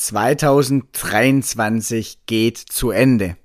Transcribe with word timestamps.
2023 0.00 2.24
geht 2.24 2.56
zu 2.56 2.90
Ende. 2.90 3.36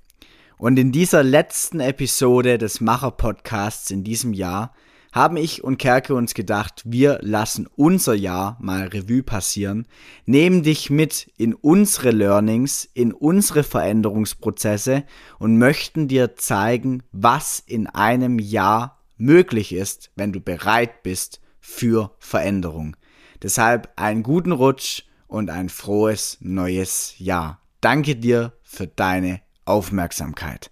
Und 0.58 0.80
in 0.80 0.94
dieser 0.94 1.22
letzten 1.22 1.82
Episode 1.82 2.58
des 2.58 2.80
Macher-Podcasts 2.80 3.92
in 3.92 4.06
diesem 4.06 4.32
Jahr 4.32 4.74
haben 5.12 5.36
ich 5.36 5.66
und 5.66 5.80
Kerke 5.80 6.16
uns 6.16 6.34
gedacht, 6.34 6.82
wir 6.86 7.20
lassen 7.22 7.68
unser 7.76 8.14
Jahr 8.14 8.58
mal 8.62 8.88
Revue 8.88 9.22
passieren, 9.22 9.86
nehmen 10.26 10.64
dich 10.64 10.90
mit 10.90 11.30
in 11.36 11.54
unsere 11.54 12.12
Learnings, 12.12 12.90
in 12.94 13.12
unsere 13.12 13.64
Veränderungsprozesse 13.64 15.04
und 15.40 15.58
möchten 15.58 16.08
dir 16.08 16.38
zeigen, 16.38 17.04
was 17.12 17.60
in 17.60 17.88
einem 17.88 18.40
Jahr 18.40 19.04
möglich 19.18 19.74
ist, 19.74 20.10
wenn 20.16 20.32
du 20.32 20.40
bereit 20.40 21.04
bist 21.04 21.42
für 21.60 22.16
Veränderung. 22.20 22.96
Deshalb 23.44 23.92
einen 23.98 24.24
guten 24.24 24.54
Rutsch 24.54 25.04
und 25.28 25.50
ein 25.50 25.70
frohes 25.70 26.38
neues 26.42 27.16
Jahr. 27.18 27.60
Danke 27.82 28.16
dir 28.16 28.54
für 28.64 28.88
deine 28.88 29.42
Aufmerksamkeit. 29.66 30.72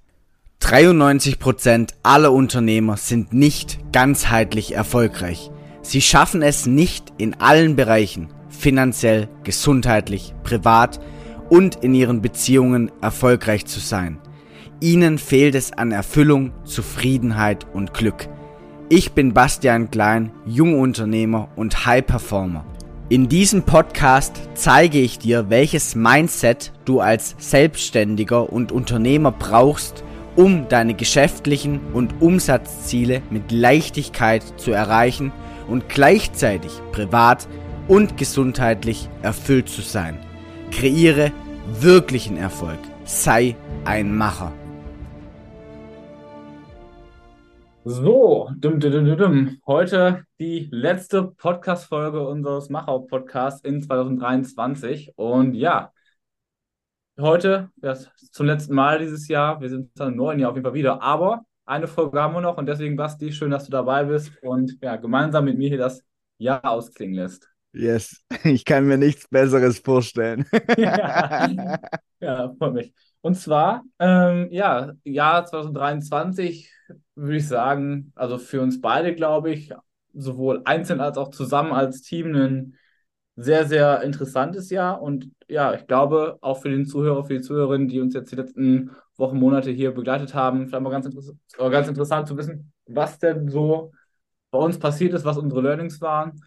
93% 0.62 1.92
aller 2.04 2.32
Unternehmer 2.32 2.98
sind 2.98 3.34
nicht 3.34 3.80
ganzheitlich 3.92 4.74
erfolgreich. 4.74 5.52
Sie 5.82 6.02
schaffen 6.02 6.42
es 6.42 6.66
nicht 6.66 7.12
in 7.18 7.34
allen 7.42 7.76
Bereichen, 7.76 8.30
finanziell, 8.50 9.28
gesundheitlich, 9.44 10.34
privat 10.44 11.02
und 11.50 11.76
in 11.84 11.94
ihren 11.94 12.22
Beziehungen 12.22 12.92
erfolgreich 13.02 13.66
zu 13.66 13.80
sein. 13.80 14.20
Ihnen 14.80 15.18
fehlt 15.18 15.56
es 15.56 15.74
an 15.74 15.92
Erfüllung, 15.92 16.54
Zufriedenheit 16.64 17.68
und 17.74 17.94
Glück. 17.94 18.28
Ich 18.90 19.12
bin 19.12 19.34
Bastian 19.34 19.92
Klein, 19.92 20.32
Jungunternehmer 20.46 21.50
und 21.56 21.86
High 21.86 22.06
Performer. 22.06 22.66
In 23.14 23.30
diesem 23.30 23.62
Podcast 23.62 24.42
zeige 24.56 25.00
ich 25.00 25.20
dir, 25.20 25.52
welches 25.52 25.94
Mindset 25.94 26.72
du 26.84 27.00
als 27.00 27.36
Selbstständiger 27.38 28.52
und 28.52 28.72
Unternehmer 28.72 29.32
brauchst, 29.32 30.04
um 30.36 30.68
deine 30.68 30.96
geschäftlichen 30.96 31.80
und 31.94 32.24
Umsatzziele 32.24 33.22
mit 33.30 33.52
Leichtigkeit 33.52 34.44
zu 34.60 34.72
erreichen 34.72 35.32
und 35.68 35.90
gleichzeitig 35.90 36.72
privat 36.92 37.48
und 37.88 38.18
gesundheitlich 38.18 39.08
erfüllt 39.22 39.70
zu 39.70 39.84
sein. 39.84 40.18
Kreiere 40.72 41.32
wirklichen 41.82 42.38
Erfolg. 42.38 42.80
Sei 43.06 43.56
ein 43.86 44.18
Macher. 44.18 44.54
So, 47.86 48.50
dum, 48.58 48.80
dum, 48.80 48.92
dum, 48.92 49.18
dum. 49.18 49.58
heute 49.68 50.26
die 50.40 50.70
letzte 50.72 51.24
Podcast-Folge 51.24 52.26
unseres 52.26 52.70
Machau-Podcasts 52.70 53.60
in 53.66 53.82
2023. 53.82 55.12
Und 55.18 55.54
ja, 55.54 55.92
heute, 57.20 57.72
das 57.76 58.10
zum 58.32 58.46
letzten 58.46 58.74
Mal 58.74 59.00
dieses 59.00 59.28
Jahr, 59.28 59.60
wir 59.60 59.68
sind 59.68 59.92
dann 59.96 60.14
im 60.14 60.16
neuen 60.16 60.40
Jahr 60.40 60.52
auf 60.52 60.56
jeden 60.56 60.64
Fall 60.64 60.74
wieder, 60.74 61.02
aber 61.02 61.42
eine 61.66 61.88
Folge 61.88 62.22
haben 62.22 62.34
wir 62.34 62.40
noch 62.40 62.58
und 62.58 62.68
deswegen, 62.68 62.96
Basti, 62.96 63.34
schön, 63.34 63.52
dass 63.52 63.66
du 63.66 63.72
dabei 63.72 64.06
bist 64.06 64.32
und 64.42 64.78
ja, 64.82 64.96
gemeinsam 64.96 65.44
mit 65.44 65.58
mir 65.58 65.68
hier 65.68 65.78
das 65.78 66.06
Jahr 66.38 66.64
ausklingen 66.64 67.16
lässt. 67.16 67.50
Yes, 67.74 68.24
ich 68.46 68.64
kann 68.64 68.86
mir 68.86 68.98
nichts 68.98 69.28
Besseres 69.28 69.80
vorstellen. 69.80 70.46
ja, 70.78 71.50
ja, 72.22 72.54
freut 72.58 72.74
mich. 72.76 72.94
Und 73.20 73.36
zwar, 73.36 73.84
ähm, 74.00 74.48
ja, 74.52 74.94
Jahr 75.04 75.46
2023 75.46 76.73
würde 77.16 77.38
ich 77.38 77.48
sagen, 77.48 78.12
also 78.16 78.38
für 78.38 78.62
uns 78.62 78.82
beide, 78.82 79.16
glaube 79.16 79.52
ich, 79.52 79.74
sowohl 80.14 80.62
einzeln 80.66 81.00
als 81.02 81.18
auch 81.18 81.30
zusammen 81.30 81.72
als 81.72 82.02
Team 82.02 82.36
ein 82.36 82.78
sehr, 83.36 83.66
sehr 83.66 84.02
interessantes 84.02 84.70
Jahr. 84.70 85.02
Und 85.02 85.32
ja, 85.48 85.74
ich 85.74 85.88
glaube, 85.88 86.38
auch 86.42 86.62
für 86.62 86.70
den 86.70 86.86
Zuhörer, 86.86 87.26
für 87.26 87.34
die 87.34 87.42
Zuhörerinnen, 87.42 87.88
die 87.88 88.00
uns 88.00 88.14
jetzt 88.14 88.32
die 88.32 88.36
letzten 88.36 88.92
Wochen, 89.18 89.38
Monate 89.38 89.72
hier 89.72 89.92
begleitet 89.92 90.34
haben, 90.34 90.68
vielleicht 90.68 90.84
mal 90.84 90.90
ganz, 90.90 91.06
interess 91.06 91.34
ganz 91.58 91.88
interessant 91.88 92.28
zu 92.28 92.38
wissen, 92.38 92.72
was 92.86 93.20
denn 93.20 93.50
so 93.50 93.92
bei 94.52 94.60
uns 94.60 94.78
passiert 94.78 95.14
ist, 95.14 95.26
was 95.26 95.38
unsere 95.38 95.62
Learnings 95.62 96.00
waren. 96.02 96.40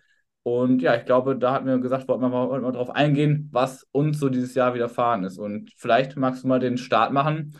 Und 0.43 0.81
ja, 0.81 0.95
ich 0.95 1.05
glaube, 1.05 1.37
da 1.37 1.55
hatten 1.55 1.67
wir 1.67 1.79
gesagt, 1.79 2.07
wollten 2.07 2.23
wir 2.23 2.29
mal, 2.29 2.49
wollten 2.49 2.65
wir 2.65 2.71
darauf 2.71 2.91
eingehen, 2.91 3.49
was 3.51 3.85
uns 3.91 4.21
so 4.21 4.29
dieses 4.29 4.55
Jahr 4.55 4.75
widerfahren 4.75 5.25
ist. 5.25 5.39
Und 5.39 5.73
vielleicht 5.77 6.17
magst 6.17 6.45
du 6.45 6.49
mal 6.49 6.61
den 6.61 6.79
Start 6.79 7.13
machen, 7.13 7.57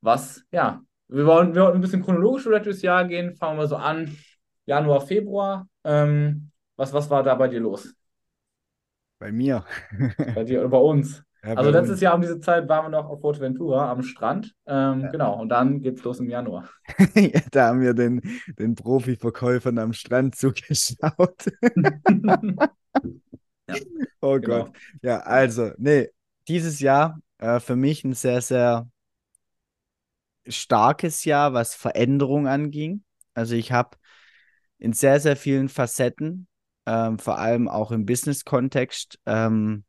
was, 0.00 0.42
ja, 0.50 0.80
wir 1.10 1.26
wollen, 1.26 1.54
wir 1.54 1.62
wollen 1.62 1.74
ein 1.74 1.80
bisschen 1.80 2.02
chronologisch 2.02 2.44
vielleicht 2.44 2.66
durchs 2.66 2.82
Jahr 2.82 3.04
gehen. 3.04 3.34
Fangen 3.34 3.58
wir 3.58 3.66
so 3.66 3.76
an, 3.76 4.16
Januar, 4.64 5.00
Februar. 5.00 5.68
Ähm, 5.84 6.50
was, 6.76 6.92
was 6.92 7.10
war 7.10 7.22
da 7.22 7.34
bei 7.34 7.48
dir 7.48 7.60
los? 7.60 7.94
Bei 9.18 9.32
mir. 9.32 9.64
bei 10.34 10.44
dir 10.44 10.60
oder 10.60 10.68
bei 10.68 10.78
uns? 10.78 11.22
Ja, 11.42 11.54
also 11.54 11.70
letztes 11.70 11.92
uns. 11.92 12.00
Jahr 12.02 12.14
um 12.16 12.20
diese 12.20 12.38
Zeit 12.38 12.68
waren 12.68 12.84
wir 12.84 12.90
noch 12.90 13.08
auf 13.08 13.40
Ventura 13.40 13.90
am 13.90 14.02
Strand. 14.02 14.54
Ähm, 14.66 15.00
ja. 15.00 15.10
Genau, 15.10 15.40
und 15.40 15.48
dann 15.48 15.80
geht's 15.80 16.04
los 16.04 16.20
im 16.20 16.28
Januar. 16.28 16.68
ja, 17.14 17.40
da 17.50 17.68
haben 17.68 17.80
wir 17.80 17.94
den, 17.94 18.20
den 18.58 18.74
Profiverkäufern 18.74 19.78
am 19.78 19.94
Strand 19.94 20.36
zugeschaut. 20.36 21.46
oh 24.20 24.38
genau. 24.38 24.64
Gott. 24.64 24.72
Ja, 25.00 25.20
also, 25.20 25.70
nee, 25.78 26.10
dieses 26.46 26.78
Jahr 26.80 27.18
äh, 27.38 27.58
für 27.58 27.74
mich 27.74 28.04
ein 28.04 28.12
sehr, 28.12 28.42
sehr 28.42 28.86
starkes 30.50 31.24
Jahr, 31.24 31.52
was 31.52 31.74
Veränderung 31.74 32.46
anging. 32.46 33.04
Also 33.34 33.54
ich 33.54 33.72
habe 33.72 33.96
in 34.78 34.92
sehr, 34.92 35.20
sehr 35.20 35.36
vielen 35.36 35.68
Facetten, 35.68 36.48
ähm, 36.86 37.18
vor 37.18 37.38
allem 37.38 37.68
auch 37.68 37.92
im 37.92 38.06
Business-Kontext, 38.06 39.18
ähm, 39.26 39.84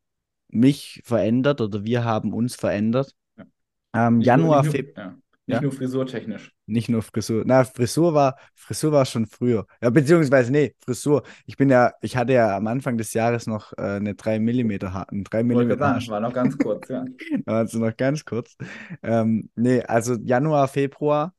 mich 0.50 1.02
verändert 1.06 1.62
oder 1.62 1.84
wir 1.86 2.04
haben 2.04 2.34
uns 2.34 2.56
verändert. 2.56 3.16
Ja. 3.38 3.46
Ähm, 3.94 4.22
Januar, 4.22 4.64
Februar. 4.64 5.21
Nicht 5.47 5.56
ja? 5.56 5.62
nur 5.62 5.72
frisurtechnisch. 5.72 6.52
Nicht 6.68 6.88
nur 6.88 7.02
Frisur. 7.02 7.44
Na, 7.46 7.63
Frisur 7.63 8.13
war, 8.13 8.38
Frisur 8.56 8.91
war 8.91 9.06
schon 9.06 9.25
früher. 9.25 9.66
Ja, 9.81 9.90
beziehungsweise, 9.90 10.52
nee, 10.52 10.75
Frisur. 10.79 11.24
Ich 11.46 11.57
bin 11.57 11.69
ja, 11.69 11.94
ich 12.02 12.16
hatte 12.16 12.34
ja 12.34 12.56
am 12.56 12.68
Anfang 12.68 12.97
des 12.97 13.13
Jahres 13.13 13.47
noch 13.47 13.74
äh, 13.74 13.97
eine 13.97 14.13
3 14.13 14.40
mm 14.40 14.94
Haar, 14.94 15.12
ein 15.12 15.24
3 15.24 15.44
mm. 15.44 15.80
War 15.80 16.19
noch 16.19 16.34
ganz 16.34 16.57
kurz, 16.57 16.88
ja. 16.90 17.03
also 17.47 17.80
noch 17.80 17.97
ganz 17.97 18.24
kurz. 18.24 18.56
Ähm, 19.01 19.50
nee, 19.56 19.81
also 19.81 20.16
Januar, 20.24 20.68
Februar 20.68 21.34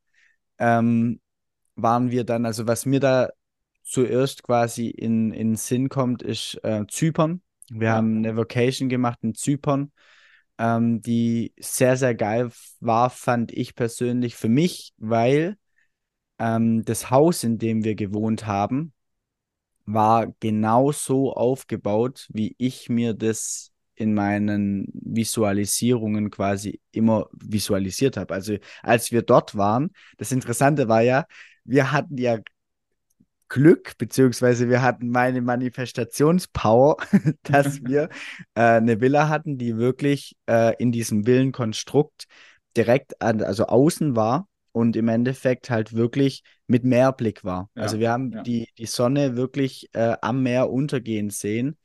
ähm, 0.58 1.20
waren 1.76 2.10
wir 2.10 2.24
dann, 2.24 2.44
also 2.44 2.66
was 2.66 2.84
mir 2.84 3.00
da 3.00 3.30
zuerst 3.84 4.42
quasi 4.42 4.88
in, 4.88 5.32
in 5.32 5.56
Sinn 5.56 5.88
kommt, 5.88 6.22
ist 6.22 6.58
äh, 6.64 6.84
Zypern. 6.88 7.40
Wir 7.70 7.88
ja. 7.88 7.94
haben 7.94 8.18
eine 8.18 8.36
Vacation 8.36 8.88
gemacht 8.88 9.18
in 9.22 9.34
Zypern, 9.34 9.92
ähm, 10.58 11.00
die 11.02 11.52
sehr, 11.58 11.96
sehr 11.96 12.14
geil 12.14 12.50
war, 12.80 13.10
fand 13.10 13.52
ich 13.52 13.74
persönlich 13.74 14.36
für 14.36 14.48
mich, 14.48 14.92
weil 14.98 15.56
ähm, 16.38 16.84
das 16.84 17.10
Haus, 17.10 17.44
in 17.44 17.58
dem 17.58 17.84
wir 17.84 17.94
gewohnt 17.94 18.46
haben, 18.46 18.92
war 19.86 20.32
genau 20.40 20.92
so 20.92 21.32
aufgebaut, 21.32 22.28
wie 22.32 22.54
ich 22.58 22.88
mir 22.88 23.14
das 23.14 23.70
in 23.94 24.14
meinen 24.14 24.88
Visualisierungen 24.94 26.30
quasi 26.30 26.80
immer 26.92 27.28
visualisiert 27.32 28.16
habe. 28.16 28.34
Also 28.34 28.56
als 28.82 29.12
wir 29.12 29.22
dort 29.22 29.56
waren, 29.56 29.90
das 30.18 30.32
Interessante 30.32 30.88
war 30.88 31.02
ja, 31.02 31.26
wir 31.64 31.92
hatten 31.92 32.16
ja 32.18 32.38
Glück, 33.52 33.98
beziehungsweise 33.98 34.70
wir 34.70 34.80
hatten 34.80 35.10
meine 35.10 35.42
Manifestationspower, 35.42 36.96
dass 37.42 37.82
wir 37.84 38.08
äh, 38.54 38.62
eine 38.62 39.02
Villa 39.02 39.28
hatten, 39.28 39.58
die 39.58 39.76
wirklich 39.76 40.34
äh, 40.48 40.74
in 40.78 40.90
diesem 40.90 41.26
Villenkonstrukt 41.26 42.24
direkt 42.78 43.20
an, 43.20 43.42
also 43.42 43.66
außen 43.66 44.16
war 44.16 44.48
und 44.72 44.96
im 44.96 45.08
Endeffekt 45.08 45.68
halt 45.68 45.92
wirklich 45.92 46.44
mit 46.66 46.82
Meerblick 46.84 47.44
war. 47.44 47.68
Ja, 47.74 47.82
also 47.82 47.98
wir 47.98 48.10
haben 48.10 48.32
ja. 48.32 48.42
die, 48.42 48.68
die 48.78 48.86
Sonne 48.86 49.36
wirklich 49.36 49.90
äh, 49.92 50.16
am 50.22 50.42
Meer 50.42 50.70
untergehen 50.70 51.28
sehen 51.28 51.76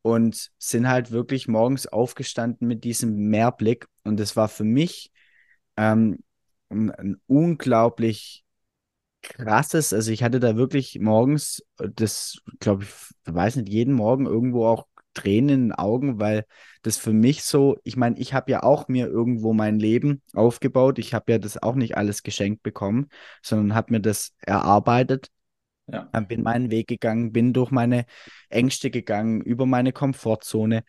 und 0.00 0.48
sind 0.56 0.88
halt 0.88 1.10
wirklich 1.10 1.48
morgens 1.48 1.86
aufgestanden 1.86 2.66
mit 2.66 2.82
diesem 2.82 3.28
Meerblick. 3.28 3.84
Und 4.04 4.18
das 4.18 4.36
war 4.36 4.48
für 4.48 4.64
mich 4.64 5.10
ähm, 5.76 6.20
ein 6.70 7.20
unglaublich 7.26 8.42
krasses, 9.22 9.92
also 9.92 10.10
ich 10.10 10.22
hatte 10.22 10.40
da 10.40 10.56
wirklich 10.56 10.98
morgens, 11.00 11.64
äh, 11.78 11.88
das 11.94 12.38
glaube 12.60 12.84
ich, 12.84 12.90
weiß 13.24 13.56
nicht, 13.56 13.68
jeden 13.68 13.94
Morgen 13.94 14.26
irgendwo 14.26 14.66
auch 14.66 14.86
Tränen 15.14 15.48
in 15.48 15.60
den 15.68 15.72
Augen, 15.72 16.20
weil 16.20 16.46
das 16.82 16.96
für 16.96 17.12
mich 17.12 17.42
so, 17.42 17.78
ich 17.82 17.96
meine, 17.96 18.18
ich 18.18 18.32
habe 18.32 18.50
ja 18.52 18.62
auch 18.62 18.88
mir 18.88 19.08
irgendwo 19.08 19.52
mein 19.52 19.78
Leben 19.78 20.22
aufgebaut. 20.34 20.98
Ich 20.98 21.14
habe 21.14 21.32
ja 21.32 21.38
das 21.38 21.60
auch 21.62 21.74
nicht 21.74 21.96
alles 21.96 22.22
geschenkt 22.22 22.62
bekommen, 22.62 23.08
sondern 23.42 23.74
habe 23.74 23.92
mir 23.92 24.00
das 24.00 24.34
erarbeitet. 24.40 25.30
Ja. 25.88 26.04
Bin 26.20 26.42
meinen 26.42 26.70
Weg 26.70 26.86
gegangen, 26.86 27.32
bin 27.32 27.52
durch 27.52 27.72
meine 27.72 28.06
Ängste 28.48 28.90
gegangen, 28.90 29.40
über 29.40 29.66
meine 29.66 29.92
Komfortzone 29.92 30.84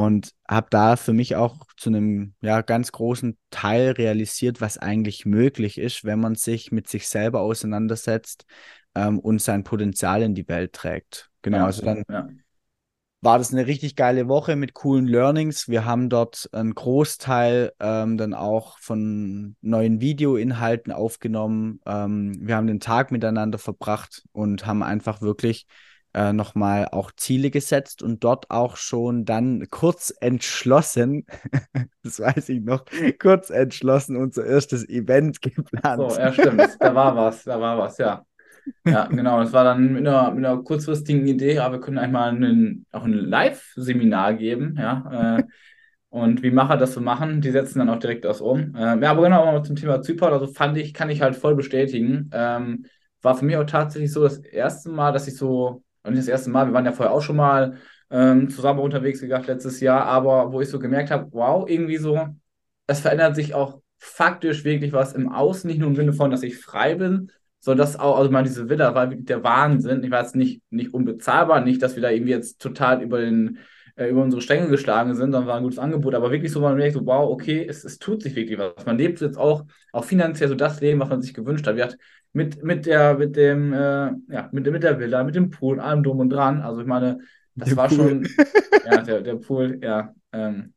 und 0.00 0.32
habe 0.48 0.68
da 0.70 0.96
für 0.96 1.12
mich 1.12 1.36
auch 1.36 1.66
zu 1.76 1.90
einem 1.90 2.32
ja, 2.40 2.62
ganz 2.62 2.90
großen 2.90 3.36
Teil 3.50 3.90
realisiert, 3.90 4.62
was 4.62 4.78
eigentlich 4.78 5.26
möglich 5.26 5.76
ist, 5.76 6.04
wenn 6.06 6.20
man 6.20 6.36
sich 6.36 6.72
mit 6.72 6.88
sich 6.88 7.06
selber 7.06 7.42
auseinandersetzt 7.42 8.46
ähm, 8.94 9.18
und 9.18 9.42
sein 9.42 9.62
Potenzial 9.62 10.22
in 10.22 10.34
die 10.34 10.48
Welt 10.48 10.72
trägt. 10.72 11.28
Genau, 11.42 11.58
ja, 11.58 11.66
also 11.66 11.84
dann, 11.84 12.02
ja. 12.08 12.30
war 13.20 13.36
das 13.36 13.52
eine 13.52 13.66
richtig 13.66 13.94
geile 13.94 14.26
Woche 14.26 14.56
mit 14.56 14.72
coolen 14.72 15.06
Learnings. 15.06 15.68
Wir 15.68 15.84
haben 15.84 16.08
dort 16.08 16.48
einen 16.52 16.74
Großteil 16.74 17.72
ähm, 17.78 18.16
dann 18.16 18.32
auch 18.32 18.78
von 18.78 19.54
neuen 19.60 20.00
Videoinhalten 20.00 20.94
aufgenommen. 20.94 21.80
Ähm, 21.84 22.38
wir 22.40 22.56
haben 22.56 22.68
den 22.68 22.80
Tag 22.80 23.12
miteinander 23.12 23.58
verbracht 23.58 24.22
und 24.32 24.64
haben 24.64 24.82
einfach 24.82 25.20
wirklich 25.20 25.66
äh, 26.14 26.32
nochmal 26.32 26.88
auch 26.90 27.12
Ziele 27.16 27.50
gesetzt 27.50 28.02
und 28.02 28.24
dort 28.24 28.50
auch 28.50 28.76
schon 28.76 29.24
dann 29.24 29.66
kurz 29.70 30.12
entschlossen, 30.20 31.26
das 32.02 32.20
weiß 32.20 32.48
ich 32.48 32.62
noch, 32.62 32.84
kurz 33.20 33.50
entschlossen 33.50 34.16
unser 34.16 34.44
erstes 34.44 34.88
Event 34.88 35.40
geplant. 35.42 36.12
So, 36.12 36.18
ja, 36.18 36.32
stimmt. 36.32 36.76
Da 36.80 36.94
war 36.94 37.14
was, 37.14 37.44
da 37.44 37.60
war 37.60 37.78
was, 37.78 37.98
ja. 37.98 38.24
Ja, 38.84 39.06
genau. 39.06 39.40
Das 39.40 39.52
war 39.52 39.64
dann 39.64 39.94
mit 39.94 40.06
einer, 40.06 40.30
mit 40.32 40.44
einer 40.44 40.62
kurzfristigen 40.62 41.26
Idee, 41.26 41.54
ja, 41.54 41.72
wir 41.72 41.80
können 41.80 41.98
einmal 41.98 42.30
einen, 42.30 42.86
auch 42.92 43.04
ein 43.04 43.12
Live-Seminar 43.12 44.34
geben, 44.34 44.76
ja. 44.78 45.38
Äh, 45.38 45.44
und 46.10 46.42
wie 46.42 46.50
Macher 46.50 46.76
das 46.76 46.94
so 46.94 47.00
machen, 47.00 47.40
die 47.40 47.52
setzen 47.52 47.78
dann 47.78 47.88
auch 47.88 48.00
direkt 48.00 48.24
das 48.24 48.40
um. 48.40 48.74
Ähm, 48.76 49.00
ja, 49.00 49.12
aber 49.12 49.22
genau, 49.22 49.44
aber 49.44 49.62
zum 49.62 49.76
Thema 49.76 50.02
Zypern, 50.02 50.32
also 50.32 50.48
fand 50.48 50.76
ich, 50.76 50.92
kann 50.92 51.08
ich 51.08 51.22
halt 51.22 51.36
voll 51.36 51.54
bestätigen. 51.54 52.28
Ähm, 52.32 52.84
war 53.22 53.36
für 53.36 53.44
mich 53.44 53.56
auch 53.56 53.64
tatsächlich 53.64 54.12
so 54.12 54.22
das 54.22 54.38
erste 54.38 54.88
Mal, 54.88 55.12
dass 55.12 55.28
ich 55.28 55.36
so 55.36 55.84
und 56.02 56.12
nicht 56.12 56.22
das 56.22 56.28
erste 56.28 56.50
Mal, 56.50 56.66
wir 56.66 56.72
waren 56.72 56.84
ja 56.84 56.92
vorher 56.92 57.14
auch 57.14 57.22
schon 57.22 57.36
mal 57.36 57.78
ähm, 58.10 58.50
zusammen 58.50 58.80
unterwegs 58.80 59.20
gegangen 59.20 59.46
letztes 59.46 59.80
Jahr, 59.80 60.04
aber 60.04 60.52
wo 60.52 60.60
ich 60.60 60.68
so 60.68 60.78
gemerkt 60.78 61.10
habe, 61.10 61.28
wow, 61.32 61.68
irgendwie 61.68 61.98
so, 61.98 62.28
es 62.86 63.00
verändert 63.00 63.36
sich 63.36 63.54
auch 63.54 63.80
faktisch 63.98 64.64
wirklich 64.64 64.92
was 64.92 65.12
im 65.12 65.30
Außen, 65.30 65.68
nicht 65.68 65.78
nur 65.78 65.88
im 65.88 65.96
Sinne 65.96 66.12
von, 66.12 66.30
dass 66.30 66.42
ich 66.42 66.58
frei 66.58 66.94
bin, 66.94 67.30
sondern 67.60 67.86
dass 67.86 67.98
auch, 67.98 68.18
also 68.18 68.30
mal 68.30 68.42
diese 68.42 68.68
Villa 68.68 68.94
war 68.94 69.06
der 69.06 69.44
Wahnsinn. 69.44 70.02
Ich 70.02 70.10
war 70.10 70.22
jetzt 70.22 70.34
nicht, 70.34 70.62
nicht 70.70 70.94
unbezahlbar, 70.94 71.60
nicht, 71.60 71.82
dass 71.82 71.94
wir 71.94 72.02
da 72.02 72.10
irgendwie 72.10 72.32
jetzt 72.32 72.60
total 72.60 73.02
über 73.02 73.20
den, 73.20 73.58
äh, 73.96 74.08
über 74.08 74.22
unsere 74.22 74.40
Stängel 74.40 74.68
geschlagen 74.70 75.14
sind, 75.14 75.32
sondern 75.32 75.46
war 75.46 75.56
ein 75.58 75.62
gutes 75.62 75.78
Angebot, 75.78 76.14
aber 76.14 76.30
wirklich 76.30 76.50
so, 76.50 76.60
man 76.60 76.76
merkt 76.76 76.94
so, 76.94 77.04
wow, 77.04 77.30
okay, 77.30 77.66
es, 77.68 77.84
es 77.84 77.98
tut 77.98 78.22
sich 78.22 78.34
wirklich 78.34 78.58
was. 78.58 78.86
Man 78.86 78.96
lebt 78.96 79.20
jetzt 79.20 79.36
auch, 79.36 79.64
auch 79.92 80.04
finanziell 80.04 80.48
so 80.48 80.54
das 80.54 80.80
Leben, 80.80 81.00
was 81.00 81.10
man 81.10 81.20
sich 81.20 81.34
gewünscht 81.34 81.66
hat. 81.66 81.76
Wir 81.76 81.84
hatten 81.84 81.98
mit, 82.32 82.62
mit 82.62 82.86
der, 82.86 83.14
mit 83.18 83.36
dem, 83.36 83.72
äh, 83.72 83.76
ja, 84.28 84.48
mit, 84.52 84.70
mit 84.70 84.82
der 84.82 84.98
Villa, 84.98 85.24
mit 85.24 85.34
dem 85.34 85.50
Pool, 85.50 85.80
allem 85.80 86.02
drum 86.02 86.20
und 86.20 86.30
dran. 86.30 86.62
Also 86.62 86.80
ich 86.80 86.86
meine, 86.86 87.18
das 87.54 87.68
der 87.70 87.76
war 87.76 87.88
Pool. 87.88 87.96
schon, 87.96 88.28
ja, 88.84 89.02
der, 89.02 89.22
der 89.22 89.36
Pool, 89.36 89.78
ja. 89.82 90.14
Ähm, 90.32 90.74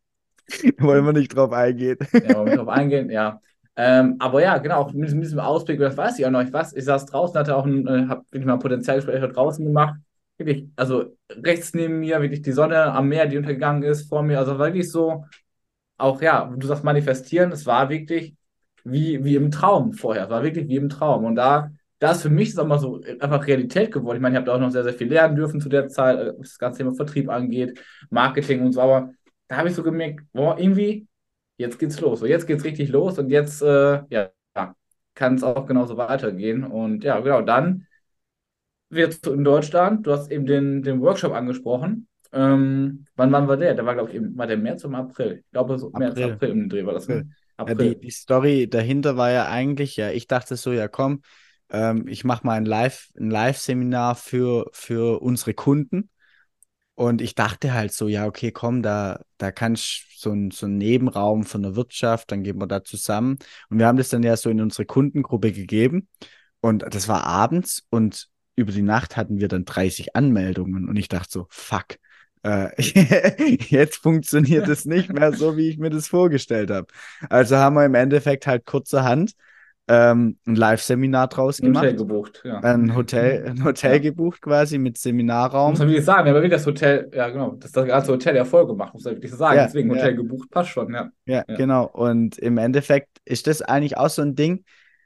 wollen 0.79 1.05
wir 1.05 1.13
nicht 1.13 1.35
drauf 1.35 1.51
eingehen. 1.51 1.97
ja, 2.21 2.35
wollen 2.35 2.47
wir 2.47 2.57
drauf 2.57 2.67
eingehen, 2.69 3.09
ja. 3.09 3.39
Ähm, 3.75 4.17
aber 4.19 4.41
ja, 4.41 4.57
genau, 4.59 4.89
mit, 4.93 5.13
mit 5.13 5.23
diesem 5.23 5.39
Ausblick, 5.39 5.79
das 5.79 5.97
weiß 5.97 6.19
ich 6.19 6.25
auch 6.25 6.31
noch. 6.31 6.41
Ich, 6.41 6.53
weiß, 6.53 6.73
ich 6.73 6.85
saß 6.85 7.05
draußen, 7.07 7.39
hatte 7.39 7.55
auch 7.55 7.65
ein, 7.65 7.87
äh, 7.87 8.07
hab 8.07 8.25
wirklich 8.31 8.45
mal 8.45 8.53
ein 8.53 8.59
Potenzialgespräch 8.59 9.23
draußen 9.31 9.65
gemacht. 9.65 9.95
Wirklich, 10.37 10.67
also 10.75 11.15
rechts 11.29 11.73
neben 11.73 11.99
mir, 11.99 12.21
wirklich 12.21 12.41
die 12.41 12.51
Sonne 12.51 12.83
am 12.91 13.07
Meer, 13.07 13.27
die 13.27 13.37
untergegangen 13.37 13.83
ist, 13.83 14.09
vor 14.09 14.23
mir. 14.23 14.39
Also 14.39 14.59
wirklich 14.59 14.91
so, 14.91 15.25
auch 15.97 16.21
ja, 16.21 16.51
du 16.55 16.67
sagst 16.67 16.83
manifestieren, 16.83 17.51
es 17.51 17.65
war 17.65 17.89
wirklich 17.89 18.35
wie, 18.83 19.23
wie 19.23 19.35
im 19.35 19.51
Traum 19.51 19.93
vorher. 19.93 20.25
Es 20.25 20.29
war 20.29 20.43
wirklich 20.43 20.67
wie 20.67 20.75
im 20.75 20.89
Traum. 20.89 21.25
Und 21.25 21.35
da, 21.35 21.71
da 21.99 22.11
ist 22.11 22.21
für 22.21 22.29
mich 22.29 22.49
das 22.49 22.59
auch 22.59 22.67
mal 22.67 22.79
so 22.79 23.01
einfach 23.19 23.47
Realität 23.47 23.91
geworden. 23.91 24.17
Ich 24.17 24.21
meine, 24.21 24.35
ich 24.35 24.37
habe 24.37 24.45
da 24.45 24.55
auch 24.55 24.59
noch 24.59 24.71
sehr, 24.71 24.83
sehr 24.83 24.93
viel 24.93 25.07
lernen 25.07 25.35
dürfen 25.35 25.61
zu 25.61 25.69
der 25.69 25.87
Zeit, 25.87 26.19
äh, 26.19 26.33
was 26.37 26.49
das 26.49 26.59
ganze 26.59 26.79
Thema 26.79 26.93
Vertrieb 26.93 27.29
angeht, 27.29 27.79
Marketing 28.09 28.61
und 28.61 28.73
so. 28.73 28.81
Aber 28.81 29.11
da 29.47 29.57
habe 29.57 29.69
ich 29.69 29.75
so 29.75 29.83
gemerkt, 29.83 30.25
boah, 30.33 30.57
irgendwie, 30.57 31.07
jetzt 31.57 31.79
geht's 31.79 31.99
los. 31.99 32.19
So, 32.19 32.25
jetzt 32.25 32.47
geht's 32.47 32.63
richtig 32.63 32.89
los 32.89 33.19
und 33.19 33.29
jetzt, 33.29 33.61
äh, 33.61 34.01
ja, 34.09 34.31
kann 35.15 35.35
es 35.35 35.43
auch 35.43 35.65
genauso 35.65 35.97
weitergehen. 35.97 36.63
Und 36.63 37.03
ja, 37.03 37.19
genau, 37.19 37.41
dann 37.41 37.87
wird 38.89 39.25
in 39.27 39.43
Deutschland, 39.43 40.05
du 40.05 40.11
hast 40.11 40.31
eben 40.31 40.45
den, 40.45 40.83
den 40.83 41.01
Workshop 41.01 41.33
angesprochen. 41.33 42.07
Ähm, 42.31 43.05
wann, 43.15 43.31
wann 43.31 43.47
war 43.47 43.57
der? 43.57 43.75
Der 43.75 43.85
war, 43.85 43.93
glaube 43.93 44.09
ich, 44.09 44.15
im, 44.15 44.37
war 44.37 44.47
der 44.47 44.57
März 44.57 44.85
oder 44.85 44.97
April? 44.97 45.43
Ich 45.45 45.51
glaube, 45.51 45.77
so 45.77 45.87
April. 45.93 45.99
März, 45.99 46.31
April 46.31 46.49
im 46.49 46.69
Dreh 46.69 46.85
war 46.85 46.93
das. 46.93 47.07
Ne? 47.07 47.29
Ja, 47.65 47.75
die, 47.75 47.99
die 47.99 48.11
Story 48.11 48.67
dahinter 48.69 49.17
war 49.17 49.31
ja 49.31 49.47
eigentlich, 49.47 49.95
ja, 49.97 50.11
ich 50.11 50.27
dachte 50.27 50.55
so, 50.55 50.71
ja 50.71 50.87
komm, 50.87 51.21
ähm, 51.69 52.07
ich 52.07 52.23
mache 52.23 52.45
mal 52.45 52.53
ein 52.53 52.65
Live, 52.65 53.09
ein 53.17 53.29
Live-Seminar 53.29 54.15
für, 54.15 54.69
für 54.73 55.21
unsere 55.21 55.53
Kunden. 55.53 56.09
Und 56.95 57.21
ich 57.21 57.33
dachte 57.35 57.73
halt 57.73 57.91
so, 57.91 58.07
ja, 58.07 58.27
okay, 58.27 58.51
komm, 58.51 58.83
da, 58.83 59.21
da 59.37 59.51
kann 59.51 59.73
ich 59.73 60.15
so 60.17 60.31
ein, 60.31 60.51
so 60.51 60.67
ein 60.67 60.77
Nebenraum 60.77 61.43
von 61.43 61.63
der 61.63 61.75
Wirtschaft, 61.75 62.31
dann 62.31 62.43
gehen 62.43 62.59
wir 62.59 62.67
da 62.67 62.83
zusammen. 62.83 63.39
Und 63.69 63.79
wir 63.79 63.87
haben 63.87 63.97
das 63.97 64.09
dann 64.09 64.21
ja 64.23 64.37
so 64.37 64.49
in 64.49 64.61
unsere 64.61 64.85
Kundengruppe 64.85 65.51
gegeben. 65.51 66.07
Und 66.61 66.85
das 66.89 67.07
war 67.07 67.25
abends 67.25 67.83
und 67.89 68.29
über 68.55 68.71
die 68.71 68.83
Nacht 68.83 69.17
hatten 69.17 69.39
wir 69.39 69.47
dann 69.47 69.65
30 69.65 70.15
Anmeldungen. 70.15 70.87
Und 70.87 70.95
ich 70.97 71.07
dachte 71.07 71.31
so, 71.31 71.47
fuck, 71.49 71.97
äh, 72.43 72.69
jetzt 73.69 73.97
funktioniert 73.97 74.67
es 74.67 74.85
nicht 74.85 75.11
mehr 75.11 75.33
so, 75.33 75.57
wie 75.57 75.69
ich 75.69 75.77
mir 75.77 75.89
das 75.89 76.07
vorgestellt 76.07 76.69
habe. 76.69 76.87
Also 77.29 77.57
haben 77.57 77.75
wir 77.75 77.85
im 77.85 77.95
Endeffekt 77.95 78.47
halt 78.47 78.65
kurzerhand 78.65 79.33
ähm, 79.87 80.37
ein 80.45 80.55
Live-Seminar 80.55 81.27
draus 81.27 81.59
ein 81.59 81.65
gemacht. 81.65 81.83
Hotel 81.83 81.97
gebucht, 81.97 82.41
ja. 82.45 82.59
Ein 82.59 82.95
Hotel, 82.95 83.45
ein 83.45 83.63
Hotel 83.63 83.93
ja. 83.93 83.99
gebucht 83.99 84.41
quasi 84.41 84.77
mit 84.77 84.97
Seminarraum. 84.97 85.71
Muss 85.71 85.79
man 85.79 85.89
wirklich 85.89 86.05
sagen, 86.05 86.29
aber 86.29 86.41
wie 86.41 86.49
das 86.49 86.65
Hotel, 86.65 87.09
ja 87.13 87.29
genau, 87.29 87.55
das, 87.59 87.71
das 87.73 87.85
ganze 87.85 88.11
Hotel 88.13 88.35
ja 88.35 88.45
voll 88.45 88.65
gemacht, 88.65 88.93
muss 88.93 89.03
man 89.03 89.15
wirklich 89.15 89.33
sagen. 89.33 89.57
Ja, 89.57 89.65
Deswegen 89.65 89.89
Hotel 89.89 90.15
gebucht, 90.15 90.49
passt 90.51 90.69
schon, 90.69 90.93
ja. 90.93 91.09
Ja, 91.25 91.43
genau. 91.43 91.85
Und 91.85 92.37
im 92.37 92.57
Endeffekt 92.57 93.09
ist 93.25 93.47
das 93.47 93.61
eigentlich 93.61 93.97
auch 93.97 94.09
so 94.09 94.21
ein 94.21 94.35
Ding, 94.35 94.63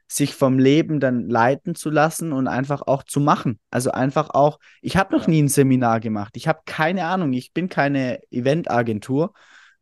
sich 0.07 0.35
vom 0.35 0.57
Leben 0.57 0.99
dann 0.99 1.29
leiten 1.29 1.75
zu 1.75 1.89
lassen 1.89 2.31
und 2.31 2.47
einfach 2.47 2.81
auch 2.81 3.03
zu 3.03 3.19
machen. 3.19 3.59
Also 3.69 3.91
einfach 3.91 4.29
auch, 4.29 4.59
ich 4.81 4.95
habe 4.95 5.15
noch 5.15 5.27
nie 5.27 5.41
ein 5.41 5.49
Seminar 5.49 5.99
gemacht. 5.99 6.37
Ich 6.37 6.47
habe 6.47 6.61
keine 6.65 7.05
Ahnung, 7.05 7.33
ich 7.33 7.53
bin 7.53 7.67
keine 7.67 8.19
Eventagentur. 8.31 9.33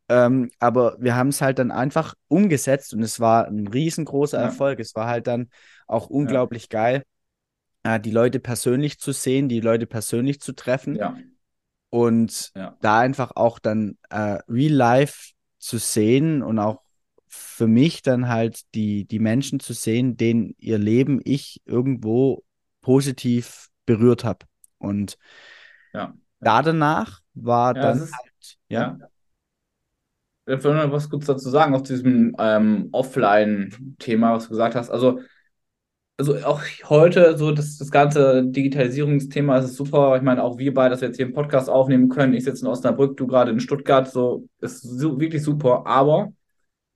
Ähm, 0.08 0.50
aber 0.58 0.96
wir 1.00 1.16
haben 1.16 1.28
es 1.28 1.40
halt 1.40 1.58
dann 1.58 1.70
einfach 1.70 2.14
umgesetzt 2.28 2.94
und 2.94 3.02
es 3.02 3.18
war 3.18 3.46
ein 3.46 3.66
riesengroßer 3.66 4.38
ja. 4.38 4.44
Erfolg. 4.44 4.80
Es 4.80 4.94
war 4.94 5.06
halt 5.06 5.26
dann 5.26 5.48
auch 5.86 6.08
unglaublich 6.08 6.64
ja. 6.64 6.80
geil, 6.80 7.02
äh, 7.82 8.00
die 8.00 8.10
Leute 8.10 8.40
persönlich 8.40 8.98
zu 8.98 9.12
sehen, 9.12 9.48
die 9.48 9.60
Leute 9.60 9.86
persönlich 9.86 10.40
zu 10.40 10.52
treffen. 10.52 10.96
Ja. 10.96 11.16
Und 11.90 12.52
da 12.80 12.98
einfach 12.98 13.32
auch 13.36 13.58
dann 13.58 13.96
äh, 14.10 14.38
real 14.48 14.72
life 14.72 15.32
zu 15.58 15.78
sehen 15.78 16.42
und 16.42 16.58
auch 16.58 16.82
für 17.28 17.66
mich 17.66 18.02
dann 18.02 18.28
halt 18.28 18.62
die, 18.74 19.04
die 19.04 19.18
Menschen 19.18 19.60
zu 19.60 19.72
sehen, 19.72 20.16
denen 20.16 20.54
ihr 20.58 20.78
Leben 20.78 21.20
ich 21.24 21.60
irgendwo 21.64 22.44
positiv 22.80 23.68
berührt 23.84 24.24
habe. 24.24 24.46
Und 24.78 25.18
ja. 25.92 26.14
da 26.40 26.62
danach 26.62 27.20
war 27.34 27.74
ja, 27.74 27.82
dann 27.82 27.98
ist, 27.98 28.12
halt, 28.12 28.58
ja. 28.68 28.98
Ich 30.46 30.62
will 30.62 30.74
noch 30.74 30.92
was 30.92 31.10
kurz 31.10 31.26
dazu 31.26 31.50
sagen, 31.50 31.74
auf 31.74 31.82
diesem 31.82 32.36
ähm, 32.38 32.88
Offline-Thema, 32.92 34.34
was 34.34 34.44
du 34.44 34.50
gesagt 34.50 34.76
hast. 34.76 34.90
Also, 34.90 35.20
also 36.18 36.36
auch 36.46 36.62
heute, 36.84 37.36
so 37.36 37.50
das, 37.50 37.76
das 37.78 37.90
ganze 37.90 38.44
Digitalisierungsthema 38.46 39.58
ist 39.58 39.74
super. 39.74 40.16
Ich 40.16 40.22
meine, 40.22 40.42
auch 40.42 40.56
wir 40.56 40.72
beide, 40.72 40.90
dass 40.90 41.00
wir 41.00 41.08
jetzt 41.08 41.16
hier 41.16 41.26
einen 41.26 41.34
Podcast 41.34 41.68
aufnehmen 41.68 42.08
können. 42.08 42.32
Ich 42.32 42.44
sitze 42.44 42.64
in 42.64 42.70
Osnabrück, 42.70 43.16
du 43.16 43.26
gerade 43.26 43.50
in 43.50 43.60
Stuttgart, 43.60 44.08
so 44.08 44.48
ist 44.60 44.82
so, 44.82 45.20
wirklich 45.20 45.42
super. 45.42 45.84
Aber 45.86 46.32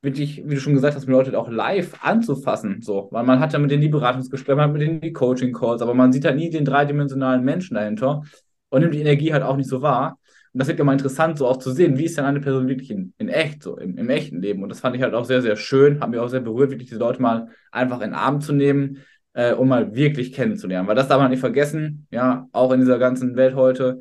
wirklich, 0.02 0.42
wie 0.46 0.54
du 0.54 0.60
schon 0.60 0.74
gesagt 0.74 0.94
hast, 0.94 1.06
mit 1.06 1.14
Leuten 1.14 1.34
auch 1.34 1.50
live 1.50 1.94
anzufassen. 2.02 2.80
So. 2.82 3.08
Weil 3.10 3.24
man 3.24 3.40
hat 3.40 3.52
ja 3.52 3.58
mit 3.58 3.70
denen 3.70 3.82
die 3.82 3.88
Beratungsgespräche, 3.88 4.56
man 4.56 4.66
hat 4.66 4.72
mit 4.72 4.82
denen 4.82 5.00
die 5.00 5.12
Coaching-Calls, 5.12 5.82
aber 5.82 5.94
man 5.94 6.12
sieht 6.12 6.24
halt 6.24 6.36
nie 6.36 6.50
den 6.50 6.64
dreidimensionalen 6.64 7.44
Menschen 7.44 7.74
dahinter 7.74 8.22
und 8.70 8.80
nimmt 8.80 8.94
die 8.94 9.00
Energie 9.00 9.32
halt 9.32 9.42
auch 9.42 9.56
nicht 9.56 9.68
so 9.68 9.82
wahr. 9.82 10.18
Und 10.52 10.58
das 10.58 10.68
wird 10.68 10.78
ja 10.78 10.84
mal 10.84 10.94
interessant, 10.94 11.38
so 11.38 11.46
auch 11.46 11.58
zu 11.58 11.70
sehen, 11.70 11.96
wie 11.96 12.06
ist 12.06 12.18
denn 12.18 12.24
eine 12.24 12.40
Person 12.40 12.66
wirklich 12.66 12.90
in, 12.90 13.12
in 13.18 13.28
echt, 13.28 13.62
so 13.62 13.76
im, 13.76 13.96
im 13.96 14.10
echten 14.10 14.40
Leben. 14.40 14.62
Und 14.62 14.68
das 14.68 14.80
fand 14.80 14.96
ich 14.96 15.02
halt 15.02 15.14
auch 15.14 15.24
sehr, 15.24 15.42
sehr 15.42 15.54
schön, 15.54 16.00
hat 16.00 16.10
mich 16.10 16.18
auch 16.18 16.28
sehr 16.28 16.40
berührt, 16.40 16.70
wirklich 16.70 16.88
diese 16.88 16.98
Leute 16.98 17.22
mal 17.22 17.48
einfach 17.70 18.00
in 18.00 18.10
den 18.10 18.14
Arm 18.14 18.40
zu 18.40 18.52
nehmen 18.52 18.98
äh, 19.34 19.54
und 19.54 19.68
mal 19.68 19.94
wirklich 19.94 20.32
kennenzulernen. 20.32 20.88
Weil 20.88 20.96
das 20.96 21.06
darf 21.06 21.20
man 21.20 21.30
nicht 21.30 21.40
vergessen, 21.40 22.08
ja, 22.10 22.48
auch 22.52 22.72
in 22.72 22.80
dieser 22.80 22.98
ganzen 22.98 23.36
Welt 23.36 23.54
heute. 23.54 24.00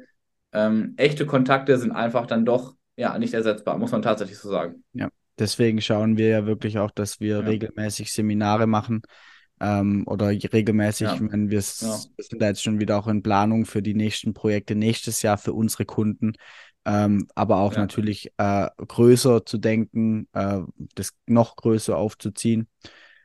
Ähm, 0.51 0.95
echte 0.97 1.27
Kontakte 1.27 1.77
sind 1.77 1.91
einfach 1.91 2.25
dann 2.25 2.45
doch 2.45 2.75
ja 2.95 3.17
nicht 3.19 3.35
ersetzbar, 3.35 3.77
muss 3.77 3.91
man 3.91 4.01
tatsächlich 4.01 4.39
so 4.39 4.49
sagen. 4.49 4.83
Ja. 4.93 5.09
Deswegen 5.39 5.81
schauen 5.81 6.17
wir 6.17 6.27
ja 6.27 6.45
wirklich 6.45 6.77
auch, 6.77 6.91
dass 6.91 7.19
wir 7.19 7.39
ja. 7.39 7.45
regelmäßig 7.45 8.11
Seminare 8.11 8.67
machen 8.67 9.01
ähm, 9.59 10.03
oder 10.05 10.27
regelmäßig, 10.27 11.07
ja. 11.07 11.19
wenn 11.19 11.49
wir 11.49 11.59
ja. 11.59 11.63
sind 11.63 12.41
da 12.41 12.47
jetzt 12.47 12.63
schon 12.63 12.79
wieder 12.79 12.99
auch 12.99 13.07
in 13.07 13.23
Planung 13.23 13.65
für 13.65 13.81
die 13.81 13.93
nächsten 13.93 14.33
Projekte 14.33 14.75
nächstes 14.75 15.21
Jahr 15.21 15.37
für 15.37 15.53
unsere 15.53 15.85
Kunden, 15.85 16.33
ähm, 16.85 17.27
aber 17.35 17.57
auch 17.57 17.73
ja. 17.73 17.79
natürlich 17.79 18.31
äh, 18.37 18.67
größer 18.77 19.45
zu 19.45 19.57
denken, 19.57 20.27
äh, 20.33 20.59
das 20.95 21.13
noch 21.25 21.55
größer 21.55 21.97
aufzuziehen. 21.97 22.67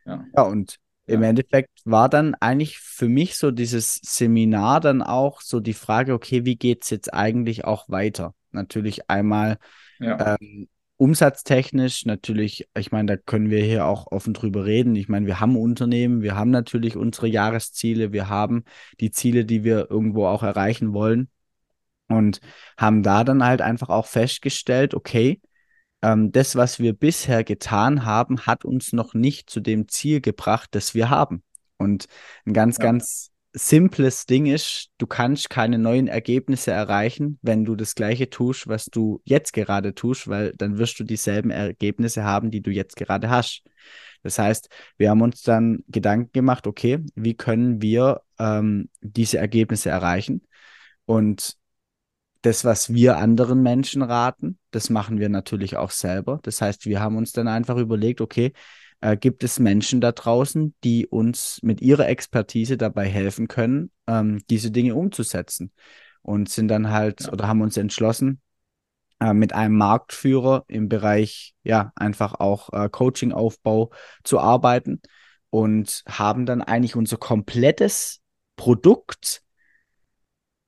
Ja, 0.06 0.24
ja 0.34 0.42
und 0.42 0.78
im 1.06 1.22
Endeffekt 1.22 1.70
war 1.84 2.08
dann 2.08 2.34
eigentlich 2.36 2.78
für 2.78 3.08
mich 3.08 3.36
so 3.36 3.50
dieses 3.50 4.00
Seminar 4.02 4.80
dann 4.80 5.02
auch 5.02 5.42
so 5.42 5.60
die 5.60 5.74
Frage, 5.74 6.14
okay, 6.14 6.46
wie 6.46 6.56
geht 6.56 6.84
es 6.84 6.90
jetzt 6.90 7.12
eigentlich 7.12 7.66
auch 7.66 7.90
weiter? 7.90 8.34
Natürlich 8.52 9.10
einmal 9.10 9.58
ähm, 10.00 10.68
umsatztechnisch 11.04 12.06
natürlich, 12.06 12.66
ich 12.74 12.90
meine, 12.90 13.14
da 13.14 13.22
können 13.22 13.50
wir 13.50 13.62
hier 13.62 13.84
auch 13.84 14.10
offen 14.10 14.32
drüber 14.32 14.64
reden. 14.64 14.96
Ich 14.96 15.06
meine, 15.06 15.26
wir 15.26 15.38
haben 15.38 15.54
Unternehmen, 15.54 16.22
wir 16.22 16.34
haben 16.34 16.50
natürlich 16.50 16.96
unsere 16.96 17.26
Jahresziele, 17.28 18.12
wir 18.14 18.30
haben 18.30 18.64
die 19.00 19.10
Ziele, 19.10 19.44
die 19.44 19.64
wir 19.64 19.90
irgendwo 19.90 20.26
auch 20.26 20.42
erreichen 20.42 20.94
wollen. 20.94 21.28
Und 22.08 22.40
haben 22.78 23.02
da 23.02 23.22
dann 23.22 23.44
halt 23.44 23.60
einfach 23.60 23.90
auch 23.90 24.06
festgestellt, 24.06 24.94
okay, 24.94 25.42
ähm, 26.00 26.32
das, 26.32 26.56
was 26.56 26.78
wir 26.78 26.94
bisher 26.94 27.44
getan 27.44 28.06
haben, 28.06 28.46
hat 28.46 28.64
uns 28.64 28.94
noch 28.94 29.12
nicht 29.12 29.50
zu 29.50 29.60
dem 29.60 29.88
Ziel 29.88 30.22
gebracht, 30.22 30.70
das 30.72 30.94
wir 30.94 31.10
haben. 31.10 31.42
Und 31.76 32.06
ein 32.46 32.54
ganz, 32.54 32.78
ja. 32.78 32.84
ganz 32.84 33.30
simples 33.54 34.26
Ding 34.26 34.46
ist, 34.46 34.90
du 34.98 35.06
kannst 35.06 35.48
keine 35.48 35.78
neuen 35.78 36.08
Ergebnisse 36.08 36.72
erreichen, 36.72 37.38
wenn 37.40 37.64
du 37.64 37.76
das 37.76 37.94
gleiche 37.94 38.28
tust, 38.28 38.66
was 38.66 38.86
du 38.86 39.22
jetzt 39.24 39.52
gerade 39.52 39.94
tust, 39.94 40.28
weil 40.28 40.52
dann 40.56 40.76
wirst 40.76 40.98
du 40.98 41.04
dieselben 41.04 41.50
Ergebnisse 41.50 42.24
haben, 42.24 42.50
die 42.50 42.60
du 42.60 42.70
jetzt 42.70 42.96
gerade 42.96 43.30
hast. 43.30 43.62
Das 44.24 44.38
heißt, 44.38 44.68
wir 44.96 45.10
haben 45.10 45.22
uns 45.22 45.42
dann 45.42 45.84
Gedanken 45.88 46.32
gemacht, 46.32 46.66
okay, 46.66 46.98
wie 47.14 47.34
können 47.34 47.80
wir 47.80 48.22
ähm, 48.38 48.88
diese 49.00 49.38
Ergebnisse 49.38 49.90
erreichen? 49.90 50.46
Und 51.04 51.56
das, 52.42 52.64
was 52.64 52.92
wir 52.92 53.18
anderen 53.18 53.62
Menschen 53.62 54.02
raten, 54.02 54.58
das 54.70 54.90
machen 54.90 55.20
wir 55.20 55.28
natürlich 55.28 55.76
auch 55.76 55.90
selber. 55.90 56.40
Das 56.42 56.60
heißt, 56.60 56.86
wir 56.86 57.00
haben 57.00 57.16
uns 57.16 57.32
dann 57.32 57.48
einfach 57.48 57.76
überlegt, 57.76 58.20
okay, 58.20 58.52
äh, 59.04 59.18
gibt 59.18 59.44
es 59.44 59.58
Menschen 59.58 60.00
da 60.00 60.12
draußen, 60.12 60.74
die 60.82 61.06
uns 61.06 61.60
mit 61.62 61.82
ihrer 61.82 62.08
Expertise 62.08 62.78
dabei 62.78 63.06
helfen 63.06 63.48
können, 63.48 63.90
ähm, 64.06 64.42
diese 64.48 64.70
Dinge 64.70 64.94
umzusetzen. 64.94 65.72
Und 66.22 66.48
sind 66.48 66.68
dann 66.68 66.90
halt 66.90 67.24
ja. 67.24 67.32
oder 67.32 67.46
haben 67.46 67.60
uns 67.60 67.76
entschlossen, 67.76 68.40
äh, 69.20 69.34
mit 69.34 69.52
einem 69.52 69.76
Marktführer 69.76 70.64
im 70.68 70.88
Bereich, 70.88 71.54
ja, 71.64 71.92
einfach 71.96 72.40
auch 72.40 72.72
äh, 72.72 72.88
Coaching-Aufbau 72.88 73.90
zu 74.22 74.40
arbeiten 74.40 75.02
und 75.50 76.02
haben 76.08 76.46
dann 76.46 76.62
eigentlich 76.62 76.96
unser 76.96 77.18
komplettes 77.18 78.22
Produkt 78.56 79.42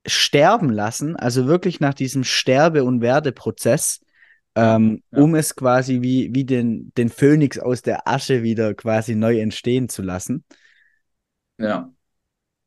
sterben 0.05 0.69
lassen, 0.69 1.15
also 1.15 1.47
wirklich 1.47 1.79
nach 1.79 1.95
diesem 1.95 2.23
Sterbe- 2.23 2.83
und 2.83 3.01
Werdeprozess 3.01 3.99
ähm, 4.57 5.03
ja. 5.11 5.21
um 5.21 5.35
es 5.35 5.55
quasi 5.55 6.01
wie, 6.01 6.33
wie 6.33 6.43
den, 6.43 6.91
den 6.97 7.09
Phönix 7.09 7.59
aus 7.59 7.83
der 7.83 8.07
Asche 8.07 8.41
wieder 8.41 8.73
quasi 8.73 9.15
neu 9.15 9.39
entstehen 9.39 9.87
zu 9.87 10.01
lassen. 10.01 10.43
Ja. 11.59 11.91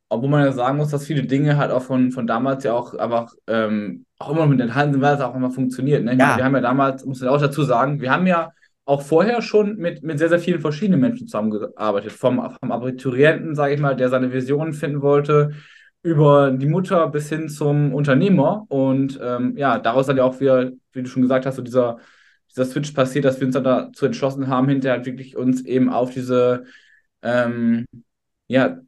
Obwohl 0.08 0.28
man 0.28 0.44
ja 0.44 0.52
sagen 0.52 0.76
muss, 0.76 0.90
dass 0.90 1.06
viele 1.06 1.24
Dinge 1.24 1.56
halt 1.56 1.70
auch 1.70 1.82
von, 1.82 2.12
von 2.12 2.26
damals 2.26 2.64
ja 2.64 2.72
auch 2.72 2.94
einfach 2.94 3.32
ähm, 3.46 4.06
auch 4.18 4.30
immer 4.30 4.46
mit 4.46 4.60
enthalten 4.60 4.92
sind, 4.92 5.02
weil 5.02 5.16
es 5.16 5.20
auch 5.20 5.34
immer 5.34 5.50
funktioniert. 5.50 6.04
Ne? 6.04 6.12
Ja. 6.12 6.16
Meine, 6.16 6.36
wir 6.36 6.44
haben 6.44 6.54
ja 6.54 6.60
damals, 6.60 7.04
muss 7.04 7.22
ich 7.22 7.28
auch 7.28 7.40
dazu 7.40 7.64
sagen, 7.64 8.00
wir 8.00 8.10
haben 8.12 8.26
ja 8.26 8.50
auch 8.84 9.02
vorher 9.02 9.42
schon 9.42 9.76
mit, 9.76 10.02
mit 10.02 10.18
sehr, 10.18 10.28
sehr 10.28 10.40
vielen 10.40 10.60
verschiedenen 10.60 11.00
Menschen 11.00 11.26
zusammengearbeitet. 11.26 12.12
Vom, 12.12 12.36
vom 12.60 12.72
Abiturienten, 12.72 13.54
sage 13.54 13.74
ich 13.74 13.80
mal, 13.80 13.96
der 13.96 14.08
seine 14.08 14.32
Visionen 14.32 14.72
finden 14.72 15.02
wollte, 15.02 15.52
über 16.02 16.50
die 16.52 16.66
Mutter 16.66 17.08
bis 17.08 17.28
hin 17.28 17.48
zum 17.48 17.92
Unternehmer. 17.94 18.66
Und 18.68 19.18
ähm, 19.22 19.56
ja, 19.56 19.78
daraus 19.78 20.06
dann 20.06 20.16
ja 20.16 20.24
auch 20.24 20.40
wieder, 20.40 20.72
wie 20.92 21.02
du 21.02 21.08
schon 21.08 21.22
gesagt 21.22 21.46
hast, 21.46 21.56
so 21.56 21.62
dieser, 21.62 21.98
dieser 22.50 22.64
Switch 22.64 22.92
passiert, 22.92 23.24
dass 23.24 23.40
wir 23.40 23.46
uns 23.46 23.54
dann 23.54 23.64
dazu 23.64 24.06
entschlossen 24.06 24.48
haben, 24.48 24.68
hinterher 24.68 24.98
halt 24.98 25.06
wirklich 25.06 25.36
uns 25.36 25.64
eben 25.64 25.90
auf 25.90 26.10
diese 26.12 26.64
ähm, 27.22 27.84
ja, 28.48 28.80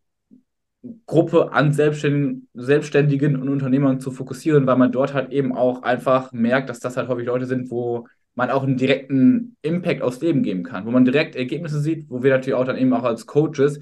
Gruppe 1.06 1.52
an 1.52 1.72
Selbstständigen, 1.72 2.48
Selbstständigen 2.54 3.40
und 3.40 3.48
Unternehmern 3.48 4.00
zu 4.00 4.10
fokussieren, 4.10 4.66
weil 4.66 4.76
man 4.76 4.90
dort 4.90 5.14
halt 5.14 5.30
eben 5.32 5.54
auch 5.54 5.82
einfach 5.82 6.32
merkt, 6.32 6.68
dass 6.68 6.80
das 6.80 6.96
halt 6.96 7.08
häufig 7.08 7.26
Leute 7.26 7.46
sind, 7.46 7.70
wo 7.70 8.08
man 8.34 8.50
auch 8.50 8.64
einen 8.64 8.76
direkten 8.76 9.56
Impact 9.62 10.02
aufs 10.02 10.20
Leben 10.20 10.42
geben 10.42 10.64
kann, 10.64 10.86
wo 10.86 10.90
man 10.90 11.04
direkt 11.04 11.36
Ergebnisse 11.36 11.80
sieht, 11.80 12.10
wo 12.10 12.22
wir 12.22 12.30
natürlich 12.30 12.54
auch 12.54 12.64
dann 12.64 12.78
eben 12.78 12.92
auch 12.94 13.04
als 13.04 13.26
Coaches 13.26 13.78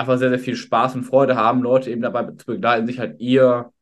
einfach 0.00 0.18
sehr, 0.18 0.30
sehr 0.30 0.38
viel 0.38 0.56
Spaß 0.56 0.94
und 0.96 1.04
Freude 1.04 1.36
haben, 1.36 1.62
Leute 1.62 1.90
eben 1.90 2.02
dabei 2.02 2.24
zu 2.24 2.46
begleiten, 2.46 2.86
sich 2.86 2.98
halt 2.98 3.20
ihr 3.20 3.72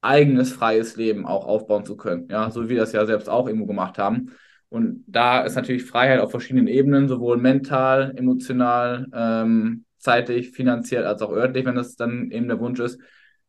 eigenes 0.00 0.52
freies 0.52 0.96
Leben 0.96 1.26
auch 1.26 1.46
aufbauen 1.46 1.84
zu 1.84 1.96
können. 1.96 2.28
Ja, 2.30 2.50
so 2.50 2.64
wie 2.64 2.70
wir 2.70 2.78
das 2.78 2.92
ja 2.92 3.06
selbst 3.06 3.28
auch 3.28 3.46
irgendwo 3.46 3.66
gemacht 3.66 3.98
haben. 3.98 4.32
Und 4.68 5.04
da 5.06 5.42
ist 5.42 5.54
natürlich 5.54 5.84
Freiheit 5.84 6.20
auf 6.20 6.30
verschiedenen 6.30 6.66
Ebenen, 6.66 7.08
sowohl 7.08 7.36
mental, 7.36 8.12
emotional, 8.16 9.06
ähm, 9.12 9.84
zeitlich, 9.98 10.50
finanziell 10.50 11.04
als 11.04 11.22
auch 11.22 11.32
örtlich, 11.32 11.64
wenn 11.64 11.74
das 11.74 11.96
dann 11.96 12.30
eben 12.30 12.48
der 12.48 12.60
Wunsch 12.60 12.80
ist. 12.80 13.00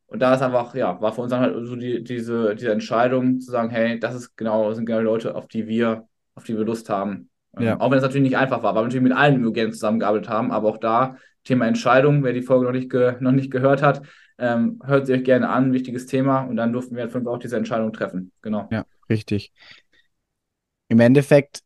Und 0.08 0.22
da 0.22 0.34
ist 0.34 0.42
einfach, 0.42 0.74
ja, 0.74 1.02
war 1.02 1.14
für 1.14 1.22
uns 1.22 1.32
dann 1.32 1.42
halt 1.42 1.56
so 1.66 1.76
die, 1.76 2.04
diese, 2.04 2.56
diese 2.56 2.72
Entscheidung 2.72 3.40
zu 3.40 3.52
sagen, 3.52 3.70
hey, 3.70 4.00
das 4.00 4.16
ist 4.16 4.38
genau, 4.38 4.70
das 4.70 4.78
sind 4.78 4.86
genau 4.86 5.02
Leute, 5.02 5.36
auf 5.36 5.48
die 5.48 5.68
wir, 5.68 6.08
auf 6.36 6.46
die 6.46 6.58
wir 6.58 6.66
Lust 6.66 6.90
haben. 6.90 7.30
Ähm, 7.58 7.66
ja. 7.66 7.80
auch 7.80 7.92
wenn 7.92 7.98
es 7.98 8.04
natürlich 8.04 8.24
nicht 8.24 8.38
einfach 8.38 8.64
war, 8.64 8.74
weil 8.74 8.84
wir 8.84 8.86
natürlich 8.86 9.04
mit 9.04 9.18
allen 9.18 9.36
Immobilien 9.36 9.74
zusammengearbeitet 9.74 10.30
haben, 10.30 10.52
aber 10.52 10.70
auch 10.70 10.78
da 10.78 11.18
Thema 11.48 11.68
Entscheidung, 11.68 12.24
wer 12.24 12.34
die 12.34 12.42
Folge 12.42 12.66
noch 12.66 12.72
nicht, 12.74 12.94
noch 13.22 13.32
nicht 13.32 13.52
gehört 13.52 13.82
hat, 13.82 14.02
ähm, 14.38 14.80
hört 14.86 15.08
sie 15.08 15.14
euch 15.14 15.24
gerne 15.24 15.50
an, 15.50 15.74
wichtiges 15.74 16.06
Thema. 16.06 16.42
Und 16.42 16.58
dann 16.58 16.74
durften 16.74 16.96
wir 16.96 17.04
halt 17.04 17.12
fünf 17.12 17.28
auch 17.28 17.40
diese 17.40 17.58
Entscheidung 17.58 17.94
treffen. 17.94 18.32
Genau. 18.42 18.68
Ja, 18.72 18.86
richtig. 19.10 19.54
Im 20.90 21.00
Endeffekt, 21.00 21.62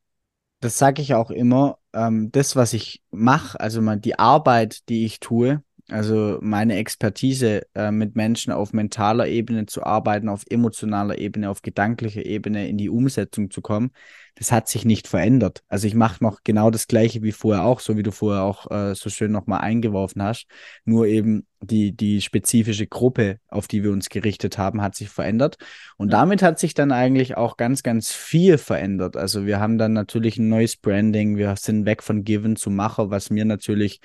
das 0.60 0.78
sage 0.78 1.02
ich 1.02 1.14
auch 1.14 1.32
immer, 1.32 1.80
ähm, 1.94 2.32
das, 2.32 2.56
was 2.56 2.74
ich 2.74 3.02
mache, 3.12 3.60
also 3.60 3.82
mal 3.82 4.00
die 4.00 4.18
Arbeit, 4.18 4.88
die 4.90 5.06
ich 5.06 5.20
tue, 5.20 5.64
also 5.92 6.38
meine 6.42 6.78
Expertise 6.78 7.64
äh, 7.76 7.92
mit 7.92 8.16
Menschen 8.16 8.54
auf 8.54 8.72
mentaler 8.72 9.28
Ebene 9.28 9.66
zu 9.66 9.84
arbeiten, 9.84 10.30
auf 10.30 10.44
emotionaler 10.50 11.18
Ebene, 11.18 11.50
auf 11.50 11.62
gedanklicher 11.62 12.26
Ebene 12.26 12.68
in 12.70 12.78
die 12.78 12.90
Umsetzung 12.90 13.52
zu 13.52 13.62
kommen, 13.62 13.92
das 14.36 14.52
hat 14.52 14.70
sich 14.70 14.86
nicht 14.86 15.08
verändert. 15.08 15.64
Also 15.68 15.88
ich 15.88 15.94
mache 15.94 16.24
noch 16.24 16.40
genau 16.44 16.72
das 16.72 16.88
gleiche 16.88 17.22
wie 17.22 17.34
vorher 17.34 17.66
auch, 17.66 17.82
so 17.82 17.98
wie 17.98 18.04
du 18.04 18.12
vorher 18.12 18.44
auch 18.44 18.72
äh, 18.72 18.96
so 18.96 19.10
schön 19.10 19.32
nochmal 19.32 19.62
eingeworfen 19.62 20.24
hast. 20.24 20.48
Nur 20.86 21.08
eben 21.08 21.46
die, 21.60 21.92
die 21.92 22.22
spezifische 22.22 22.88
Gruppe, 22.88 23.40
auf 23.50 23.68
die 23.68 23.84
wir 23.84 23.92
uns 23.92 24.10
gerichtet 24.10 24.58
haben, 24.58 24.82
hat 24.82 24.96
sich 24.96 25.10
verändert. 25.10 25.58
Und 25.98 26.14
damit 26.14 26.42
hat 26.42 26.58
sich 26.58 26.74
dann 26.74 26.92
eigentlich 26.92 27.36
auch 27.36 27.58
ganz, 27.58 27.84
ganz 27.84 28.12
viel 28.12 28.58
verändert. 28.58 29.18
Also 29.18 29.46
wir 29.46 29.60
haben 29.60 29.78
dann 29.78 29.94
natürlich 29.94 30.38
ein 30.38 30.48
neues 30.48 30.78
Branding, 30.78 31.36
wir 31.36 31.56
sind 31.58 31.86
weg 31.86 32.02
von 32.02 32.24
Given 32.24 32.56
zu 32.56 32.70
Macher, 32.70 33.10
was 33.10 33.30
mir 33.30 33.44
natürlich 33.44 34.00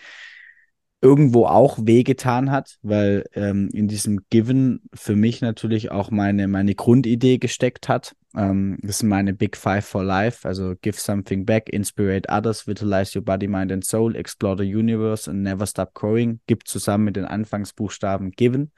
irgendwo 1.01 1.47
auch 1.47 1.79
wehgetan 1.83 2.51
hat, 2.51 2.79
weil 2.83 3.27
ähm, 3.35 3.69
in 3.73 3.87
diesem 3.87 4.21
Given 4.31 4.81
für 4.95 5.15
mich 5.15 5.41
natürlich 5.41 5.91
auch 5.91 6.11
meine, 6.11 6.49
meine 6.49 6.75
Grundidee 6.75 7.39
gesteckt 7.39 7.89
hat. 7.89 8.15
Ähm, 8.35 8.79
das 8.83 8.99
sind 8.99 9.09
meine 9.09 9.35
Big 9.35 9.57
Five 9.57 9.85
for 9.85 10.03
Life, 10.03 10.49
also 10.49 10.75
give 10.81 10.99
something 10.99 11.45
back, 11.45 11.69
inspire 11.69 12.23
others, 12.29 12.67
vitalize 12.67 13.17
your 13.17 13.25
body, 13.25 13.47
mind 13.47 13.73
and 13.73 13.85
soul, 13.85 14.17
explore 14.17 14.57
the 14.57 14.65
universe 14.65 15.31
and 15.31 15.43
never 15.43 15.67
stop 15.67 15.93
growing, 15.95 16.41
gibt 16.47 16.69
zusammen 16.69 17.05
mit 17.05 17.17
den 17.17 17.27
Anfangsbuchstaben 17.27 18.31
Given. 18.31 18.73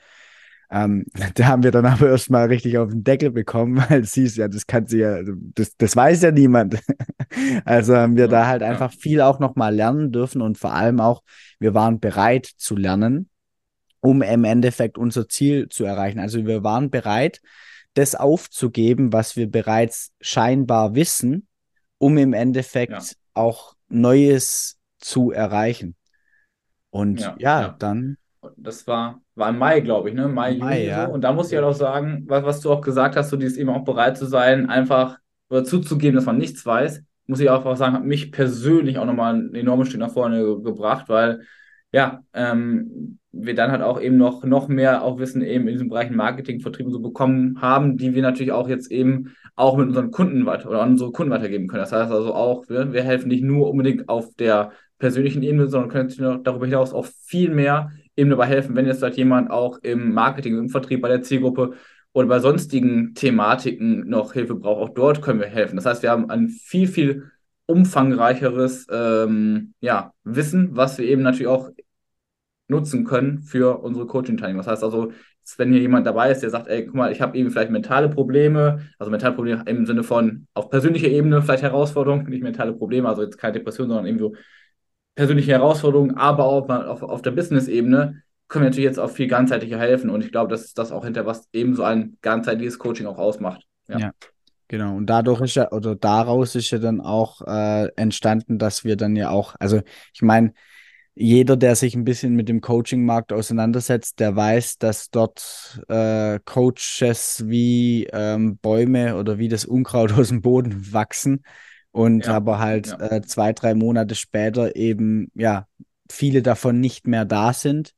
Ähm, 0.71 1.07
da 1.35 1.47
haben 1.47 1.63
wir 1.63 1.71
dann 1.71 1.87
aber 1.87 2.09
erstmal 2.09 2.47
richtig 2.49 2.79
auf 2.79 2.91
den 2.91 3.05
Deckel 3.05 3.31
bekommen, 3.31 3.77
weil 3.89 4.03
es 4.03 4.15
hieß, 4.15 4.37
ja, 4.37 4.49
das 4.49 4.67
kann 4.67 4.87
sie 4.87 4.99
ja, 4.99 5.21
das, 5.55 5.77
das 5.77 5.97
weiß 5.97 6.23
ja 6.23 6.31
niemand. 6.31 6.79
also 7.65 7.97
haben 7.97 8.17
wir 8.17 8.25
ja, 8.25 8.31
da 8.31 8.47
halt 8.47 8.63
ja. 8.63 8.69
einfach 8.69 8.93
viel 8.93 9.21
auch 9.21 9.39
nochmal 9.39 9.75
lernen 9.75 10.13
dürfen 10.13 10.43
und 10.43 10.59
vor 10.59 10.73
allem 10.73 11.01
auch, 11.01 11.23
wir 11.59 11.75
waren 11.75 12.01
bereit 12.01 12.47
zu 12.47 12.77
lernen, 12.77 13.29
um 14.01 14.23
im 14.23 14.45
Endeffekt 14.45 14.99
unser 14.99 15.29
Ziel 15.29 15.69
zu 15.69 15.85
erreichen. 15.85 16.21
Also 16.21 16.47
wir 16.47 16.63
waren 16.63 16.91
bereit, 16.91 17.41
das 17.95 18.15
aufzugeben, 18.15 19.13
was 19.13 19.37
wir 19.37 19.51
bereits 19.51 20.13
scheinbar 20.21 20.95
wissen, 20.95 21.49
um 21.97 22.17
im 22.17 22.33
Endeffekt 22.33 22.93
ja. 22.93 23.03
auch 23.35 23.75
Neues 23.89 24.79
zu 24.99 25.33
erreichen. 25.33 25.97
Und 26.91 27.21
ja, 27.21 27.37
ja 27.39 27.69
dann 27.79 28.19
das 28.57 28.87
war, 28.87 29.21
war 29.39 29.51
im 29.51 29.59
Mai, 29.59 29.81
glaube 29.81 30.09
ich, 30.09 30.15
ne? 30.15 30.29
Mai, 30.29 30.57
Mai 30.57 30.81
Juni 30.81 30.87
ja. 30.89 31.07
so. 31.07 31.13
Und 31.13 31.23
da 31.23 31.33
muss 31.33 31.51
ich 31.51 31.57
halt 31.57 31.65
auch 31.65 31.75
sagen, 31.75 32.25
was, 32.27 32.45
was 32.45 32.61
du 32.61 32.73
auch 32.73 32.81
gesagt 32.81 33.17
hast, 33.17 33.31
so 33.31 33.37
dieses 33.37 33.57
eben 33.57 33.71
auch 33.71 33.85
bereit 33.85 34.17
zu 34.19 34.27
sein, 34.27 34.69
einfach 34.69 35.19
oder 35.49 35.65
zuzugeben, 35.65 36.17
dass 36.17 36.27
man 36.27 36.39
nichts 36.39 36.67
weiß, 36.67 37.03
muss 37.27 37.41
ich 37.41 37.51
auch 37.51 37.77
sagen, 37.77 37.95
hat 37.95 38.05
mich 38.05 38.33
persönlich 38.33 38.99
auch 38.99 39.05
nochmal 39.05 39.35
ein 39.37 39.55
enormes 39.55 39.89
Stück 39.89 40.01
nach 40.01 40.13
vorne 40.13 40.43
ge 40.43 40.63
gebracht, 40.63 41.09
weil 41.09 41.43
ja, 41.93 42.23
ähm, 42.35 43.19
wir 43.33 43.55
dann 43.55 43.71
halt 43.71 43.83
auch 43.83 44.01
eben 44.01 44.17
noch, 44.17 44.45
noch 44.45 44.69
mehr 44.69 45.03
auch 45.03 45.19
Wissen 45.19 45.43
eben 45.43 45.69
in 45.69 45.75
diesem 45.75 45.89
Bereich 45.89 46.11
Marketing, 46.11 46.61
Vertrieb 46.61 46.87
und 46.87 46.93
so 46.93 47.01
bekommen 47.01 47.61
haben, 47.61 47.97
die 47.97 48.15
wir 48.15 48.23
natürlich 48.23 48.53
auch 48.53 48.69
jetzt 48.69 48.91
eben 48.91 49.35
auch 49.55 49.77
mit 49.77 49.89
unseren 49.89 50.11
Kunden 50.11 50.47
weiter 50.47 50.69
oder 50.69 50.83
an 50.83 50.91
unsere 50.91 51.13
Kunden 51.13 51.33
weitergeben 51.33 51.69
können. 51.69 51.83
Das 51.83 51.93
heißt 51.93 52.11
also 52.11 52.35
auch, 52.35 52.69
wir, 52.69 52.93
wir 52.93 53.03
helfen 53.03 53.29
nicht 53.29 53.45
nur 53.45 53.71
unbedingt 53.71 54.09
auf 54.09 54.35
der 54.35 54.73
persönlichen 54.99 55.43
Ebene, 55.43 55.69
sondern 55.69 55.91
können 55.91 56.09
natürlich 56.09 56.43
darüber 56.43 56.67
hinaus 56.67 56.93
auch 56.93 57.07
viel 57.25 57.51
mehr 57.51 57.93
eben 58.19 58.31
dabei 58.31 58.47
helfen, 58.47 58.75
wenn 58.75 58.87
jetzt 58.87 59.03
halt 59.03 59.17
jemand 59.17 59.51
auch 59.51 59.79
im 59.83 60.13
Marketing, 60.13 60.59
im 60.59 60.69
Vertrieb 60.69 61.01
bei 61.03 61.09
der 61.09 61.23
Zielgruppe 61.23 61.75
oder 62.13 62.27
bei 62.27 62.41
sonstigen 62.41 63.15
Thematiken 63.15 64.09
noch 64.09 64.33
Hilfe 64.33 64.57
braucht, 64.57 64.83
auch 64.83 64.95
dort 64.95 65.23
können 65.23 65.39
wir 65.41 65.47
helfen. 65.47 65.77
Das 65.77 65.87
heißt, 65.87 66.03
wir 66.03 66.11
haben 66.11 66.29
ein 66.29 66.49
viel, 66.49 66.89
viel 66.89 67.31
umfangreicheres 67.67 68.87
ähm, 68.91 69.75
ja, 69.81 70.13
Wissen, 70.25 70.77
was 70.77 70.99
wir 70.99 71.07
eben 71.07 71.23
natürlich 71.23 71.47
auch 71.47 71.71
nutzen 72.67 73.05
können 73.05 73.43
für 73.43 73.79
unsere 73.79 74.07
Coaching-Teilnehmer. 74.07 74.63
Das 74.63 74.73
heißt 74.73 74.85
also, 74.85 75.13
wenn 75.57 75.73
hier 75.73 75.81
jemand 75.81 76.07
dabei 76.07 76.31
ist, 76.31 76.43
der 76.43 76.51
sagt, 76.51 76.67
ey, 76.67 76.87
guck 76.87 76.95
mal, 76.95 77.13
ich 77.13 77.21
habe 77.21 77.39
eben 77.39 77.51
vielleicht 77.51 77.71
mentale 77.71 78.09
Probleme, 78.09 78.81
also 78.99 79.11
mentale 79.11 79.35
Probleme 79.35 79.63
im 79.67 79.87
Sinne 79.87 80.03
von 80.03 80.47
auf 80.55 80.71
persönlicher 80.71 81.09
Ebene 81.09 81.41
vielleicht 81.41 81.63
Herausforderungen, 81.63 82.29
nicht 82.29 82.43
mentale 82.43 82.75
Probleme, 82.75 83.09
also 83.09 83.23
jetzt 83.23 83.39
keine 83.39 83.55
Depression, 83.55 83.89
sondern 83.89 84.07
irgendwie 84.07 84.25
so 84.25 84.35
persönliche 85.19 85.51
Herausforderungen, 85.51 86.17
aber 86.17 86.45
auch 86.45 86.71
auf, 86.71 87.03
auf 87.03 87.23
der 87.23 87.33
Business-Ebene, 87.33 88.23
können 88.47 88.63
wir 88.63 88.71
natürlich 88.71 88.85
jetzt 88.85 89.01
auch 89.01 89.11
viel 89.11 89.27
ganzheitlicher 89.27 89.77
helfen. 89.77 90.11
Und 90.11 90.25
ich 90.25 90.31
glaube, 90.31 90.49
das 90.49 90.63
ist 90.67 90.79
das 90.79 90.93
auch 90.93 91.05
hinter, 91.05 91.27
was 91.27 91.49
eben 91.53 91.75
so 91.75 91.83
ein 91.83 92.19
ganzheitliches 92.23 92.79
Coaching 92.79 93.07
auch 93.07 93.19
ausmacht. 93.19 93.65
Ja. 93.89 93.99
ja. 93.99 94.11
Genau, 94.69 94.95
und 94.95 95.07
dadurch 95.07 95.41
ist 95.41 95.57
ja, 95.57 95.73
oder 95.73 95.97
daraus 95.97 96.55
ist 96.55 96.71
ja 96.71 96.79
dann 96.79 97.01
auch 97.01 97.43
äh, 97.45 97.89
entstanden, 97.97 98.59
dass 98.59 98.85
wir 98.85 98.95
dann 98.95 99.17
ja 99.17 99.31
auch, 99.31 99.57
also 99.59 99.81
ich 100.15 100.23
meine, 100.23 100.53
jeder, 101.17 101.57
der 101.57 101.75
sich 101.75 101.97
ein 101.97 102.05
bisschen 102.05 102.37
mit 102.37 102.49
dem 102.49 102.61
Coaching-Markt 102.61 103.33
auseinandersetzt, 103.33 104.21
der 104.21 104.37
weiß, 104.37 104.79
dass 104.79 105.11
dort 105.11 105.83
äh, 105.89 106.39
Coaches 106.45 107.43
wie 107.49 108.07
ähm, 108.13 108.59
Bäume 108.59 109.17
oder 109.17 109.39
wie 109.39 109.49
das 109.49 109.65
Unkraut 109.65 110.13
aus 110.17 110.29
dem 110.29 110.43
Boden 110.43 110.93
wachsen 110.93 111.43
und 111.93 112.27
ja, 112.27 112.35
aber 112.35 112.59
halt 112.59 112.89
ja. 112.89 113.13
äh, 113.13 113.23
zwei, 113.23 113.53
drei 113.53 113.75
Monate 113.75 114.15
später 114.15 114.77
eben, 114.77 115.31
ja, 115.35 115.67
viele 116.11 116.43
davon 116.43 116.81
nicht 116.81 117.07
mehr 117.07 117.25
da 117.25 117.53
sind. 117.53 117.95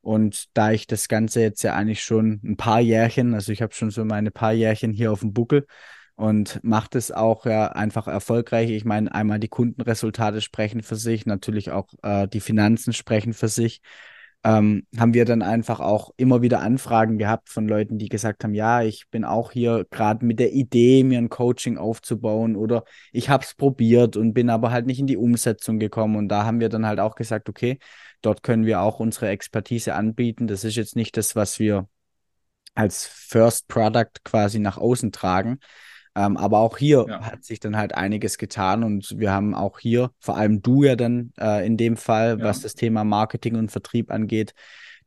Und 0.00 0.56
da 0.56 0.70
ich 0.70 0.86
das 0.86 1.08
Ganze 1.08 1.40
jetzt 1.40 1.62
ja 1.62 1.74
eigentlich 1.74 2.04
schon 2.04 2.40
ein 2.44 2.56
paar 2.56 2.80
Jährchen, 2.80 3.34
also 3.34 3.50
ich 3.50 3.60
habe 3.60 3.74
schon 3.74 3.90
so 3.90 4.04
meine 4.04 4.30
paar 4.30 4.52
Jährchen 4.52 4.92
hier 4.92 5.10
auf 5.10 5.20
dem 5.20 5.32
Buckel, 5.32 5.66
und 6.16 6.60
macht 6.64 6.94
es 6.94 7.12
auch 7.12 7.44
ja 7.44 7.68
einfach 7.68 8.08
erfolgreich. 8.08 8.70
Ich 8.70 8.84
meine, 8.84 9.14
einmal 9.14 9.38
die 9.38 9.48
Kundenresultate 9.48 10.40
sprechen 10.40 10.82
für 10.82 10.96
sich, 10.96 11.26
natürlich 11.26 11.70
auch 11.70 11.88
äh, 12.02 12.26
die 12.26 12.40
Finanzen 12.40 12.92
sprechen 12.94 13.34
für 13.34 13.48
sich. 13.48 13.82
Ähm, 14.46 14.86
haben 14.96 15.12
wir 15.12 15.24
dann 15.24 15.42
einfach 15.42 15.80
auch 15.80 16.10
immer 16.16 16.40
wieder 16.40 16.60
Anfragen 16.60 17.18
gehabt 17.18 17.48
von 17.48 17.66
Leuten, 17.66 17.98
die 17.98 18.08
gesagt 18.08 18.44
haben, 18.44 18.54
ja, 18.54 18.80
ich 18.80 19.08
bin 19.10 19.24
auch 19.24 19.50
hier 19.50 19.86
gerade 19.90 20.24
mit 20.24 20.38
der 20.38 20.52
Idee, 20.52 21.02
mir 21.02 21.18
ein 21.18 21.30
Coaching 21.30 21.78
aufzubauen 21.78 22.54
oder 22.54 22.84
ich 23.10 23.28
habe 23.28 23.42
es 23.42 23.56
probiert 23.56 24.16
und 24.16 24.34
bin 24.34 24.48
aber 24.48 24.70
halt 24.70 24.86
nicht 24.86 25.00
in 25.00 25.08
die 25.08 25.16
Umsetzung 25.16 25.80
gekommen. 25.80 26.14
Und 26.14 26.28
da 26.28 26.44
haben 26.44 26.60
wir 26.60 26.68
dann 26.68 26.86
halt 26.86 27.00
auch 27.00 27.16
gesagt, 27.16 27.48
okay, 27.48 27.80
dort 28.22 28.44
können 28.44 28.66
wir 28.66 28.82
auch 28.82 29.00
unsere 29.00 29.30
Expertise 29.30 29.94
anbieten. 29.94 30.46
Das 30.46 30.62
ist 30.62 30.76
jetzt 30.76 30.94
nicht 30.94 31.16
das, 31.16 31.34
was 31.34 31.58
wir 31.58 31.88
als 32.76 33.04
First 33.04 33.66
Product 33.66 34.22
quasi 34.22 34.60
nach 34.60 34.78
außen 34.78 35.10
tragen, 35.10 35.58
ähm, 36.16 36.38
aber 36.38 36.58
auch 36.58 36.78
hier 36.78 37.04
ja. 37.06 37.20
hat 37.20 37.44
sich 37.44 37.60
dann 37.60 37.76
halt 37.76 37.94
einiges 37.94 38.38
getan 38.38 38.82
und 38.82 39.18
wir 39.18 39.30
haben 39.30 39.54
auch 39.54 39.78
hier, 39.78 40.10
vor 40.18 40.38
allem 40.38 40.62
du 40.62 40.82
ja 40.82 40.96
dann 40.96 41.32
äh, 41.38 41.66
in 41.66 41.76
dem 41.76 41.96
Fall, 41.98 42.38
ja. 42.38 42.44
was 42.44 42.62
das 42.62 42.74
Thema 42.74 43.04
Marketing 43.04 43.54
und 43.56 43.70
Vertrieb 43.70 44.10
angeht, 44.10 44.54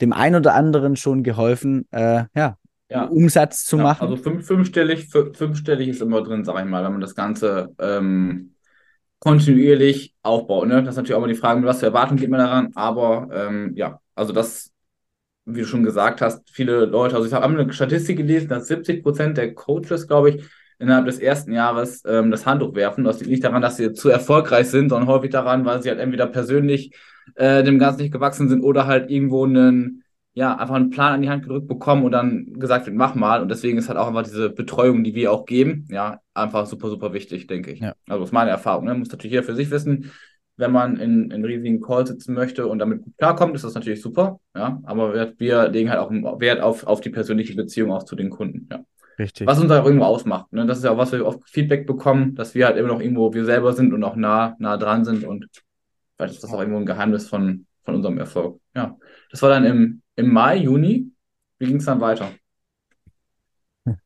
dem 0.02 0.14
einen 0.14 0.36
oder 0.36 0.54
anderen 0.54 0.96
schon 0.96 1.24
geholfen, 1.24 1.88
äh, 1.90 2.26
ja, 2.36 2.58
ja. 2.90 3.06
Umsatz 3.06 3.66
zu 3.66 3.78
machen. 3.78 4.08
Also 4.08 4.18
fünf, 4.18 4.46
fünfstellig, 4.46 5.10
fünfstellig 5.10 5.90
ist 5.90 6.02
immer 6.02 6.22
drin, 6.22 6.46
sag 6.46 6.60
ich 6.60 6.70
mal, 6.70 6.84
wenn 6.84 6.92
man 6.92 7.02
das 7.02 7.16
Ganze 7.16 7.74
ähm, 7.80 8.54
kontinuierlich 9.18 10.14
aufbaut. 10.22 10.68
Ne? 10.68 10.84
Das 10.84 10.94
ist 10.94 10.98
natürlich 10.98 11.16
auch 11.16 11.24
immer 11.24 11.28
die 11.28 11.36
Frage, 11.36 11.60
mit 11.60 11.68
was 11.68 11.80
für 11.80 11.88
Erwartungen 11.88 12.20
geht 12.20 12.30
man 12.30 12.40
daran, 12.40 12.70
aber 12.76 13.30
ähm, 13.34 13.74
ja, 13.76 14.00
also 14.14 14.32
das 14.32 14.72
wie 15.46 15.62
du 15.62 15.66
schon 15.66 15.84
gesagt 15.84 16.22
hast, 16.22 16.48
viele 16.52 16.86
Leute, 16.86 17.16
also 17.16 17.28
ich 17.28 17.34
habe 17.34 17.46
eine 17.46 17.74
Statistik 17.74 18.18
gelesen, 18.18 18.50
dass 18.50 18.68
70 18.68 19.02
Prozent 19.02 19.38
der 19.38 19.56
Coaches, 19.56 20.08
glaube 20.08 20.30
ich, 20.30 20.46
innerhalb 20.80 21.06
des 21.06 21.20
ersten 21.20 21.52
Jahres 21.52 22.04
ähm, 22.08 22.32
das 22.32 22.46
Handtuch 22.46 22.74
werfen. 22.74 23.04
Das 23.04 23.20
liegt 23.20 23.30
nicht 23.30 23.44
daran, 23.44 23.62
dass 23.62 23.78
sie 23.78 23.94
zu 23.94 24.10
erfolgreich 24.10 24.70
sind, 24.70 24.90
sondern 24.90 25.10
häufig 25.10 25.30
daran, 25.30 25.66
weil 25.66 25.82
sie 25.82 25.90
halt 25.90 26.00
entweder 26.00 26.26
persönlich 26.26 26.96
äh, 27.36 27.64
dem 27.64 27.80
Ganzen 27.80 28.02
nicht 28.02 28.14
gewachsen 28.14 28.48
sind 28.50 28.64
oder 28.64 28.88
halt 28.88 29.12
irgendwo 29.12 29.46
einen, 29.46 30.04
ja, 30.34 30.56
einfach 30.56 30.76
einen 30.76 30.90
Plan 30.90 31.14
an 31.14 31.22
die 31.22 31.30
Hand 31.30 31.44
gedrückt 31.44 31.68
bekommen 31.68 32.06
und 32.06 32.14
dann 32.14 32.54
gesagt 32.54 32.86
wird, 32.86 32.96
mach 32.96 33.14
mal. 33.14 33.42
Und 33.42 33.50
deswegen 33.50 33.78
ist 33.78 33.90
halt 33.90 34.00
auch 34.00 34.08
einfach 34.08 34.24
diese 34.24 34.50
Betreuung, 34.50 35.04
die 35.04 35.14
wir 35.16 35.34
auch 35.34 35.46
geben, 35.46 35.86
ja, 35.90 36.22
einfach 36.34 36.66
super, 36.66 36.90
super 36.90 37.14
wichtig, 37.14 37.48
denke 37.48 37.72
ich. 37.72 37.82
Ja. 37.82 37.94
Also 38.08 38.22
das 38.22 38.30
ist 38.30 38.34
meine 38.34 38.52
Erfahrung. 38.52 38.86
Ne? 38.86 38.96
Muss 38.96 39.12
natürlich 39.12 39.34
jeder 39.34 39.44
für 39.44 39.56
sich 39.56 39.70
wissen. 39.72 40.12
Wenn 40.56 40.72
man 40.72 40.98
in, 40.98 41.32
in 41.32 41.46
riesigen 41.46 41.82
Calls 41.82 42.10
sitzen 42.10 42.34
möchte 42.34 42.68
und 42.68 42.80
damit 42.80 43.04
gut 43.04 43.18
klarkommt, 43.18 43.56
ist 43.56 43.64
das 43.64 43.76
natürlich 43.76 44.02
super. 44.02 44.42
Ja, 44.56 44.82
aber 44.84 45.14
wir, 45.14 45.34
wir 45.38 45.70
legen 45.70 45.90
halt 45.90 46.00
auch 46.00 46.12
Wert 46.42 46.60
auf, 46.60 46.86
auf 46.86 47.00
die 47.00 47.10
persönliche 47.10 47.56
Beziehung 47.56 47.94
auch 47.94 48.04
zu 48.04 48.16
den 48.18 48.30
Kunden. 48.30 48.68
Ja. 48.70 48.84
Richtig. 49.20 49.46
Was 49.46 49.60
uns 49.60 49.70
auch 49.70 49.86
irgendwo 49.86 50.06
ausmacht. 50.06 50.52
Ne? 50.54 50.66
Das 50.66 50.78
ist 50.78 50.86
ja 50.86 50.92
auch, 50.92 50.98
was 50.98 51.12
wir 51.12 51.26
oft 51.26 51.48
Feedback 51.50 51.86
bekommen, 51.86 52.36
dass 52.36 52.56
wir 52.56 52.66
halt 52.66 52.78
immer 52.78 52.88
noch 52.88 53.02
irgendwo 53.02 53.34
wir 53.34 53.44
selber 53.44 53.74
sind 53.74 53.94
und 53.94 54.02
auch 54.06 54.16
nah, 54.16 54.56
nah 54.60 54.78
dran 54.78 55.04
sind. 55.04 55.26
Und 55.26 55.50
vielleicht 56.16 56.36
ist 56.36 56.44
das 56.44 56.54
auch 56.54 56.60
irgendwo 56.60 56.80
ein 56.80 56.86
Geheimnis 56.86 57.28
von, 57.28 57.66
von 57.84 57.96
unserem 57.96 58.18
Erfolg. 58.18 58.62
Ja. 58.74 58.98
Das 59.30 59.42
war 59.42 59.50
dann 59.50 59.66
im, 59.66 60.02
im 60.16 60.32
Mai, 60.32 60.58
Juni. 60.58 61.12
Wie 61.58 61.66
ging 61.66 61.76
es 61.76 61.86
dann 61.86 62.00
weiter? 62.00 62.32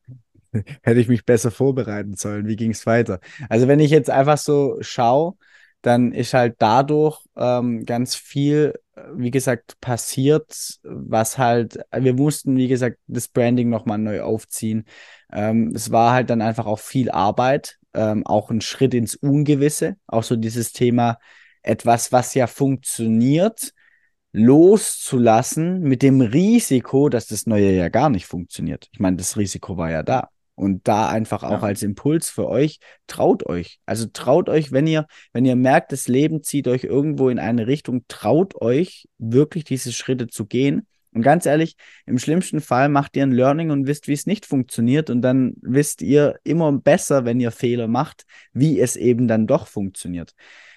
Hätte 0.82 1.00
ich 1.00 1.08
mich 1.08 1.24
besser 1.24 1.52
vorbereiten 1.52 2.14
sollen. 2.16 2.48
Wie 2.48 2.56
ging 2.56 2.72
es 2.72 2.84
weiter? 2.84 3.20
Also, 3.48 3.68
wenn 3.68 3.80
ich 3.80 3.92
jetzt 3.92 4.10
einfach 4.10 4.38
so 4.38 4.78
schaue, 4.80 5.34
dann 5.82 6.12
ist 6.12 6.34
halt 6.34 6.56
dadurch 6.58 7.20
ähm, 7.36 7.84
ganz 7.84 8.16
viel, 8.16 8.74
wie 9.14 9.30
gesagt, 9.30 9.80
passiert, 9.80 10.78
was 10.82 11.38
halt, 11.38 11.78
wir 11.92 12.14
mussten, 12.14 12.56
wie 12.56 12.68
gesagt, 12.68 12.98
das 13.06 13.28
Branding 13.28 13.68
nochmal 13.68 13.98
neu 13.98 14.22
aufziehen. 14.22 14.84
Ähm, 15.32 15.72
es 15.74 15.90
war 15.90 16.12
halt 16.12 16.30
dann 16.30 16.42
einfach 16.42 16.66
auch 16.66 16.78
viel 16.78 17.10
Arbeit, 17.10 17.78
ähm, 17.94 18.26
auch 18.26 18.50
ein 18.50 18.60
Schritt 18.60 18.94
ins 18.94 19.16
Ungewisse, 19.16 19.96
auch 20.06 20.22
so 20.22 20.36
dieses 20.36 20.72
Thema, 20.72 21.18
etwas, 21.62 22.12
was 22.12 22.34
ja 22.34 22.46
funktioniert, 22.46 23.72
loszulassen 24.32 25.80
mit 25.80 26.02
dem 26.02 26.20
Risiko, 26.20 27.08
dass 27.08 27.26
das 27.26 27.46
Neue 27.46 27.72
ja 27.72 27.88
gar 27.88 28.10
nicht 28.10 28.26
funktioniert. 28.26 28.88
Ich 28.92 29.00
meine, 29.00 29.16
das 29.16 29.36
Risiko 29.36 29.76
war 29.76 29.90
ja 29.90 30.02
da. 30.02 30.28
Und 30.56 30.86
da 30.86 31.08
einfach 31.08 31.42
auch 31.42 31.62
ja. 31.62 31.68
als 31.68 31.82
Impuls 31.82 32.30
für 32.30 32.48
euch, 32.48 32.78
traut 33.06 33.44
euch. 33.46 33.80
Also 33.86 34.06
traut 34.12 34.48
euch, 34.48 34.70
wenn 34.70 34.86
ihr, 34.86 35.06
wenn 35.32 35.44
ihr 35.44 35.56
merkt, 35.56 35.90
das 35.90 36.06
Leben 36.06 36.42
zieht 36.42 36.68
euch 36.68 36.84
irgendwo 36.84 37.28
in 37.28 37.40
eine 37.40 37.66
Richtung, 37.66 38.04
traut 38.06 38.54
euch 38.60 39.08
wirklich 39.18 39.64
diese 39.64 39.92
Schritte 39.92 40.28
zu 40.28 40.46
gehen. 40.46 40.86
Und 41.12 41.22
ganz 41.22 41.46
ehrlich, 41.46 41.76
im 42.06 42.18
schlimmsten 42.18 42.60
Fall 42.60 42.88
macht 42.88 43.16
ihr 43.16 43.22
ein 43.22 43.32
Learning 43.32 43.70
und 43.70 43.86
wisst, 43.86 44.08
wie 44.08 44.12
es 44.12 44.26
nicht 44.26 44.46
funktioniert. 44.46 45.10
Und 45.10 45.22
dann 45.22 45.54
wisst 45.60 46.02
ihr 46.02 46.36
immer 46.44 46.70
besser, 46.72 47.24
wenn 47.24 47.40
ihr 47.40 47.52
Fehler 47.52 47.88
macht, 47.88 48.24
wie 48.52 48.80
es 48.80 48.96
eben 48.96 49.28
dann 49.28 49.46
doch 49.46 49.66
funktioniert. 49.66 50.34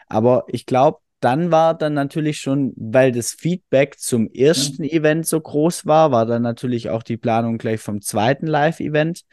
Aber 0.08 0.46
ich 0.48 0.66
glaube, 0.66 1.00
dann 1.20 1.50
war 1.52 1.76
dann 1.76 1.94
natürlich 1.94 2.40
schon, 2.40 2.74
weil 2.76 3.12
das 3.12 3.32
Feedback 3.32 3.98
zum 3.98 4.30
ersten 4.30 4.84
ja. 4.84 4.92
Event 4.92 5.26
so 5.26 5.42
groß 5.42 5.88
war, 5.88 6.12
war 6.12 6.28
dann 6.28 6.44
natürlich 6.44 6.90
auch 6.90 7.02
die 7.02 7.18
Planung 7.18 7.58
gleich 7.58 7.82
vom 7.82 8.02
zweiten 8.02 8.46
Live-Event 8.46 9.24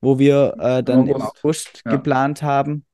wo 0.00 0.18
wir 0.18 0.54
äh, 0.58 0.82
dann 0.82 1.00
August. 1.00 1.14
im 1.14 1.22
August 1.22 1.82
ja. 1.84 1.90
geplant 1.92 2.42
haben, 2.42 2.84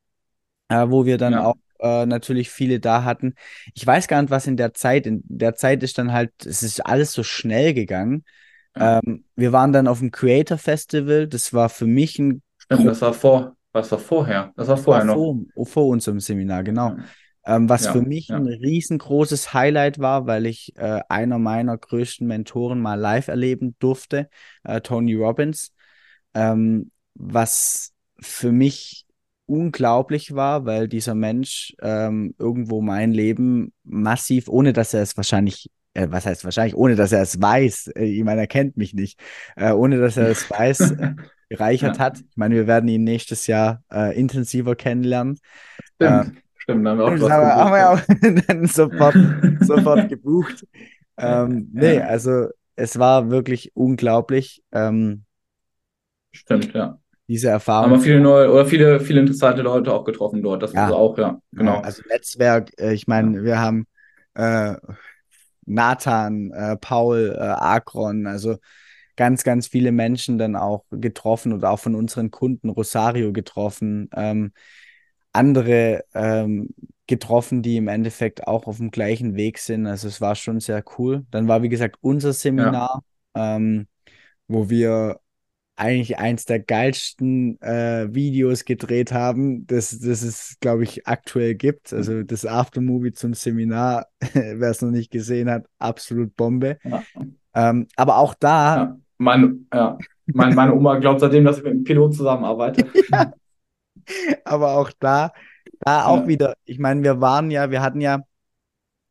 äh, 0.69 0.87
wo 0.89 1.07
wir 1.07 1.19
dann 1.19 1.35
ja. 1.35 1.45
auch 1.45 1.57
äh, 1.81 2.07
natürlich 2.07 2.51
viele 2.51 2.81
da 2.81 3.05
hatten. 3.05 3.35
Ich 3.75 3.87
weiß 3.87 4.09
gar 4.09 4.21
nicht, 4.23 4.31
was 4.31 4.47
in 4.47 4.57
der 4.57 4.75
Zeit, 4.75 5.07
in 5.07 5.23
der 5.25 5.55
Zeit 5.55 5.83
ist 5.83 5.99
dann 5.99 6.13
halt, 6.13 6.33
es 6.45 6.63
ist 6.63 6.85
alles 6.85 7.13
so 7.13 7.23
schnell 7.23 7.75
gegangen. 7.75 8.25
Ja. 8.77 9.01
Ähm, 9.05 9.25
wir 9.37 9.53
waren 9.53 9.73
dann 9.73 9.89
auf 9.89 10.01
dem 10.01 10.11
Creator 10.11 10.59
Festival, 10.59 11.27
das 11.27 11.53
war 11.53 11.69
für 11.69 11.87
mich 11.87 12.19
ein. 12.19 12.43
Stimmt, 12.59 12.87
das 12.87 13.01
war 13.01 13.15
vor, 13.15 13.57
was 13.73 13.91
war 13.93 13.99
vorher? 13.99 14.53
Das 14.57 14.69
war 14.69 14.77
vorher 14.77 15.07
war 15.07 15.15
noch. 15.17 15.37
Vor, 15.55 15.67
vor 15.67 15.87
unserem 15.87 16.21
Seminar, 16.21 16.63
genau. 16.65 16.97
Ähm, 17.47 17.69
was 17.69 17.85
ja, 17.85 17.93
für 17.93 18.03
mich 18.03 18.29
ja. 18.29 18.37
ein 18.37 18.47
riesengroßes 18.47 19.55
Highlight 19.55 20.01
war, 20.01 20.27
weil 20.27 20.47
ich 20.47 20.77
äh, 20.77 21.01
einer 21.09 21.39
meiner 21.39 21.79
größten 21.79 22.27
Mentoren 22.27 22.81
mal 22.81 22.99
live 22.99 23.29
erleben 23.29 23.77
durfte, 23.79 24.29
äh, 24.65 24.81
Tony 24.81 25.15
Robbins. 25.15 25.73
Ähm, 26.35 26.91
was 27.19 27.93
für 28.21 28.53
mich 28.53 29.07
unglaublich 29.47 30.35
war, 30.35 30.67
weil 30.67 30.89
dieser 30.89 31.15
Mensch 31.15 31.75
ähm, 31.81 32.35
irgendwo 32.39 32.81
mein 32.81 33.13
Leben 33.13 33.73
massiv, 33.85 34.49
ohne 34.49 34.73
dass 34.73 34.93
er 34.93 35.03
es 35.03 35.17
wahrscheinlich, 35.17 35.71
äh, 35.95 36.09
was 36.11 36.27
heißt 36.27 36.45
wahrscheinlich, 36.45 36.77
ohne 36.77 36.97
dass 36.97 37.13
er 37.13 37.23
es 37.23 37.41
weiß, 37.41 37.89
äh, 37.95 38.05
ich 38.05 38.25
meine, 38.25 38.43
er 38.43 38.47
kennt 38.49 38.77
mich 38.77 38.93
nicht, 38.93 39.21
äh, 39.57 39.73
ohne 39.73 39.99
dass 39.99 40.17
er 40.17 40.29
es 40.29 40.51
weiß, 40.51 40.95
gereichert 41.49 41.99
ja. 41.99 42.05
hat. 42.05 42.19
Ich 42.19 42.37
meine, 42.37 42.57
wir 42.57 42.67
werden 42.67 42.89
ihn 42.89 43.05
nächstes 43.05 43.47
Jahr 43.47 43.85
äh, 43.93 44.19
intensiver 44.19 44.75
kennenlernen. 44.75 45.39
Stimmt, 45.95 46.27
ähm, 46.27 46.37
stimmt, 46.57 46.87
dann 46.87 46.99
haben 46.99 47.21
wir 47.21 47.25
auch, 47.25 47.31
haben 47.31 47.73
wir 47.73 47.91
auch 47.91 48.45
dann 48.49 48.67
sofort, 48.67 49.17
sofort 49.61 50.09
gebucht. 50.09 50.67
Ähm, 51.19 51.71
nee, 51.73 52.01
also 52.01 52.49
es 52.75 52.99
war 52.99 53.31
wirklich 53.31 53.71
unglaublich. 53.75 54.63
Ähm, 54.73 55.23
Stimmt, 56.33 56.75
ja 56.75 56.99
diese 57.29 57.49
Erfahrung. 57.49 57.91
Haben 57.91 57.99
wir 57.99 58.05
viele 58.05 58.21
neue 58.21 58.51
oder 58.51 58.67
viele, 58.67 59.01
viele 59.01 59.21
interessante 59.21 59.63
Leute 59.63 59.93
auch 59.93 60.05
getroffen 60.05 60.43
dort. 60.43 60.63
Das 60.63 60.73
ja. 60.73 60.87
ist 60.87 60.93
auch, 60.93 61.19
ja, 61.19 61.41
genau. 61.53 61.81
also 61.81 62.03
Netzwerk, 62.09 62.71
äh, 62.79 62.93
ich 62.93 63.07
meine, 63.07 63.43
wir 63.43 63.59
haben 63.59 63.87
äh, 64.35 64.75
Nathan, 65.65 66.53
äh, 66.53 66.77
Paul, 66.77 67.37
äh, 67.37 67.41
Akron, 67.41 68.27
also 68.27 68.57
ganz, 69.17 69.43
ganz 69.43 69.67
viele 69.67 69.93
Menschen 69.93 70.39
dann 70.39 70.57
auch 70.57 70.85
getroffen 70.91 71.53
oder 71.53 71.71
auch 71.71 71.81
von 71.81 71.95
unseren 71.95 72.31
Kunden 72.31 72.69
Rosario 72.69 73.33
getroffen, 73.33 74.09
ähm, 74.15 74.53
andere 75.33 76.05
ähm, 76.15 76.71
getroffen, 77.07 77.63
die 77.63 77.77
im 77.77 77.89
Endeffekt 77.89 78.47
auch 78.47 78.67
auf 78.67 78.79
dem 78.79 78.91
gleichen 78.91 79.37
Weg 79.37 79.59
sind. 79.59 79.87
Also 79.87 80.09
es 80.09 80.21
war 80.21 80.35
schon 80.35 80.61
sehr 80.61 80.85
cool. 80.99 81.25
Dann 81.31 81.49
war, 81.49 81.63
wie 81.63 81.69
gesagt, 81.69 81.97
unser 82.01 82.33
Seminar, 82.33 83.03
ja. 83.35 83.57
ähm, 83.57 83.87
wo 84.49 84.71
wir 84.71 85.21
eigentlich 85.77 86.19
eins 86.19 86.47
der 86.47 86.59
geilsten 86.59 87.61
äh, 87.61 88.13
Videos 88.13 88.65
gedreht 88.65 89.13
haben, 89.13 89.67
das, 89.67 89.91
das 89.99 90.23
es, 90.23 90.57
glaube 90.61 90.85
ich, 90.85 91.07
aktuell 91.07 91.55
gibt. 91.55 91.93
Also 91.93 92.23
das 92.23 92.47
Aftermovie 92.47 93.13
zum 93.13 93.35
Seminar, 93.35 94.07
wer 94.33 94.71
es 94.71 94.81
noch 94.81 94.91
nicht 94.91 95.11
gesehen 95.11 95.51
hat, 95.51 95.67
absolut 95.79 96.35
Bombe. 96.35 96.79
Ja. 96.83 97.03
Ähm, 97.55 97.87
aber 97.95 98.17
auch 98.17 98.35
da. 98.35 98.77
Ja. 98.77 98.97
Mein, 99.19 99.67
ja. 99.73 99.99
Mein, 100.27 100.55
meine 100.55 100.75
Oma 100.75 100.99
glaubt 100.99 101.21
seitdem, 101.21 101.45
dass 101.45 101.59
ich 101.59 101.65
mit 101.65 101.73
einem 101.73 101.85
Pilot 101.85 102.15
zusammenarbeite. 102.15 102.87
ja. 103.13 103.33
Aber 104.45 104.77
auch 104.77 104.91
da, 104.99 105.33
da 105.81 106.07
auch 106.07 106.27
wieder, 106.27 106.55
ich 106.65 106.79
meine, 106.79 107.03
wir 107.03 107.21
waren 107.21 107.51
ja, 107.51 107.71
wir 107.71 107.83
hatten 107.83 108.01
ja 108.01 108.23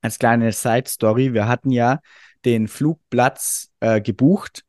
als 0.02 0.20
kleine 0.20 0.52
Side-Story, 0.52 1.34
wir 1.34 1.48
hatten 1.48 1.70
ja 1.70 2.00
den 2.44 2.68
Flugplatz 2.68 3.72
äh, 3.80 4.02
gebucht, 4.02 4.65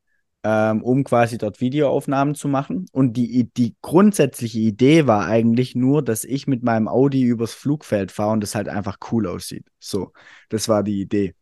ähm, 0.48 0.80
um 0.84 1.02
quasi 1.02 1.38
dort 1.38 1.60
Videoaufnahmen 1.60 2.36
zu 2.36 2.46
machen. 2.46 2.86
Und 2.92 3.14
die, 3.14 3.50
die 3.56 3.74
grundsätzliche 3.82 4.60
Idee 4.60 5.08
war 5.08 5.26
eigentlich 5.26 5.74
nur, 5.74 6.04
dass 6.04 6.22
ich 6.22 6.46
mit 6.46 6.62
meinem 6.62 6.86
Audi 6.86 7.22
übers 7.24 7.52
Flugfeld 7.52 8.12
fahre 8.12 8.30
und 8.30 8.42
das 8.44 8.54
halt 8.54 8.68
einfach 8.68 8.98
cool 9.10 9.26
aussieht. 9.26 9.66
So, 9.80 10.12
das 10.48 10.68
war 10.68 10.84
die 10.84 11.00
Idee. 11.00 11.34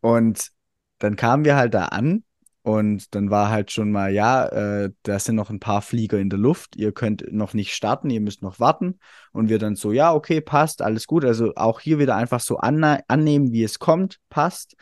Und 0.00 0.52
dann 1.00 1.16
kamen 1.16 1.44
wir 1.44 1.56
halt 1.56 1.74
da 1.74 1.86
an 1.86 2.24
und 2.62 3.14
dann 3.14 3.30
war 3.30 3.50
halt 3.50 3.72
schon 3.72 3.90
mal, 3.92 4.10
ja, 4.10 4.46
äh, 4.46 4.90
da 5.02 5.18
sind 5.18 5.36
noch 5.36 5.50
ein 5.50 5.60
paar 5.60 5.82
Flieger 5.82 6.18
in 6.18 6.30
der 6.30 6.38
Luft, 6.38 6.76
ihr 6.76 6.92
könnt 6.92 7.30
noch 7.30 7.52
nicht 7.52 7.74
starten, 7.74 8.08
ihr 8.08 8.22
müsst 8.22 8.40
noch 8.40 8.58
warten. 8.58 9.00
Und 9.32 9.50
wir 9.50 9.58
dann 9.58 9.76
so, 9.76 9.92
ja, 9.92 10.14
okay, 10.14 10.40
passt, 10.40 10.80
alles 10.80 11.06
gut. 11.06 11.26
Also 11.26 11.52
auch 11.56 11.80
hier 11.80 11.98
wieder 11.98 12.16
einfach 12.16 12.40
so 12.40 12.56
anne 12.56 13.00
annehmen, 13.06 13.52
wie 13.52 13.64
es 13.64 13.78
kommt, 13.78 14.18
passt. 14.30 14.76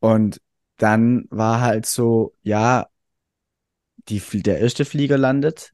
Und 0.00 0.42
dann 0.76 1.26
war 1.30 1.60
halt 1.60 1.86
so, 1.86 2.34
ja, 2.42 2.86
die, 4.08 4.20
der 4.42 4.60
erste 4.60 4.84
Flieger 4.84 5.18
landet 5.18 5.72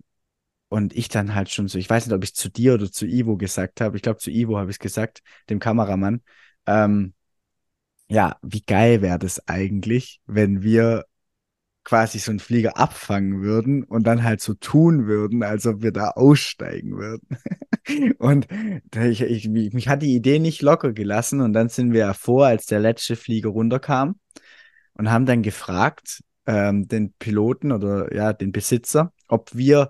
und 0.68 0.94
ich 0.94 1.08
dann 1.08 1.34
halt 1.34 1.50
schon 1.50 1.68
so, 1.68 1.78
ich 1.78 1.90
weiß 1.90 2.06
nicht, 2.06 2.14
ob 2.14 2.22
ich 2.22 2.34
zu 2.34 2.48
dir 2.48 2.74
oder 2.74 2.90
zu 2.90 3.06
Ivo 3.06 3.36
gesagt 3.36 3.80
habe, 3.80 3.96
ich 3.96 4.02
glaube 4.02 4.18
zu 4.18 4.30
Ivo 4.30 4.58
habe 4.58 4.70
ich 4.70 4.76
es 4.76 4.80
gesagt, 4.80 5.22
dem 5.48 5.58
Kameramann, 5.58 6.22
ähm, 6.66 7.14
ja, 8.08 8.36
wie 8.42 8.62
geil 8.62 9.02
wäre 9.02 9.18
das 9.18 9.46
eigentlich, 9.48 10.20
wenn 10.26 10.62
wir 10.62 11.04
quasi 11.84 12.18
so 12.18 12.30
einen 12.30 12.40
Flieger 12.40 12.76
abfangen 12.76 13.40
würden 13.40 13.84
und 13.84 14.06
dann 14.06 14.22
halt 14.22 14.40
so 14.40 14.54
tun 14.54 15.06
würden, 15.06 15.42
als 15.42 15.66
ob 15.66 15.82
wir 15.82 15.92
da 15.92 16.10
aussteigen 16.10 16.96
würden. 16.96 17.38
und 18.18 18.46
ich, 18.94 19.22
ich, 19.22 19.48
mich 19.48 19.88
hat 19.88 20.02
die 20.02 20.14
Idee 20.14 20.38
nicht 20.38 20.62
locker 20.62 20.92
gelassen 20.92 21.40
und 21.40 21.52
dann 21.52 21.68
sind 21.68 21.92
wir 21.92 22.12
vor, 22.14 22.46
als 22.46 22.66
der 22.66 22.80
letzte 22.80 23.16
Flieger 23.16 23.50
runterkam 23.50 24.16
und 25.00 25.10
haben 25.10 25.24
dann 25.24 25.40
gefragt, 25.40 26.22
ähm, 26.46 26.86
den 26.86 27.14
Piloten 27.14 27.72
oder 27.72 28.14
ja, 28.14 28.34
den 28.34 28.52
Besitzer, 28.52 29.14
ob 29.28 29.54
wir 29.54 29.88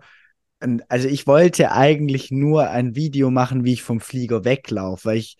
also 0.88 1.09
ich 1.09 1.27
wollte 1.27 1.73
eigentlich 1.73 2.31
nur 2.31 2.68
ein 2.68 2.94
Video 2.94 3.31
machen, 3.31 3.64
wie 3.64 3.73
ich 3.73 3.83
vom 3.83 3.99
Flieger 3.99 4.44
weglaufe, 4.44 5.07
weil 5.07 5.16
ich 5.16 5.37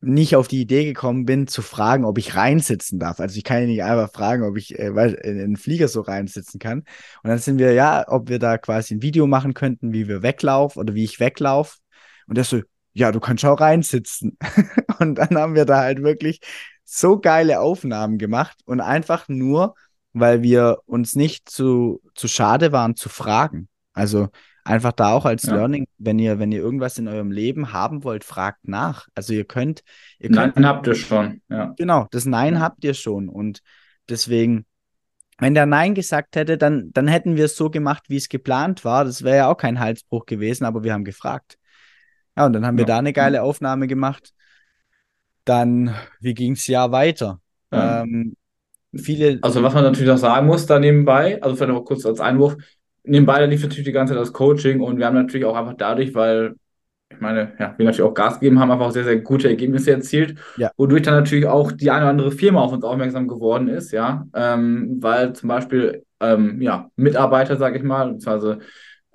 nicht 0.00 0.34
auf 0.34 0.48
die 0.48 0.60
Idee 0.60 0.86
gekommen 0.86 1.24
bin, 1.24 1.46
zu 1.46 1.62
fragen, 1.62 2.04
ob 2.04 2.18
ich 2.18 2.34
reinsitzen 2.34 2.98
darf. 2.98 3.20
Also 3.20 3.36
ich 3.36 3.44
kann 3.44 3.60
ja 3.60 3.66
nicht 3.66 3.82
einfach 3.84 4.10
fragen, 4.10 4.42
ob 4.42 4.56
ich 4.56 4.76
äh, 4.76 4.88
in 4.88 5.38
den 5.38 5.56
Flieger 5.56 5.88
so 5.88 6.00
reinsitzen 6.00 6.58
kann. 6.58 6.78
Und 7.22 7.30
dann 7.30 7.38
sind 7.38 7.58
wir, 7.58 7.74
ja, 7.74 8.06
ob 8.08 8.28
wir 8.28 8.38
da 8.38 8.58
quasi 8.58 8.94
ein 8.94 9.02
Video 9.02 9.26
machen 9.26 9.54
könnten, 9.54 9.92
wie 9.92 10.08
wir 10.08 10.22
weglaufen 10.22 10.80
oder 10.80 10.94
wie 10.94 11.04
ich 11.04 11.20
weglaufe. 11.20 11.76
Und 12.26 12.38
er 12.38 12.44
so, 12.44 12.62
ja, 12.92 13.12
du 13.12 13.20
kannst 13.20 13.44
auch 13.44 13.60
reinsitzen. 13.60 14.36
und 14.98 15.16
dann 15.16 15.36
haben 15.36 15.54
wir 15.54 15.66
da 15.66 15.82
halt 15.82 16.02
wirklich 16.02 16.40
so 16.86 17.18
geile 17.18 17.60
Aufnahmen 17.60 18.16
gemacht 18.16 18.58
und 18.64 18.80
einfach 18.80 19.28
nur, 19.28 19.74
weil 20.12 20.42
wir 20.42 20.78
uns 20.86 21.14
nicht 21.16 21.50
zu, 21.50 22.00
zu 22.14 22.28
schade 22.28 22.72
waren 22.72 22.94
zu 22.94 23.08
fragen. 23.08 23.68
Also 23.92 24.28
einfach 24.64 24.92
da 24.92 25.12
auch 25.12 25.24
als 25.24 25.42
ja. 25.42 25.56
Learning, 25.56 25.88
wenn 25.98 26.18
ihr, 26.18 26.38
wenn 26.38 26.52
ihr 26.52 26.60
irgendwas 26.60 26.96
in 26.96 27.08
eurem 27.08 27.32
Leben 27.32 27.72
haben 27.72 28.04
wollt, 28.04 28.22
fragt 28.22 28.68
nach. 28.68 29.08
Also 29.14 29.32
ihr 29.32 29.44
könnt, 29.44 29.82
ihr 30.20 30.30
könnt. 30.30 30.54
Nein 30.54 30.66
habt 30.66 30.86
ihr 30.86 30.94
schon, 30.94 31.42
ja. 31.48 31.74
Genau, 31.76 32.06
das 32.12 32.24
Nein 32.24 32.54
ja. 32.54 32.60
habt 32.60 32.84
ihr 32.84 32.94
schon. 32.94 33.28
Und 33.28 33.62
deswegen, 34.08 34.64
wenn 35.38 35.54
der 35.54 35.66
Nein 35.66 35.94
gesagt 35.94 36.36
hätte, 36.36 36.56
dann, 36.56 36.92
dann 36.92 37.08
hätten 37.08 37.36
wir 37.36 37.46
es 37.46 37.56
so 37.56 37.68
gemacht, 37.68 38.04
wie 38.08 38.16
es 38.16 38.28
geplant 38.28 38.84
war. 38.84 39.04
Das 39.04 39.24
wäre 39.24 39.36
ja 39.36 39.48
auch 39.48 39.56
kein 39.56 39.80
Halsbruch 39.80 40.24
gewesen, 40.24 40.64
aber 40.64 40.84
wir 40.84 40.92
haben 40.92 41.04
gefragt. 41.04 41.58
Ja, 42.36 42.46
und 42.46 42.52
dann 42.52 42.64
haben 42.64 42.78
wir 42.78 42.84
da 42.84 42.98
eine 42.98 43.12
geile 43.12 43.42
Aufnahme 43.42 43.88
gemacht. 43.88 44.32
Dann, 45.46 45.94
wie 46.20 46.34
ging 46.34 46.52
es 46.52 46.66
ja 46.66 46.92
weiter? 46.92 47.40
Ähm, 47.72 48.36
viele. 48.94 49.38
Also, 49.40 49.62
was 49.62 49.72
man 49.72 49.84
natürlich 49.84 50.12
auch 50.12 50.18
sagen 50.18 50.46
muss 50.46 50.66
da 50.66 50.78
nebenbei, 50.78 51.42
also 51.42 51.56
vielleicht 51.56 51.72
noch 51.72 51.84
kurz 51.84 52.04
als 52.04 52.20
Einwurf, 52.20 52.56
nebenbei 53.04 53.44
lief 53.46 53.62
natürlich 53.62 53.84
die 53.84 53.92
ganze 53.92 54.12
Zeit 54.12 54.20
das 54.20 54.32
Coaching 54.32 54.80
und 54.80 54.98
wir 54.98 55.06
haben 55.06 55.14
natürlich 55.14 55.46
auch 55.46 55.56
einfach 55.56 55.74
dadurch, 55.78 56.14
weil 56.14 56.56
ich 57.08 57.20
meine, 57.20 57.52
ja, 57.58 57.74
wir 57.76 57.86
natürlich 57.86 58.02
auch 58.02 58.14
Gas 58.14 58.40
gegeben 58.40 58.58
haben, 58.58 58.70
einfach 58.70 58.86
auch 58.86 58.90
sehr, 58.90 59.04
sehr 59.04 59.20
gute 59.20 59.48
Ergebnisse 59.48 59.92
erzielt, 59.92 60.38
ja. 60.56 60.72
wodurch 60.76 61.02
dann 61.02 61.14
natürlich 61.14 61.46
auch 61.46 61.70
die 61.70 61.90
eine 61.90 62.02
oder 62.02 62.10
andere 62.10 62.32
Firma 62.32 62.60
auf 62.62 62.72
uns 62.72 62.84
aufmerksam 62.84 63.28
geworden 63.28 63.68
ist, 63.68 63.92
ja, 63.92 64.26
ähm, 64.34 64.98
weil 65.00 65.32
zum 65.32 65.48
Beispiel, 65.48 66.04
ähm, 66.20 66.60
ja, 66.60 66.90
Mitarbeiter, 66.96 67.56
sage 67.56 67.78
ich 67.78 67.84
mal, 67.84 68.12
beziehungsweise 68.12 68.58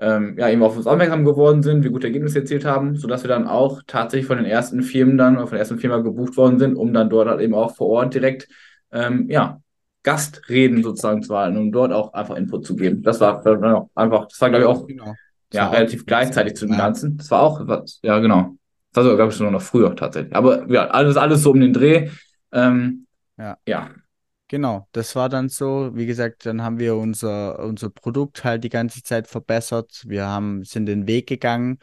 ähm, 0.01 0.35
ja, 0.37 0.49
eben 0.49 0.63
auf 0.63 0.75
uns 0.75 0.87
aufmerksam 0.87 1.23
geworden 1.23 1.61
sind, 1.61 1.83
wir 1.83 1.91
gute 1.91 2.07
Ergebnisse 2.07 2.39
erzielt 2.39 2.65
haben, 2.65 2.95
sodass 2.95 3.23
wir 3.23 3.29
dann 3.29 3.47
auch 3.47 3.81
tatsächlich 3.85 4.25
von 4.25 4.37
den 4.37 4.47
ersten 4.47 4.81
Firmen 4.81 5.17
dann, 5.17 5.35
oder 5.37 5.45
von 5.45 5.51
der 5.51 5.59
ersten 5.59 5.77
Firma 5.77 5.99
gebucht 5.99 6.35
worden 6.37 6.57
sind, 6.57 6.75
um 6.75 6.91
dann 6.91 7.09
dort 7.09 7.29
halt 7.29 7.39
eben 7.39 7.53
auch 7.53 7.75
vor 7.75 7.87
Ort 7.87 8.15
direkt, 8.15 8.47
ähm, 8.91 9.29
ja, 9.29 9.61
Gastreden 10.03 10.81
sozusagen 10.81 11.21
zu 11.21 11.37
halten, 11.37 11.57
um 11.57 11.71
dort 11.71 11.93
auch 11.93 12.13
einfach 12.13 12.35
Input 12.35 12.65
zu 12.65 12.75
geben. 12.75 13.03
Das 13.03 13.19
war 13.21 13.45
einfach, 13.45 14.27
das 14.27 14.41
war 14.41 14.49
glaube 14.49 14.63
ich 14.63 14.67
auch 14.67 14.87
genau. 14.87 15.13
ja, 15.53 15.69
relativ 15.69 16.07
gleichzeitig 16.07 16.55
zu 16.55 16.65
dem 16.65 16.75
Ganzen. 16.75 17.17
Das 17.17 17.29
war 17.29 17.41
auch, 17.41 17.67
was, 17.67 17.99
ja 18.01 18.17
genau. 18.17 18.55
Das 18.91 19.05
war 19.05 19.11
so, 19.11 19.15
glaube 19.15 19.31
ich, 19.31 19.37
schon 19.37 19.53
noch 19.53 19.61
früher 19.61 19.95
tatsächlich. 19.95 20.35
Aber 20.35 20.67
ja, 20.71 20.87
alles, 20.87 21.15
alles 21.15 21.43
so 21.43 21.51
um 21.51 21.59
den 21.59 21.73
Dreh. 21.73 22.09
Ähm, 22.51 23.05
ja. 23.37 23.57
ja. 23.67 23.89
Genau, 24.51 24.85
das 24.91 25.15
war 25.15 25.29
dann 25.29 25.47
so. 25.47 25.91
Wie 25.95 26.05
gesagt, 26.05 26.45
dann 26.45 26.61
haben 26.61 26.77
wir 26.77 26.97
unser, 26.97 27.59
unser 27.59 27.89
Produkt 27.89 28.43
halt 28.43 28.65
die 28.65 28.69
ganze 28.69 29.01
Zeit 29.01 29.27
verbessert. 29.29 30.03
Wir 30.05 30.25
haben, 30.27 30.65
sind 30.65 30.87
den 30.87 31.07
Weg 31.07 31.27
gegangen. 31.27 31.79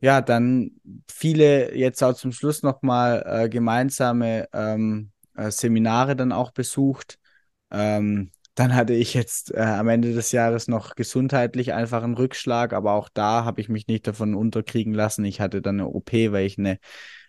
Ja, 0.00 0.22
dann 0.22 0.72
viele 1.10 1.74
jetzt 1.76 2.02
auch 2.02 2.14
zum 2.14 2.32
Schluss 2.32 2.62
nochmal 2.62 3.24
äh, 3.26 3.48
gemeinsame 3.50 4.48
ähm, 4.54 5.10
äh, 5.36 5.50
Seminare 5.50 6.16
dann 6.16 6.32
auch 6.32 6.52
besucht. 6.52 7.18
Ähm, 7.70 8.30
dann 8.54 8.74
hatte 8.74 8.94
ich 8.94 9.14
jetzt 9.14 9.52
äh, 9.54 9.60
am 9.60 9.88
Ende 9.88 10.14
des 10.14 10.32
Jahres 10.32 10.68
noch 10.68 10.94
gesundheitlich 10.94 11.74
einfach 11.74 12.02
einen 12.02 12.14
Rückschlag, 12.14 12.72
aber 12.72 12.92
auch 12.92 13.10
da 13.12 13.44
habe 13.44 13.60
ich 13.60 13.68
mich 13.68 13.86
nicht 13.86 14.06
davon 14.06 14.34
unterkriegen 14.34 14.94
lassen. 14.94 15.24
Ich 15.26 15.40
hatte 15.40 15.60
dann 15.62 15.76
eine 15.80 15.88
OP, 15.88 16.32
weil 16.32 16.46
ich 16.46 16.58
eine, 16.58 16.78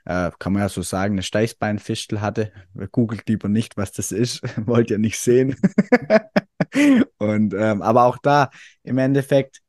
äh, 0.08 0.32
kann 0.39 0.54
man 0.54 0.62
ja 0.62 0.70
so 0.70 0.82
sagen, 0.82 1.15
eine 1.15 1.24
Steißbeinfischel 1.24 2.22
hatte. 2.22 2.54
Googelt 2.93 3.28
lieber 3.28 3.50
nicht, 3.50 3.76
was 3.76 3.91
das 3.91 4.13
ist. 4.13 4.41
Wollt 4.65 4.89
ihr 4.89 5.00
nicht 5.00 5.20
sehen. 5.20 5.58
Und 7.17 7.54
ähm, 7.54 7.82
aber 7.82 8.06
auch 8.06 8.17
da 8.17 8.50
im 8.84 8.98
Endeffekt 8.98 9.60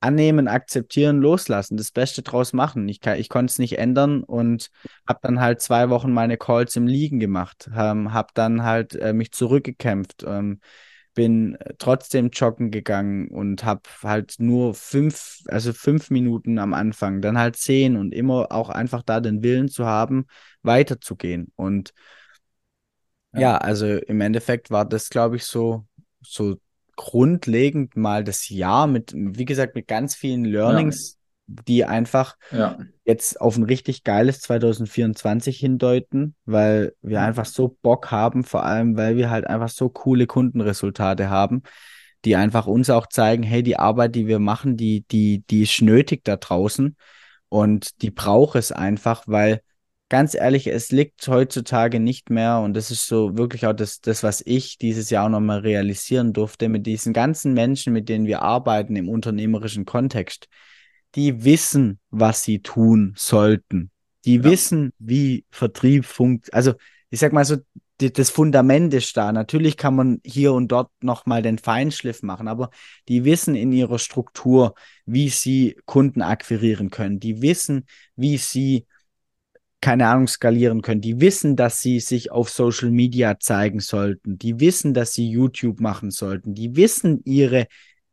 annehmen, 0.00 0.48
akzeptieren, 0.48 1.18
loslassen, 1.18 1.76
das 1.76 1.90
Beste 1.90 2.22
draus 2.22 2.52
machen. 2.52 2.88
Ich, 2.88 3.04
ich 3.04 3.28
konnte 3.28 3.50
es 3.50 3.58
nicht 3.58 3.78
ändern 3.78 4.22
und 4.22 4.70
habe 5.08 5.18
dann 5.22 5.40
halt 5.40 5.60
zwei 5.62 5.88
Wochen 5.88 6.12
meine 6.12 6.36
Calls 6.36 6.76
im 6.76 6.86
Liegen 6.86 7.18
gemacht, 7.20 7.70
ähm, 7.74 8.12
habe 8.12 8.28
dann 8.34 8.62
halt 8.62 8.94
äh, 8.94 9.14
mich 9.14 9.32
zurückgekämpft, 9.32 10.24
ähm, 10.26 10.60
bin 11.14 11.56
trotzdem 11.78 12.30
joggen 12.30 12.70
gegangen 12.70 13.28
und 13.28 13.64
habe 13.64 13.82
halt 14.02 14.34
nur 14.38 14.74
fünf, 14.74 15.38
also 15.46 15.72
fünf 15.72 16.10
Minuten 16.10 16.58
am 16.58 16.74
Anfang, 16.74 17.22
dann 17.22 17.38
halt 17.38 17.56
zehn 17.56 17.96
und 17.96 18.12
immer 18.12 18.50
auch 18.50 18.68
einfach 18.68 19.02
da 19.02 19.20
den 19.20 19.42
Willen 19.42 19.68
zu 19.68 19.86
haben, 19.86 20.26
weiterzugehen. 20.62 21.52
Und 21.56 21.94
ja, 23.32 23.40
ja 23.40 23.58
also 23.58 23.86
im 23.86 24.20
Endeffekt 24.20 24.70
war 24.70 24.84
das, 24.84 25.08
glaube 25.08 25.36
ich, 25.36 25.44
so, 25.44 25.86
so 26.20 26.56
grundlegend 26.96 27.96
mal 27.96 28.24
das 28.24 28.48
Jahr 28.48 28.86
mit, 28.86 29.12
wie 29.14 29.44
gesagt, 29.44 29.74
mit 29.74 29.88
ganz 29.88 30.14
vielen 30.14 30.44
Learnings. 30.44 31.18
Die 31.46 31.84
einfach 31.84 32.36
ja. 32.50 32.78
jetzt 33.04 33.40
auf 33.40 33.56
ein 33.56 33.64
richtig 33.64 34.04
geiles 34.04 34.40
2024 34.40 35.58
hindeuten, 35.58 36.34
weil 36.44 36.94
wir 37.02 37.20
einfach 37.20 37.44
so 37.44 37.76
Bock 37.82 38.10
haben, 38.10 38.44
vor 38.44 38.64
allem, 38.64 38.96
weil 38.96 39.16
wir 39.16 39.30
halt 39.30 39.46
einfach 39.46 39.68
so 39.68 39.88
coole 39.88 40.26
Kundenresultate 40.26 41.28
haben, 41.28 41.62
die 42.24 42.36
einfach 42.36 42.66
uns 42.66 42.88
auch 42.88 43.06
zeigen, 43.06 43.42
hey, 43.42 43.62
die 43.62 43.78
Arbeit, 43.78 44.14
die 44.14 44.26
wir 44.26 44.38
machen, 44.38 44.76
die, 44.76 45.04
die, 45.10 45.44
die 45.50 45.62
ist 45.62 45.82
nötig 45.82 46.24
da 46.24 46.36
draußen 46.36 46.96
und 47.48 48.02
die 48.02 48.10
braucht 48.10 48.56
es 48.56 48.72
einfach, 48.72 49.24
weil 49.26 49.60
ganz 50.08 50.34
ehrlich, 50.34 50.66
es 50.66 50.90
liegt 50.90 51.26
heutzutage 51.28 52.00
nicht 52.00 52.30
mehr 52.30 52.60
und 52.60 52.74
das 52.74 52.90
ist 52.90 53.06
so 53.06 53.36
wirklich 53.36 53.66
auch 53.66 53.72
das, 53.72 54.00
das 54.00 54.22
was 54.22 54.42
ich 54.46 54.78
dieses 54.78 55.10
Jahr 55.10 55.26
auch 55.26 55.30
nochmal 55.30 55.60
realisieren 55.60 56.32
durfte 56.32 56.68
mit 56.68 56.86
diesen 56.86 57.12
ganzen 57.12 57.52
Menschen, 57.52 57.92
mit 57.92 58.08
denen 58.08 58.26
wir 58.26 58.42
arbeiten 58.42 58.96
im 58.96 59.08
unternehmerischen 59.08 59.84
Kontext. 59.84 60.48
Die 61.14 61.44
wissen, 61.44 62.00
was 62.10 62.42
sie 62.42 62.60
tun 62.60 63.14
sollten. 63.16 63.90
Die 64.24 64.36
ja. 64.36 64.44
wissen, 64.44 64.92
wie 64.98 65.44
Vertrieb 65.50 66.04
funktioniert. 66.04 66.54
Also, 66.54 66.74
ich 67.10 67.20
sag 67.20 67.32
mal 67.32 67.44
so, 67.44 67.56
die, 68.00 68.12
das 68.12 68.30
Fundament 68.30 68.92
ist 68.94 69.16
da. 69.16 69.32
Natürlich 69.32 69.76
kann 69.76 69.94
man 69.94 70.20
hier 70.24 70.52
und 70.52 70.68
dort 70.68 70.90
nochmal 71.00 71.42
den 71.42 71.58
Feinschliff 71.58 72.22
machen, 72.22 72.48
aber 72.48 72.70
die 73.08 73.24
wissen 73.24 73.54
in 73.54 73.72
ihrer 73.72 73.98
Struktur, 73.98 74.74
wie 75.06 75.28
sie 75.28 75.76
Kunden 75.84 76.22
akquirieren 76.22 76.90
können. 76.90 77.20
Die 77.20 77.40
wissen, 77.42 77.86
wie 78.16 78.36
sie 78.36 78.86
keine 79.84 80.08
Ahnung, 80.08 80.28
skalieren 80.28 80.80
können. 80.80 81.02
Die 81.02 81.20
wissen, 81.20 81.56
dass 81.56 81.82
sie 81.82 82.00
sich 82.00 82.32
auf 82.32 82.48
Social 82.48 82.90
Media 82.90 83.38
zeigen 83.38 83.80
sollten. 83.80 84.38
Die 84.38 84.58
wissen, 84.58 84.94
dass 84.94 85.12
sie 85.12 85.28
YouTube 85.28 85.78
machen 85.78 86.10
sollten. 86.10 86.54
Die 86.54 86.74
wissen 86.74 87.20
ihre 87.26 87.66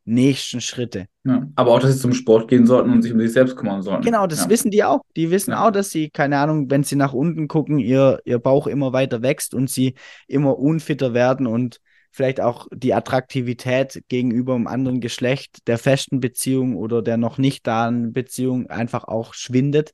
nächsten 0.03 0.61
Schritte. 0.61 1.05
Ja, 1.23 1.47
aber 1.55 1.71
auch, 1.71 1.79
dass 1.79 1.93
sie 1.93 1.99
zum 1.99 2.13
Sport 2.13 2.47
gehen 2.47 2.65
sollten 2.65 2.91
und 2.91 3.01
sich 3.01 3.13
um 3.13 3.19
sich 3.19 3.33
selbst 3.33 3.55
kümmern 3.55 3.81
sollten. 3.81 4.03
Genau, 4.03 4.27
das 4.27 4.43
ja. 4.43 4.49
wissen 4.49 4.71
die 4.71 4.83
auch. 4.83 5.01
Die 5.15 5.29
wissen 5.31 5.51
ja. 5.51 5.67
auch, 5.67 5.71
dass 5.71 5.91
sie, 5.91 6.09
keine 6.09 6.39
Ahnung, 6.39 6.69
wenn 6.71 6.83
sie 6.83 6.95
nach 6.95 7.13
unten 7.13 7.47
gucken, 7.47 7.77
ihr, 7.77 8.19
ihr 8.25 8.39
Bauch 8.39 8.67
immer 8.67 8.93
weiter 8.93 9.21
wächst 9.21 9.53
und 9.53 9.69
sie 9.69 9.95
immer 10.27 10.57
unfitter 10.57 11.13
werden 11.13 11.45
und 11.45 11.79
vielleicht 12.11 12.41
auch 12.41 12.67
die 12.73 12.93
Attraktivität 12.93 14.03
gegenüber 14.09 14.55
einem 14.55 14.67
anderen 14.67 14.99
Geschlecht 14.99 15.67
der 15.67 15.77
festen 15.77 16.19
Beziehung 16.19 16.75
oder 16.75 17.01
der 17.01 17.17
noch 17.17 17.37
nicht 17.37 17.65
da 17.67 17.89
Beziehung 17.91 18.67
einfach 18.67 19.05
auch 19.05 19.33
schwindet 19.33 19.93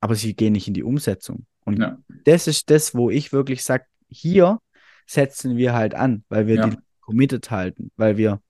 aber 0.00 0.14
sie 0.14 0.34
gehen 0.34 0.54
nicht 0.54 0.66
in 0.66 0.74
die 0.74 0.82
Umsetzung. 0.82 1.46
Und 1.64 1.84
das 2.24 2.46
ist 2.46 2.70
das, 2.70 2.94
wo 2.94 3.10
ich 3.10 3.32
wirklich 3.32 3.62
sage, 3.62 3.84
hier 4.08 4.58
setzen 5.06 5.56
wir 5.56 5.74
halt 5.74 5.94
an, 5.94 6.24
weil 6.28 6.46
wir 6.46 6.62
die 6.62 6.76
committed 7.00 7.50
halten, 7.50 7.90
weil 7.96 8.16
wir 8.16 8.40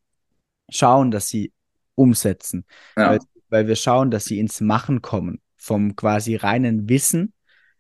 schauen, 0.70 1.11
dass 1.11 1.28
sie 1.28 1.52
umsetzen, 1.94 2.64
ja. 2.96 3.11
weil, 3.11 3.18
weil 3.48 3.66
wir 3.66 3.76
schauen, 3.76 4.11
dass 4.11 4.24
sie 4.24 4.38
ins 4.38 4.61
Machen 4.61 5.02
kommen, 5.02 5.40
vom 5.56 5.96
quasi 5.96 6.37
reinen 6.37 6.88
Wissen 6.88 7.33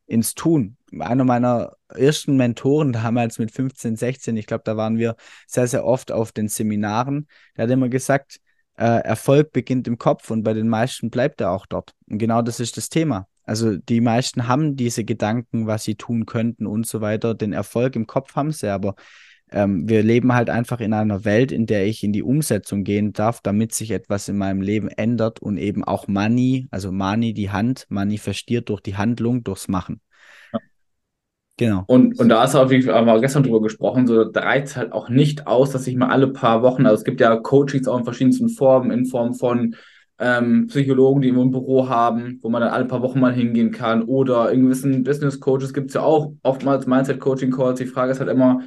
ins 0.06 0.34
Tun. 0.34 0.76
Einer 0.98 1.24
meiner 1.24 1.76
ersten 1.88 2.36
Mentoren 2.36 2.92
damals 2.92 3.38
mit 3.38 3.52
15, 3.52 3.96
16, 3.96 4.36
ich 4.36 4.46
glaube, 4.46 4.64
da 4.64 4.76
waren 4.76 4.98
wir 4.98 5.16
sehr, 5.46 5.66
sehr 5.66 5.84
oft 5.84 6.10
auf 6.12 6.32
den 6.32 6.48
Seminaren, 6.48 7.28
der 7.56 7.64
hat 7.64 7.70
immer 7.70 7.88
gesagt, 7.88 8.40
äh, 8.76 9.02
Erfolg 9.04 9.52
beginnt 9.52 9.86
im 9.86 9.98
Kopf 9.98 10.30
und 10.30 10.42
bei 10.42 10.54
den 10.54 10.68
meisten 10.68 11.10
bleibt 11.10 11.40
er 11.40 11.50
auch 11.50 11.66
dort. 11.66 11.92
Und 12.08 12.18
genau 12.18 12.42
das 12.42 12.60
ist 12.60 12.76
das 12.76 12.88
Thema. 12.88 13.28
Also 13.44 13.76
die 13.76 14.00
meisten 14.00 14.48
haben 14.48 14.76
diese 14.76 15.04
Gedanken, 15.04 15.66
was 15.66 15.84
sie 15.84 15.96
tun 15.96 16.24
könnten 16.24 16.66
und 16.66 16.86
so 16.86 17.00
weiter. 17.00 17.34
Den 17.34 17.52
Erfolg 17.52 17.94
im 17.96 18.06
Kopf 18.06 18.36
haben 18.36 18.52
sie, 18.52 18.68
aber 18.68 18.94
ähm, 19.52 19.88
wir 19.88 20.02
leben 20.02 20.34
halt 20.34 20.50
einfach 20.50 20.80
in 20.80 20.92
einer 20.92 21.24
Welt, 21.24 21.52
in 21.52 21.66
der 21.66 21.86
ich 21.86 22.04
in 22.04 22.12
die 22.12 22.22
Umsetzung 22.22 22.84
gehen 22.84 23.12
darf, 23.12 23.40
damit 23.40 23.74
sich 23.74 23.90
etwas 23.90 24.28
in 24.28 24.38
meinem 24.38 24.60
Leben 24.60 24.88
ändert 24.88 25.40
und 25.40 25.58
eben 25.58 25.84
auch 25.84 26.08
Money, 26.08 26.68
also 26.70 26.92
Money, 26.92 27.34
die 27.34 27.50
Hand, 27.50 27.86
manifestiert 27.88 28.68
durch 28.68 28.80
die 28.80 28.96
Handlung, 28.96 29.42
durchs 29.42 29.68
Machen. 29.68 30.00
Genau. 31.56 31.84
Und, 31.88 32.18
und 32.18 32.30
da 32.30 32.44
auf 32.44 32.72
jeden 32.72 32.84
Fall, 32.84 32.94
haben 32.94 33.06
wir 33.06 33.20
gestern 33.20 33.42
drüber 33.42 33.60
gesprochen, 33.60 34.06
so 34.06 34.24
da 34.24 34.40
reizt 34.40 34.76
halt 34.76 34.92
auch 34.92 35.10
nicht 35.10 35.46
aus, 35.46 35.70
dass 35.70 35.86
ich 35.86 35.94
mal 35.94 36.08
alle 36.08 36.28
paar 36.28 36.62
Wochen, 36.62 36.86
also 36.86 36.96
es 36.96 37.04
gibt 37.04 37.20
ja 37.20 37.36
Coachings 37.36 37.86
auch 37.86 37.98
in 37.98 38.04
verschiedensten 38.04 38.48
Formen, 38.48 38.90
in 38.90 39.04
Form 39.04 39.34
von 39.34 39.74
ähm, 40.20 40.68
Psychologen, 40.68 41.22
die 41.22 41.28
irgendwo 41.28 41.44
ein 41.44 41.50
Büro 41.50 41.88
haben, 41.88 42.38
wo 42.42 42.48
man 42.50 42.62
dann 42.62 42.70
alle 42.70 42.84
paar 42.84 43.02
Wochen 43.02 43.20
mal 43.20 43.32
hingehen 43.32 43.72
kann. 43.72 44.02
Oder 44.02 44.52
in 44.52 44.64
gewissen 44.64 45.02
Business 45.02 45.40
Coaches 45.40 45.72
gibt 45.72 45.88
es 45.88 45.94
ja 45.94 46.02
auch 46.02 46.34
oftmals 46.42 46.86
Mindset-Coaching-Calls. 46.86 47.78
Die 47.78 47.86
Frage 47.86 48.12
ist 48.12 48.20
halt 48.20 48.30
immer, 48.30 48.60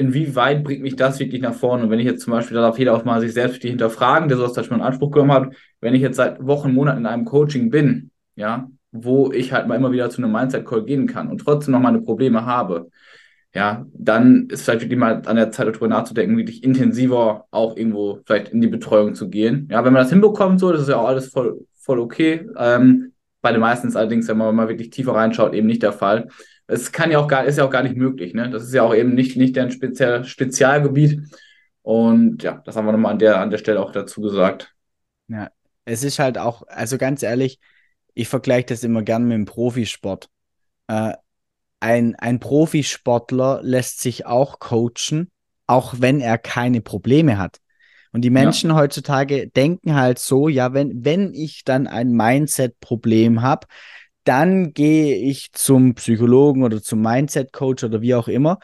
inwieweit 0.00 0.64
bringt 0.64 0.82
mich 0.82 0.96
das 0.96 1.20
wirklich 1.20 1.42
nach 1.42 1.54
vorne? 1.54 1.84
Und 1.84 1.90
wenn 1.90 2.00
ich 2.00 2.06
jetzt 2.06 2.22
zum 2.22 2.32
Beispiel, 2.32 2.56
da 2.56 2.62
darf 2.62 2.78
jeder 2.78 2.94
auch 2.94 3.04
mal 3.04 3.20
sich 3.20 3.32
selbst 3.32 3.62
hinterfragen, 3.62 4.28
der 4.28 4.38
sowas 4.38 4.66
schon 4.66 4.78
in 4.78 4.84
Anspruch 4.84 5.10
genommen 5.10 5.32
hat, 5.32 5.54
wenn 5.80 5.94
ich 5.94 6.00
jetzt 6.00 6.16
seit 6.16 6.44
Wochen, 6.44 6.72
Monaten 6.72 6.98
in 6.98 7.06
einem 7.06 7.24
Coaching 7.24 7.70
bin, 7.70 8.10
ja, 8.34 8.68
wo 8.90 9.30
ich 9.30 9.52
halt 9.52 9.68
mal 9.68 9.76
immer 9.76 9.92
wieder 9.92 10.10
zu 10.10 10.22
einem 10.22 10.32
Mindset-Call 10.32 10.84
gehen 10.84 11.06
kann 11.06 11.28
und 11.28 11.38
trotzdem 11.38 11.72
noch 11.72 11.80
meine 11.80 12.00
Probleme 12.00 12.46
habe, 12.46 12.90
ja, 13.54 13.84
dann 13.92 14.46
ist 14.48 14.62
vielleicht 14.62 14.82
wirklich 14.82 14.98
mal 14.98 15.22
an 15.26 15.36
der 15.36 15.50
Zeit 15.50 15.66
darüber 15.66 15.88
nachzudenken, 15.88 16.36
wirklich 16.36 16.64
intensiver 16.64 17.46
auch 17.50 17.76
irgendwo 17.76 18.20
vielleicht 18.24 18.50
in 18.50 18.60
die 18.60 18.68
Betreuung 18.68 19.14
zu 19.14 19.28
gehen. 19.28 19.68
Ja, 19.70 19.84
wenn 19.84 19.92
man 19.92 20.02
das 20.02 20.10
hinbekommt, 20.10 20.60
so, 20.60 20.72
das 20.72 20.82
ist 20.82 20.88
ja 20.88 20.96
auch 20.96 21.08
alles 21.08 21.28
voll, 21.28 21.66
voll 21.76 21.98
okay. 21.98 22.46
Ähm, 22.56 23.12
bei 23.42 23.52
den 23.52 23.60
meisten 23.60 23.88
ist 23.88 23.96
allerdings, 23.96 24.28
wenn 24.28 24.36
man 24.38 24.54
mal 24.54 24.68
wirklich 24.68 24.90
tiefer 24.90 25.14
reinschaut, 25.14 25.54
eben 25.54 25.66
nicht 25.66 25.82
der 25.82 25.92
Fall. 25.92 26.28
Es 26.70 26.92
kann 26.92 27.10
ja 27.10 27.18
auch 27.18 27.28
gar, 27.28 27.44
ist 27.44 27.58
ja 27.58 27.64
auch 27.64 27.70
gar 27.70 27.82
nicht 27.82 27.96
möglich, 27.96 28.34
ne? 28.34 28.48
Das 28.48 28.62
ist 28.62 28.74
ja 28.74 28.82
auch 28.82 28.94
eben 28.94 29.14
nicht, 29.14 29.36
nicht 29.36 29.56
dein 29.56 29.70
Spezial, 29.70 30.24
Spezialgebiet. 30.24 31.20
Und 31.82 32.42
ja, 32.42 32.62
das 32.64 32.76
haben 32.76 32.86
wir 32.86 32.92
nochmal 32.92 33.12
an 33.12 33.18
der, 33.18 33.40
an 33.40 33.50
der 33.50 33.58
Stelle 33.58 33.80
auch 33.80 33.92
dazu 33.92 34.20
gesagt. 34.20 34.74
Ja, 35.28 35.50
es 35.84 36.04
ist 36.04 36.18
halt 36.18 36.38
auch, 36.38 36.62
also 36.68 36.98
ganz 36.98 37.22
ehrlich, 37.22 37.58
ich 38.14 38.28
vergleiche 38.28 38.66
das 38.66 38.84
immer 38.84 39.02
gern 39.02 39.24
mit 39.24 39.34
dem 39.34 39.44
Profisport. 39.46 40.28
Äh, 40.86 41.14
ein, 41.80 42.14
ein 42.16 42.40
Profisportler 42.40 43.60
lässt 43.62 44.00
sich 44.00 44.26
auch 44.26 44.58
coachen, 44.58 45.30
auch 45.66 45.94
wenn 45.98 46.20
er 46.20 46.38
keine 46.38 46.80
Probleme 46.80 47.38
hat. 47.38 47.58
Und 48.12 48.22
die 48.22 48.30
Menschen 48.30 48.70
ja. 48.70 48.76
heutzutage 48.76 49.48
denken 49.48 49.94
halt 49.94 50.18
so, 50.18 50.48
ja, 50.48 50.72
wenn, 50.74 51.04
wenn 51.04 51.32
ich 51.32 51.64
dann 51.64 51.86
ein 51.86 52.12
Mindset-Problem 52.12 53.40
habe, 53.40 53.66
dann 54.24 54.72
gehe 54.72 55.16
ich 55.16 55.52
zum 55.52 55.94
Psychologen 55.94 56.62
oder 56.62 56.82
zum 56.82 57.00
Mindset-Coach 57.00 57.84
oder 57.84 58.00
wie 58.00 58.14
auch 58.14 58.28
immer. 58.28 58.58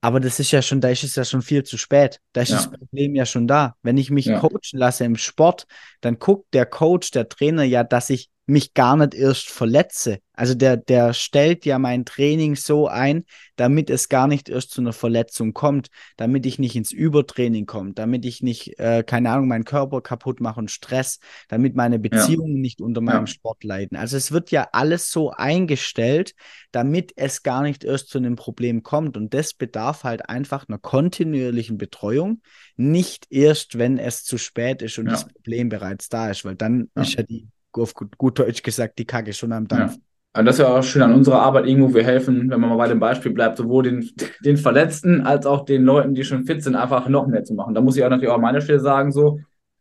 Aber 0.00 0.20
das 0.20 0.38
ist 0.38 0.52
ja 0.52 0.62
schon, 0.62 0.80
da 0.80 0.90
ist 0.90 1.02
es 1.02 1.16
ja 1.16 1.24
schon 1.24 1.42
viel 1.42 1.64
zu 1.64 1.76
spät. 1.76 2.20
Da 2.32 2.42
ist 2.42 2.50
ja. 2.50 2.56
das 2.56 2.70
Problem 2.70 3.14
ja 3.14 3.26
schon 3.26 3.48
da. 3.48 3.74
Wenn 3.82 3.98
ich 3.98 4.10
mich 4.10 4.26
ja. 4.26 4.38
coachen 4.38 4.78
lasse 4.78 5.04
im 5.04 5.16
Sport, 5.16 5.66
dann 6.00 6.18
guckt 6.18 6.54
der 6.54 6.66
Coach, 6.66 7.10
der 7.10 7.28
Trainer 7.28 7.64
ja, 7.64 7.82
dass 7.82 8.08
ich 8.10 8.30
mich 8.48 8.72
gar 8.72 8.96
nicht 8.96 9.14
erst 9.14 9.50
verletze. 9.50 10.20
Also 10.32 10.54
der, 10.54 10.78
der 10.78 11.12
stellt 11.12 11.66
ja 11.66 11.78
mein 11.78 12.06
Training 12.06 12.56
so 12.56 12.88
ein, 12.88 13.24
damit 13.56 13.90
es 13.90 14.08
gar 14.08 14.26
nicht 14.26 14.48
erst 14.48 14.70
zu 14.70 14.80
einer 14.80 14.94
Verletzung 14.94 15.52
kommt, 15.52 15.88
damit 16.16 16.46
ich 16.46 16.58
nicht 16.58 16.74
ins 16.74 16.90
Übertraining 16.90 17.66
komme, 17.66 17.92
damit 17.92 18.24
ich 18.24 18.42
nicht, 18.42 18.78
äh, 18.78 19.04
keine 19.06 19.30
Ahnung, 19.30 19.48
meinen 19.48 19.66
Körper 19.66 20.00
kaputt 20.00 20.40
mache 20.40 20.60
und 20.60 20.70
Stress, 20.70 21.18
damit 21.48 21.76
meine 21.76 21.98
Beziehungen 21.98 22.56
ja. 22.56 22.62
nicht 22.62 22.80
unter 22.80 23.02
meinem 23.02 23.26
ja. 23.26 23.26
Sport 23.26 23.64
leiden. 23.64 23.98
Also 23.98 24.16
es 24.16 24.32
wird 24.32 24.50
ja 24.50 24.68
alles 24.72 25.10
so 25.10 25.30
eingestellt, 25.30 26.34
damit 26.72 27.12
es 27.16 27.42
gar 27.42 27.62
nicht 27.62 27.84
erst 27.84 28.08
zu 28.08 28.16
einem 28.16 28.36
Problem 28.36 28.82
kommt. 28.82 29.18
Und 29.18 29.34
das 29.34 29.52
bedarf 29.52 30.04
halt 30.04 30.30
einfach 30.30 30.66
einer 30.68 30.78
kontinuierlichen 30.78 31.76
Betreuung, 31.76 32.40
nicht 32.76 33.26
erst, 33.28 33.76
wenn 33.76 33.98
es 33.98 34.24
zu 34.24 34.38
spät 34.38 34.80
ist 34.80 34.98
und 34.98 35.06
ja. 35.06 35.12
das 35.12 35.28
Problem 35.28 35.68
bereits 35.68 36.08
da 36.08 36.30
ist, 36.30 36.46
weil 36.46 36.54
dann 36.54 36.88
ist 36.94 37.12
ja 37.12 37.24
die 37.24 37.48
auf 37.82 37.94
gut, 37.94 38.16
gut 38.18 38.38
Deutsch 38.38 38.62
gesagt, 38.62 38.98
die 38.98 39.04
Kacke 39.04 39.32
schon 39.32 39.52
am 39.52 39.68
Dampf. 39.68 39.94
Ja. 39.94 40.00
Und 40.40 40.44
das 40.44 40.56
ist 40.56 40.60
ja 40.60 40.68
auch 40.68 40.82
schön 40.82 41.02
an 41.02 41.14
unserer 41.14 41.40
Arbeit 41.40 41.66
irgendwo. 41.66 41.94
Wir 41.94 42.04
helfen, 42.04 42.50
wenn 42.50 42.60
man 42.60 42.70
mal 42.70 42.76
bei 42.76 42.88
dem 42.88 43.00
Beispiel 43.00 43.32
bleibt, 43.32 43.56
sowohl 43.56 43.82
den, 43.82 44.10
den 44.44 44.56
Verletzten 44.56 45.22
als 45.22 45.46
auch 45.46 45.64
den 45.64 45.84
Leuten, 45.84 46.14
die 46.14 46.24
schon 46.24 46.44
fit 46.44 46.62
sind, 46.62 46.76
einfach 46.76 47.08
noch 47.08 47.26
mehr 47.26 47.44
zu 47.44 47.54
machen. 47.54 47.74
Da 47.74 47.80
muss 47.80 47.96
ich 47.96 48.04
auch 48.04 48.10
natürlich 48.10 48.30
auch 48.30 48.36
an 48.36 48.42
meiner 48.42 48.60
Stelle 48.60 48.80
sagen, 48.80 49.10
so, 49.10 49.40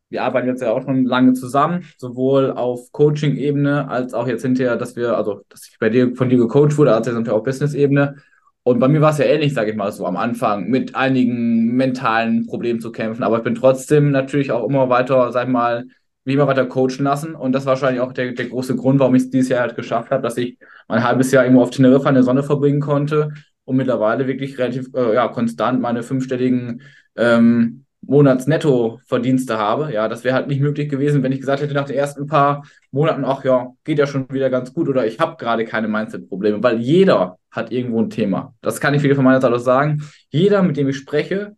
wir 0.09 0.23
arbeiten 0.23 0.47
jetzt 0.47 0.61
ja 0.61 0.71
auch 0.71 0.83
schon 0.83 1.05
lange 1.05 1.33
zusammen, 1.33 1.85
sowohl 1.97 2.51
auf 2.51 2.91
Coaching-Ebene 2.91 3.89
als 3.89 4.13
auch 4.13 4.27
jetzt 4.27 4.41
hinterher, 4.41 4.77
dass 4.77 4.95
wir, 4.95 5.17
also, 5.17 5.41
dass 5.49 5.67
ich 5.67 5.77
bei 5.79 5.89
dir, 5.89 6.15
von 6.15 6.29
dir 6.29 6.37
gecoacht 6.37 6.77
wurde, 6.77 6.95
als 6.95 7.07
jetzt 7.07 7.15
natürlich 7.15 7.37
auch 7.37 7.43
Business-Ebene. 7.43 8.15
Und 8.63 8.79
bei 8.79 8.87
mir 8.87 9.01
war 9.01 9.11
es 9.11 9.17
ja 9.17 9.25
ähnlich, 9.25 9.53
sage 9.53 9.71
ich 9.71 9.77
mal, 9.77 9.91
so 9.91 10.05
am 10.05 10.17
Anfang 10.17 10.69
mit 10.69 10.95
einigen 10.95 11.75
mentalen 11.75 12.47
Problemen 12.47 12.79
zu 12.79 12.91
kämpfen. 12.91 13.23
Aber 13.23 13.37
ich 13.37 13.43
bin 13.43 13.55
trotzdem 13.55 14.11
natürlich 14.11 14.51
auch 14.51 14.67
immer 14.67 14.89
weiter, 14.89 15.31
sag 15.31 15.47
ich 15.47 15.53
mal, 15.53 15.85
mich 16.27 16.35
immer 16.35 16.47
weiter 16.47 16.65
coachen 16.65 17.03
lassen. 17.03 17.33
Und 17.33 17.53
das 17.53 17.65
war 17.65 17.71
wahrscheinlich 17.71 18.01
auch 18.01 18.13
der, 18.13 18.33
der 18.33 18.47
große 18.47 18.75
Grund, 18.75 18.99
warum 18.99 19.15
ich 19.15 19.23
es 19.23 19.29
dieses 19.29 19.49
Jahr 19.49 19.61
halt 19.61 19.75
geschafft 19.75 20.11
habe, 20.11 20.21
dass 20.21 20.37
ich 20.37 20.59
mein 20.87 21.03
halbes 21.03 21.31
Jahr 21.31 21.43
irgendwo 21.43 21.63
auf 21.63 21.71
Teneriffa 21.71 22.09
in 22.09 22.15
der 22.15 22.23
Sonne 22.23 22.43
verbringen 22.43 22.81
konnte 22.81 23.31
und 23.63 23.77
mittlerweile 23.77 24.27
wirklich 24.27 24.57
relativ 24.59 24.89
äh, 24.93 25.15
ja, 25.15 25.27
konstant 25.29 25.81
meine 25.81 26.03
fünfstelligen 26.03 26.81
ähm, 27.15 27.85
Monatsnettoverdienste 28.01 29.57
habe. 29.57 29.91
Ja, 29.93 30.07
das 30.07 30.23
wäre 30.23 30.35
halt 30.35 30.47
nicht 30.47 30.61
möglich 30.61 30.89
gewesen, 30.89 31.23
wenn 31.23 31.31
ich 31.31 31.39
gesagt 31.39 31.61
hätte 31.61 31.73
nach 31.73 31.85
den 31.85 31.95
ersten 31.95 32.27
paar 32.27 32.63
Monaten, 32.91 33.25
ach 33.25 33.43
ja, 33.43 33.73
geht 33.83 33.97
ja 33.97 34.05
schon 34.05 34.29
wieder 34.29 34.49
ganz 34.49 34.73
gut 34.73 34.87
oder 34.89 35.05
ich 35.07 35.19
habe 35.19 35.37
gerade 35.37 35.65
keine 35.65 35.87
Mindset-Probleme, 35.87 36.61
weil 36.61 36.79
jeder 36.79 37.37
hat 37.51 37.71
irgendwo 37.71 38.01
ein 38.01 38.09
Thema. 38.09 38.53
Das 38.61 38.79
kann 38.79 38.93
ich 38.93 39.01
viel 39.01 39.15
von 39.15 39.23
meiner 39.23 39.41
Seite 39.41 39.55
aus 39.55 39.63
sagen. 39.63 40.03
Jeder, 40.29 40.61
mit 40.61 40.77
dem 40.77 40.89
ich 40.89 40.97
spreche, 40.97 41.55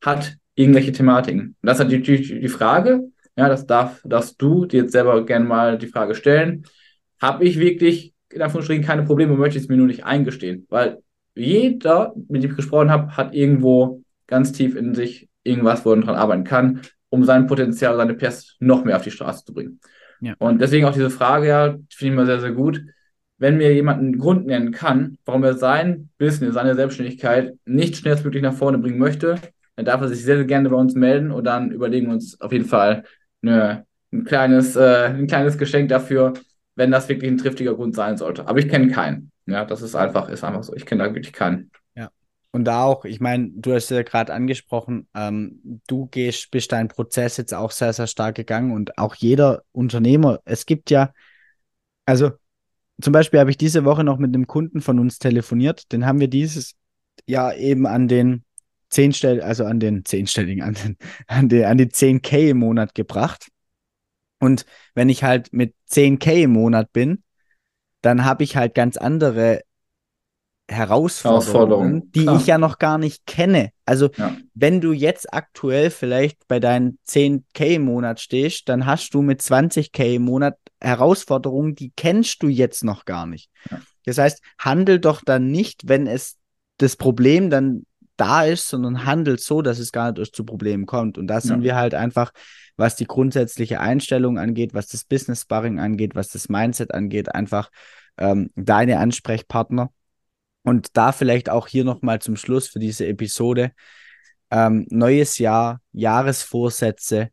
hat 0.00 0.36
irgendwelche 0.54 0.92
Thematiken. 0.92 1.56
Und 1.60 1.66
das 1.66 1.80
hat 1.80 1.90
die, 1.90 2.00
die, 2.00 2.40
die 2.40 2.48
Frage, 2.48 3.11
ja, 3.36 3.48
das 3.48 3.66
darf, 3.66 4.00
darfst 4.04 4.40
du 4.40 4.66
dir 4.66 4.82
jetzt 4.82 4.92
selber 4.92 5.24
gerne 5.24 5.44
mal 5.44 5.78
die 5.78 5.86
Frage 5.86 6.14
stellen. 6.14 6.64
Habe 7.20 7.44
ich 7.44 7.58
wirklich 7.58 8.12
in 8.30 8.42
Anführungsstrichen 8.42 8.84
keine 8.84 9.04
Probleme, 9.04 9.36
möchte 9.36 9.58
ich 9.58 9.64
es 9.64 9.68
mir 9.68 9.76
nur 9.76 9.86
nicht 9.86 10.04
eingestehen? 10.04 10.66
Weil 10.68 10.98
jeder, 11.34 12.12
mit 12.28 12.42
dem 12.42 12.50
ich 12.50 12.56
gesprochen 12.56 12.90
habe, 12.90 13.16
hat 13.16 13.34
irgendwo 13.34 14.02
ganz 14.26 14.52
tief 14.52 14.76
in 14.76 14.94
sich 14.94 15.28
irgendwas, 15.44 15.84
wo 15.84 15.92
er 15.92 16.00
dran 16.00 16.14
arbeiten 16.14 16.44
kann, 16.44 16.80
um 17.08 17.24
sein 17.24 17.46
Potenzial, 17.46 17.96
seine 17.96 18.14
Pers 18.14 18.56
noch 18.60 18.84
mehr 18.84 18.96
auf 18.96 19.02
die 19.02 19.10
Straße 19.10 19.44
zu 19.44 19.52
bringen. 19.52 19.80
Ja. 20.20 20.34
Und 20.38 20.60
deswegen 20.60 20.86
auch 20.86 20.92
diese 20.92 21.10
Frage, 21.10 21.48
ja, 21.48 21.64
finde 21.66 21.84
ich 21.90 22.02
immer 22.02 22.26
sehr, 22.26 22.40
sehr 22.40 22.52
gut. 22.52 22.82
Wenn 23.38 23.56
mir 23.56 23.74
jemand 23.74 24.00
einen 24.00 24.18
Grund 24.18 24.46
nennen 24.46 24.70
kann, 24.70 25.18
warum 25.24 25.42
er 25.42 25.54
sein 25.54 26.10
Business, 26.18 26.54
seine 26.54 26.76
Selbstständigkeit 26.76 27.54
nicht 27.64 27.96
schnellstmöglich 27.96 28.42
nach 28.42 28.54
vorne 28.54 28.78
bringen 28.78 28.98
möchte, 28.98 29.36
dann 29.74 29.84
darf 29.84 30.00
er 30.00 30.08
sich 30.08 30.22
sehr, 30.22 30.36
sehr 30.36 30.44
gerne 30.44 30.70
bei 30.70 30.76
uns 30.76 30.94
melden 30.94 31.32
und 31.32 31.44
dann 31.44 31.72
überlegen 31.72 32.06
wir 32.06 32.14
uns 32.14 32.40
auf 32.40 32.52
jeden 32.52 32.66
Fall, 32.66 33.04
eine, 33.42 33.86
ein, 34.12 34.24
kleines, 34.24 34.76
äh, 34.76 35.06
ein 35.06 35.26
kleines 35.26 35.58
Geschenk 35.58 35.88
dafür, 35.88 36.34
wenn 36.74 36.90
das 36.90 37.08
wirklich 37.08 37.30
ein 37.30 37.38
triftiger 37.38 37.74
Grund 37.74 37.94
sein 37.94 38.16
sollte. 38.16 38.46
Aber 38.48 38.58
ich 38.58 38.68
kenne 38.68 38.88
keinen. 38.88 39.30
Ja, 39.46 39.64
das 39.64 39.82
ist 39.82 39.94
einfach, 39.94 40.28
ist 40.28 40.44
einfach 40.44 40.62
so. 40.62 40.74
Ich 40.74 40.86
kenne 40.86 41.04
da 41.04 41.14
wirklich 41.14 41.32
keinen. 41.32 41.70
Ja, 41.94 42.10
Und 42.52 42.64
da 42.64 42.84
auch, 42.84 43.04
ich 43.04 43.20
meine, 43.20 43.50
du 43.54 43.74
hast 43.74 43.90
ja 43.90 44.02
gerade 44.02 44.32
angesprochen, 44.32 45.08
ähm, 45.14 45.80
du 45.88 46.06
gehst, 46.06 46.50
bist 46.50 46.72
deinen 46.72 46.88
Prozess 46.88 47.36
jetzt 47.36 47.52
auch 47.54 47.70
sehr, 47.70 47.92
sehr 47.92 48.06
stark 48.06 48.36
gegangen 48.36 48.72
und 48.72 48.98
auch 48.98 49.14
jeder 49.14 49.62
Unternehmer, 49.72 50.40
es 50.44 50.66
gibt 50.66 50.90
ja, 50.90 51.12
also 52.06 52.30
zum 53.00 53.12
Beispiel 53.12 53.40
habe 53.40 53.50
ich 53.50 53.56
diese 53.58 53.84
Woche 53.84 54.04
noch 54.04 54.18
mit 54.18 54.34
einem 54.34 54.46
Kunden 54.46 54.80
von 54.80 54.98
uns 54.98 55.18
telefoniert, 55.18 55.90
den 55.92 56.06
haben 56.06 56.20
wir 56.20 56.28
dieses 56.28 56.74
Jahr 57.26 57.56
eben 57.56 57.86
an 57.86 58.08
den 58.08 58.44
zehnstell, 58.92 59.40
also 59.40 59.64
an 59.64 59.80
den 59.80 60.04
zehnstelligen, 60.04 60.62
an, 60.62 60.74
den, 60.74 60.96
an, 61.26 61.48
den, 61.48 61.64
an 61.64 61.78
die 61.78 61.86
10k 61.86 62.50
im 62.50 62.58
Monat 62.58 62.94
gebracht. 62.94 63.48
Und 64.38 64.66
wenn 64.94 65.08
ich 65.08 65.24
halt 65.24 65.52
mit 65.52 65.74
10k 65.90 66.44
im 66.44 66.52
Monat 66.52 66.92
bin, 66.92 67.22
dann 68.02 68.24
habe 68.24 68.44
ich 68.44 68.56
halt 68.56 68.74
ganz 68.74 68.96
andere 68.96 69.62
Herausforderungen, 70.68 72.10
die 72.12 72.22
Klar. 72.22 72.40
ich 72.40 72.46
ja 72.46 72.58
noch 72.58 72.78
gar 72.78 72.98
nicht 72.98 73.26
kenne. 73.26 73.70
Also 73.84 74.10
ja. 74.16 74.36
wenn 74.54 74.80
du 74.80 74.92
jetzt 74.92 75.32
aktuell 75.32 75.90
vielleicht 75.90 76.46
bei 76.48 76.60
deinen 76.60 76.98
10k 77.06 77.74
im 77.74 77.84
Monat 77.84 78.20
stehst, 78.20 78.68
dann 78.68 78.86
hast 78.86 79.14
du 79.14 79.22
mit 79.22 79.40
20k 79.40 80.14
im 80.16 80.22
Monat 80.22 80.56
Herausforderungen, 80.80 81.74
die 81.74 81.92
kennst 81.94 82.42
du 82.42 82.48
jetzt 82.48 82.84
noch 82.84 83.04
gar 83.04 83.26
nicht. 83.26 83.50
Ja. 83.70 83.80
Das 84.04 84.18
heißt, 84.18 84.42
handel 84.58 84.98
doch 84.98 85.22
dann 85.24 85.50
nicht, 85.50 85.88
wenn 85.88 86.06
es 86.06 86.36
das 86.78 86.96
Problem 86.96 87.50
dann 87.50 87.84
da 88.22 88.44
ist, 88.44 88.68
sondern 88.68 89.04
handelt 89.04 89.40
so, 89.40 89.62
dass 89.62 89.80
es 89.80 89.90
gar 89.90 90.10
nicht 90.10 90.18
erst 90.20 90.36
zu 90.36 90.44
Problemen 90.44 90.86
kommt. 90.86 91.18
Und 91.18 91.26
da 91.26 91.40
sind 91.40 91.58
ja. 91.58 91.64
wir 91.64 91.76
halt 91.76 91.94
einfach, 91.94 92.32
was 92.76 92.94
die 92.94 93.06
grundsätzliche 93.06 93.80
Einstellung 93.80 94.38
angeht, 94.38 94.74
was 94.74 94.86
das 94.86 95.04
Business 95.04 95.42
Sparring 95.42 95.80
angeht, 95.80 96.14
was 96.14 96.28
das 96.28 96.48
Mindset 96.48 96.94
angeht, 96.94 97.34
einfach 97.34 97.70
ähm, 98.18 98.50
deine 98.54 98.98
Ansprechpartner 98.98 99.90
und 100.62 100.96
da 100.96 101.10
vielleicht 101.10 101.50
auch 101.50 101.66
hier 101.66 101.84
nochmal 101.84 102.20
zum 102.20 102.36
Schluss 102.36 102.68
für 102.68 102.78
diese 102.78 103.06
Episode. 103.06 103.72
Ähm, 104.50 104.86
neues 104.90 105.38
Jahr, 105.38 105.80
Jahresvorsätze. 105.92 107.30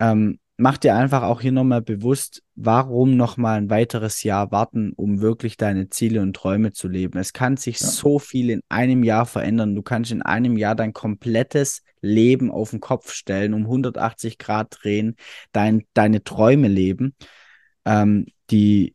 Ähm, 0.00 0.39
mach 0.60 0.76
dir 0.76 0.94
einfach 0.94 1.22
auch 1.22 1.40
hier 1.40 1.52
nochmal 1.52 1.80
bewusst, 1.80 2.42
warum 2.54 3.16
nochmal 3.16 3.56
ein 3.56 3.70
weiteres 3.70 4.22
Jahr 4.22 4.52
warten, 4.52 4.92
um 4.94 5.22
wirklich 5.22 5.56
deine 5.56 5.88
Ziele 5.88 6.20
und 6.20 6.36
Träume 6.36 6.72
zu 6.72 6.86
leben. 6.86 7.18
Es 7.18 7.32
kann 7.32 7.56
sich 7.56 7.80
ja. 7.80 7.86
so 7.86 8.18
viel 8.18 8.50
in 8.50 8.60
einem 8.68 9.02
Jahr 9.02 9.24
verändern. 9.24 9.74
Du 9.74 9.82
kannst 9.82 10.12
in 10.12 10.20
einem 10.20 10.58
Jahr 10.58 10.74
dein 10.74 10.92
komplettes 10.92 11.82
Leben 12.02 12.50
auf 12.50 12.70
den 12.70 12.80
Kopf 12.80 13.12
stellen, 13.12 13.54
um 13.54 13.62
180 13.62 14.36
Grad 14.36 14.76
drehen, 14.82 15.16
dein, 15.52 15.84
deine 15.94 16.22
Träume 16.24 16.68
leben. 16.68 17.14
Ähm, 17.86 18.26
die 18.50 18.94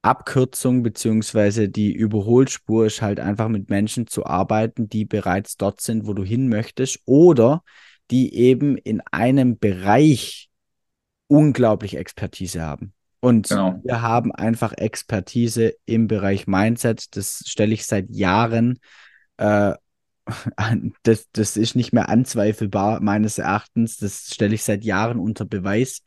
Abkürzung 0.00 0.82
beziehungsweise 0.82 1.68
die 1.68 1.92
Überholspur 1.92 2.86
ist 2.86 3.02
halt 3.02 3.20
einfach 3.20 3.48
mit 3.48 3.68
Menschen 3.68 4.06
zu 4.06 4.24
arbeiten, 4.24 4.88
die 4.88 5.04
bereits 5.04 5.58
dort 5.58 5.82
sind, 5.82 6.06
wo 6.06 6.14
du 6.14 6.24
hin 6.24 6.48
möchtest 6.48 7.00
oder 7.04 7.62
die 8.10 8.34
eben 8.34 8.78
in 8.78 9.02
einem 9.10 9.58
Bereich 9.58 10.48
unglaublich 11.32 11.96
Expertise 11.96 12.60
haben. 12.62 12.92
Und 13.20 13.48
genau. 13.48 13.80
wir 13.84 14.02
haben 14.02 14.32
einfach 14.32 14.74
Expertise 14.74 15.74
im 15.86 16.06
Bereich 16.06 16.46
Mindset. 16.46 17.16
Das 17.16 17.42
stelle 17.46 17.72
ich 17.72 17.86
seit 17.86 18.10
Jahren. 18.10 18.78
Äh, 19.38 19.72
das, 21.02 21.28
das 21.32 21.56
ist 21.56 21.74
nicht 21.74 21.94
mehr 21.94 22.10
anzweifelbar, 22.10 23.00
meines 23.00 23.38
Erachtens. 23.38 23.96
Das 23.96 24.34
stelle 24.34 24.54
ich 24.54 24.62
seit 24.62 24.84
Jahren 24.84 25.18
unter 25.18 25.46
Beweis. 25.46 26.02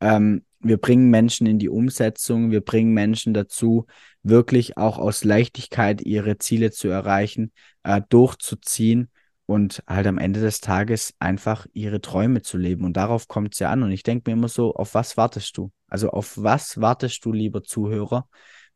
Ähm, 0.00 0.44
wir 0.60 0.76
bringen 0.76 1.10
Menschen 1.10 1.48
in 1.48 1.58
die 1.58 1.70
Umsetzung, 1.70 2.50
wir 2.50 2.60
bringen 2.60 2.92
Menschen 2.92 3.34
dazu, 3.34 3.86
wirklich 4.22 4.76
auch 4.76 4.98
aus 4.98 5.24
Leichtigkeit 5.24 6.02
ihre 6.02 6.38
Ziele 6.38 6.70
zu 6.70 6.88
erreichen, 6.88 7.52
äh, 7.82 8.02
durchzuziehen 8.08 9.10
und 9.50 9.82
halt 9.88 10.06
am 10.06 10.16
Ende 10.16 10.40
des 10.40 10.60
Tages 10.60 11.12
einfach 11.18 11.66
ihre 11.72 12.00
Träume 12.00 12.40
zu 12.40 12.56
leben. 12.56 12.84
Und 12.84 12.96
darauf 12.96 13.26
kommt 13.26 13.54
es 13.54 13.58
ja 13.58 13.68
an. 13.68 13.82
Und 13.82 13.90
ich 13.90 14.04
denke 14.04 14.30
mir 14.30 14.34
immer 14.36 14.46
so, 14.46 14.76
auf 14.76 14.94
was 14.94 15.16
wartest 15.16 15.56
du? 15.56 15.72
Also 15.88 16.10
auf 16.10 16.34
was 16.36 16.80
wartest 16.80 17.24
du, 17.24 17.32
lieber 17.32 17.64
Zuhörer, 17.64 18.28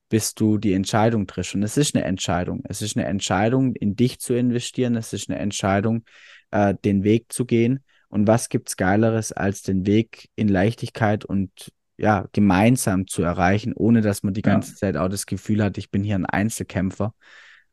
bis 0.09 0.35
du 0.35 0.59
die 0.59 0.73
Entscheidung 0.73 1.29
triffst? 1.29 1.55
Und 1.55 1.63
es 1.63 1.77
ist 1.77 1.95
eine 1.95 2.05
Entscheidung. 2.05 2.65
Es 2.69 2.83
ist 2.83 2.97
eine 2.97 3.07
Entscheidung, 3.07 3.77
in 3.77 3.95
dich 3.95 4.19
zu 4.19 4.35
investieren. 4.35 4.97
Es 4.97 5.13
ist 5.13 5.31
eine 5.31 5.39
Entscheidung, 5.39 6.03
äh, 6.51 6.75
den 6.85 7.05
Weg 7.05 7.33
zu 7.33 7.45
gehen. 7.45 7.85
Und 8.09 8.27
was 8.27 8.49
gibt's 8.49 8.77
Geileres, 8.77 9.31
als 9.31 9.63
den 9.63 9.87
Weg 9.87 10.29
in 10.35 10.49
Leichtigkeit 10.49 11.25
und 11.25 11.53
ja, 11.97 12.27
gemeinsam 12.33 13.07
zu 13.07 13.23
erreichen, 13.23 13.75
ohne 13.75 14.01
dass 14.01 14.25
man 14.25 14.35
die 14.35 14.43
ganze 14.43 14.73
ja. 14.73 14.77
Zeit 14.79 14.97
auch 14.97 15.09
das 15.09 15.27
Gefühl 15.27 15.63
hat, 15.63 15.79
ich 15.79 15.93
bin 15.93 16.03
hier 16.03 16.17
ein 16.17 16.27
Einzelkämpfer. 16.27 17.15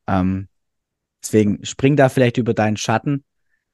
Ähm, 0.06 0.50
deswegen 1.22 1.64
spring 1.66 1.96
da 1.96 2.10
vielleicht 2.10 2.38
über 2.38 2.54
deinen 2.54 2.78
Schatten. 2.78 3.24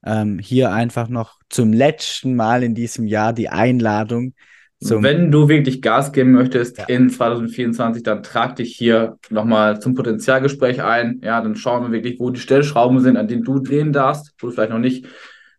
Ähm, 0.04 0.38
hier 0.38 0.72
einfach 0.72 1.08
noch 1.08 1.38
zum 1.48 1.72
letzten 1.72 2.36
Mal 2.36 2.62
in 2.62 2.74
diesem 2.74 3.06
Jahr 3.06 3.32
die 3.32 3.48
Einladung. 3.48 4.34
Wenn 4.80 5.32
du 5.32 5.48
wirklich 5.48 5.82
Gas 5.82 6.12
geben 6.12 6.32
möchtest 6.32 6.78
ja. 6.78 6.84
in 6.84 7.10
2024, 7.10 8.04
dann 8.04 8.22
trag 8.22 8.54
dich 8.56 8.76
hier 8.76 9.18
nochmal 9.28 9.80
zum 9.80 9.94
Potenzialgespräch 9.94 10.82
ein. 10.84 11.20
Ja, 11.24 11.40
dann 11.40 11.56
schauen 11.56 11.82
wir 11.82 11.90
wirklich, 11.90 12.20
wo 12.20 12.30
die 12.30 12.38
Stellschrauben 12.38 13.00
sind, 13.00 13.16
an 13.16 13.26
denen 13.26 13.42
du 13.42 13.58
drehen 13.58 13.92
darfst, 13.92 14.34
wo 14.38 14.46
du 14.46 14.52
vielleicht 14.52 14.70
noch 14.70 14.78
nicht 14.78 15.06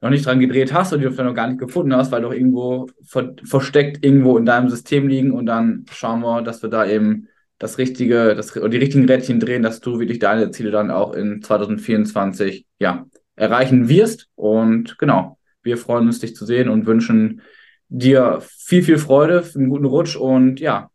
noch 0.01 0.09
nicht 0.09 0.25
dran 0.25 0.39
gedreht 0.39 0.73
hast 0.73 0.93
und 0.93 0.99
die 0.99 1.05
du 1.05 1.11
vielleicht 1.11 1.27
noch 1.27 1.35
gar 1.35 1.47
nicht 1.47 1.59
gefunden 1.59 1.93
hast, 1.93 2.11
weil 2.11 2.21
doch 2.21 2.31
irgendwo 2.31 2.87
ver 3.05 3.33
versteckt 3.43 4.03
irgendwo 4.03 4.37
in 4.37 4.45
deinem 4.45 4.69
System 4.69 5.07
liegen 5.07 5.31
und 5.31 5.45
dann 5.45 5.85
schauen 5.91 6.21
wir, 6.21 6.41
dass 6.41 6.63
wir 6.63 6.69
da 6.69 6.85
eben 6.85 7.27
das 7.59 7.77
richtige, 7.77 8.35
das, 8.35 8.53
die 8.53 8.77
richtigen 8.77 9.05
Rädchen 9.05 9.39
drehen, 9.39 9.63
dass 9.63 9.81
du 9.81 9.99
wirklich 9.99 10.19
deine 10.19 10.49
Ziele 10.51 10.71
dann 10.71 10.89
auch 10.89 11.13
in 11.13 11.41
2024 11.41 12.65
ja, 12.79 13.05
erreichen 13.35 13.89
wirst. 13.89 14.27
Und 14.35 14.97
genau, 14.97 15.37
wir 15.61 15.77
freuen 15.77 16.07
uns, 16.07 16.19
dich 16.19 16.35
zu 16.35 16.45
sehen 16.45 16.69
und 16.69 16.85
wünschen 16.85 17.41
dir 17.89 18.39
viel, 18.41 18.83
viel 18.83 18.97
Freude, 18.97 19.43
einen 19.55 19.69
guten 19.69 19.85
Rutsch 19.85 20.15
und 20.15 20.59
ja, 20.59 20.89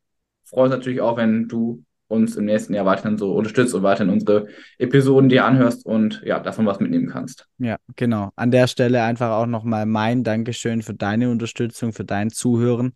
freuen 0.44 0.66
uns 0.66 0.74
natürlich 0.74 1.00
auch, 1.00 1.16
wenn 1.16 1.48
du 1.48 1.84
uns 2.06 2.36
im 2.36 2.44
nächsten 2.44 2.74
Jahr 2.74 2.86
weiterhin 2.86 3.18
so 3.18 3.34
unterstützt 3.34 3.74
und 3.74 3.82
weiterhin 3.82 4.12
unsere 4.12 4.46
Episoden 4.78 5.28
dir 5.28 5.44
anhörst 5.44 5.84
und 5.84 6.22
ja, 6.24 6.38
davon 6.38 6.66
was 6.66 6.80
mitnehmen 6.80 7.08
kannst. 7.08 7.46
Ja, 7.58 7.76
genau. 7.96 8.30
An 8.36 8.50
der 8.50 8.68
Stelle 8.68 9.02
einfach 9.02 9.30
auch 9.30 9.46
nochmal 9.46 9.84
mein 9.86 10.22
Dankeschön 10.22 10.82
für 10.82 10.94
deine 10.94 11.30
Unterstützung, 11.30 11.92
für 11.92 12.04
dein 12.04 12.30
Zuhören. 12.30 12.94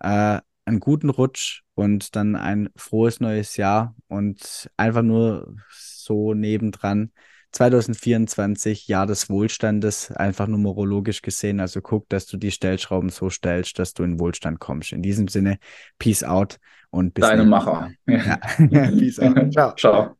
Äh, 0.00 0.40
einen 0.68 0.80
guten 0.80 1.10
Rutsch 1.10 1.62
und 1.74 2.14
dann 2.14 2.36
ein 2.36 2.68
frohes 2.76 3.20
neues 3.20 3.56
Jahr 3.56 3.94
und 4.06 4.70
einfach 4.76 5.02
nur 5.02 5.56
so 5.70 6.34
nebendran 6.34 7.10
2024 7.52 8.88
Jahr 8.88 9.06
des 9.06 9.30
Wohlstandes, 9.30 10.12
einfach 10.12 10.46
numerologisch 10.46 11.22
gesehen. 11.22 11.60
Also 11.60 11.80
guck, 11.80 12.08
dass 12.08 12.26
du 12.26 12.36
die 12.36 12.50
Stellschrauben 12.50 13.08
so 13.08 13.30
stellst, 13.30 13.78
dass 13.78 13.94
du 13.94 14.02
in 14.02 14.20
Wohlstand 14.20 14.60
kommst. 14.60 14.92
In 14.92 15.02
diesem 15.02 15.28
Sinne, 15.28 15.58
Peace 15.98 16.22
out 16.22 16.58
und 16.90 17.14
bis 17.14 17.22
Deine 17.22 17.44
Macher. 17.44 17.90
Ja. 18.06 18.36
Peace 18.56 19.18
out. 19.18 19.36
Ciao. 19.52 19.74
Ciao. 19.76 20.14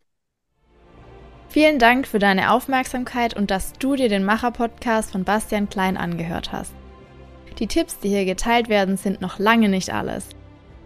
Vielen 1.51 1.79
Dank 1.79 2.07
für 2.07 2.19
deine 2.19 2.53
Aufmerksamkeit 2.53 3.35
und 3.35 3.51
dass 3.51 3.73
du 3.75 3.97
dir 3.97 4.09
den 4.09 4.25
Macher-Podcast 4.25 5.13
von 5.13 5.25
Bastian 5.25 5.69
Klein 5.69 5.97
angehört 5.97 6.53
hast. 6.53 6.75
Die 7.59 7.67
Tipps, 7.67 7.99
die 7.99 8.09
hier 8.09 8.25
geteilt 8.25 8.69
werden, 8.69 8.97
sind 8.97 9.21
noch 9.21 9.39
lange 9.39 9.69
nicht 9.69 9.93
alles. 9.93 10.29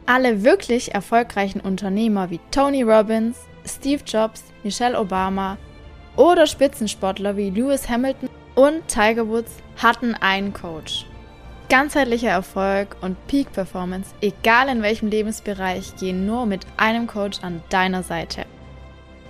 Alle 0.06 0.42
wirklich 0.42 0.94
erfolgreichen 0.94 1.60
Unternehmer 1.60 2.30
wie 2.30 2.40
Tony 2.50 2.82
Robbins, 2.82 3.36
Steve 3.64 4.02
Jobs, 4.04 4.42
Michelle 4.64 4.98
Obama, 4.98 5.58
oder 6.16 6.46
Spitzensportler 6.46 7.36
wie 7.36 7.50
Lewis 7.50 7.88
Hamilton 7.88 8.28
und 8.54 8.86
Tiger 8.88 9.28
Woods 9.28 9.52
hatten 9.80 10.14
einen 10.14 10.52
Coach. 10.52 11.06
Ganzheitlicher 11.68 12.28
Erfolg 12.28 12.96
und 13.00 13.16
Peak 13.28 13.52
Performance, 13.52 14.10
egal 14.20 14.68
in 14.68 14.82
welchem 14.82 15.08
Lebensbereich, 15.08 15.96
gehen 15.96 16.26
nur 16.26 16.44
mit 16.44 16.66
einem 16.76 17.06
Coach 17.06 17.38
an 17.42 17.62
deiner 17.70 18.02
Seite. 18.02 18.44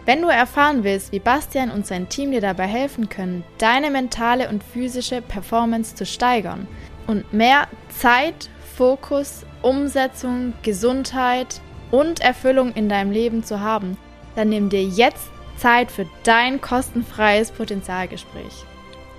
Wenn 0.07 0.23
du 0.23 0.29
erfahren 0.29 0.83
willst, 0.83 1.13
wie 1.13 1.21
Bastian 1.21 1.71
und 1.71 1.87
sein 1.87 2.09
Team 2.09 2.33
dir 2.33 2.41
dabei 2.41 2.67
helfen 2.67 3.09
können, 3.09 3.45
deine 3.59 3.91
mentale 3.91 4.49
und 4.49 4.65
physische 4.65 5.23
Performance 5.23 5.95
zu 5.95 6.05
steigern 6.05 6.67
und 7.07 7.33
mehr 7.33 7.69
Zeit, 7.91 8.51
Fokus, 8.83 9.47
Umsetzung, 9.63 10.55
Gesundheit 10.65 11.61
und 11.93 12.21
Erfüllung 12.21 12.73
in 12.73 12.89
deinem 12.89 13.13
Leben 13.13 13.45
zu 13.45 13.61
haben, 13.61 13.97
dann 14.35 14.49
nimm 14.49 14.71
dir 14.71 14.83
jetzt 14.83 15.31
Zeit 15.57 15.93
für 15.93 16.05
dein 16.25 16.61
kostenfreies 16.61 17.53
Potenzialgespräch. 17.53 18.65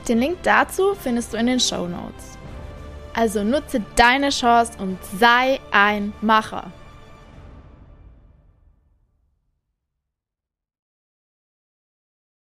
Den 0.05 0.19
Link 0.19 0.39
dazu 0.43 0.95
findest 0.95 1.31
du 1.31 1.37
in 1.37 1.45
den 1.45 1.61
Show 1.61 1.87
Notes. 1.87 2.37
Also 3.13 3.45
nutze 3.45 3.81
deine 3.95 4.31
Chance 4.31 4.73
und 4.79 4.97
sei 5.17 5.61
ein 5.71 6.11
Macher. 6.19 6.73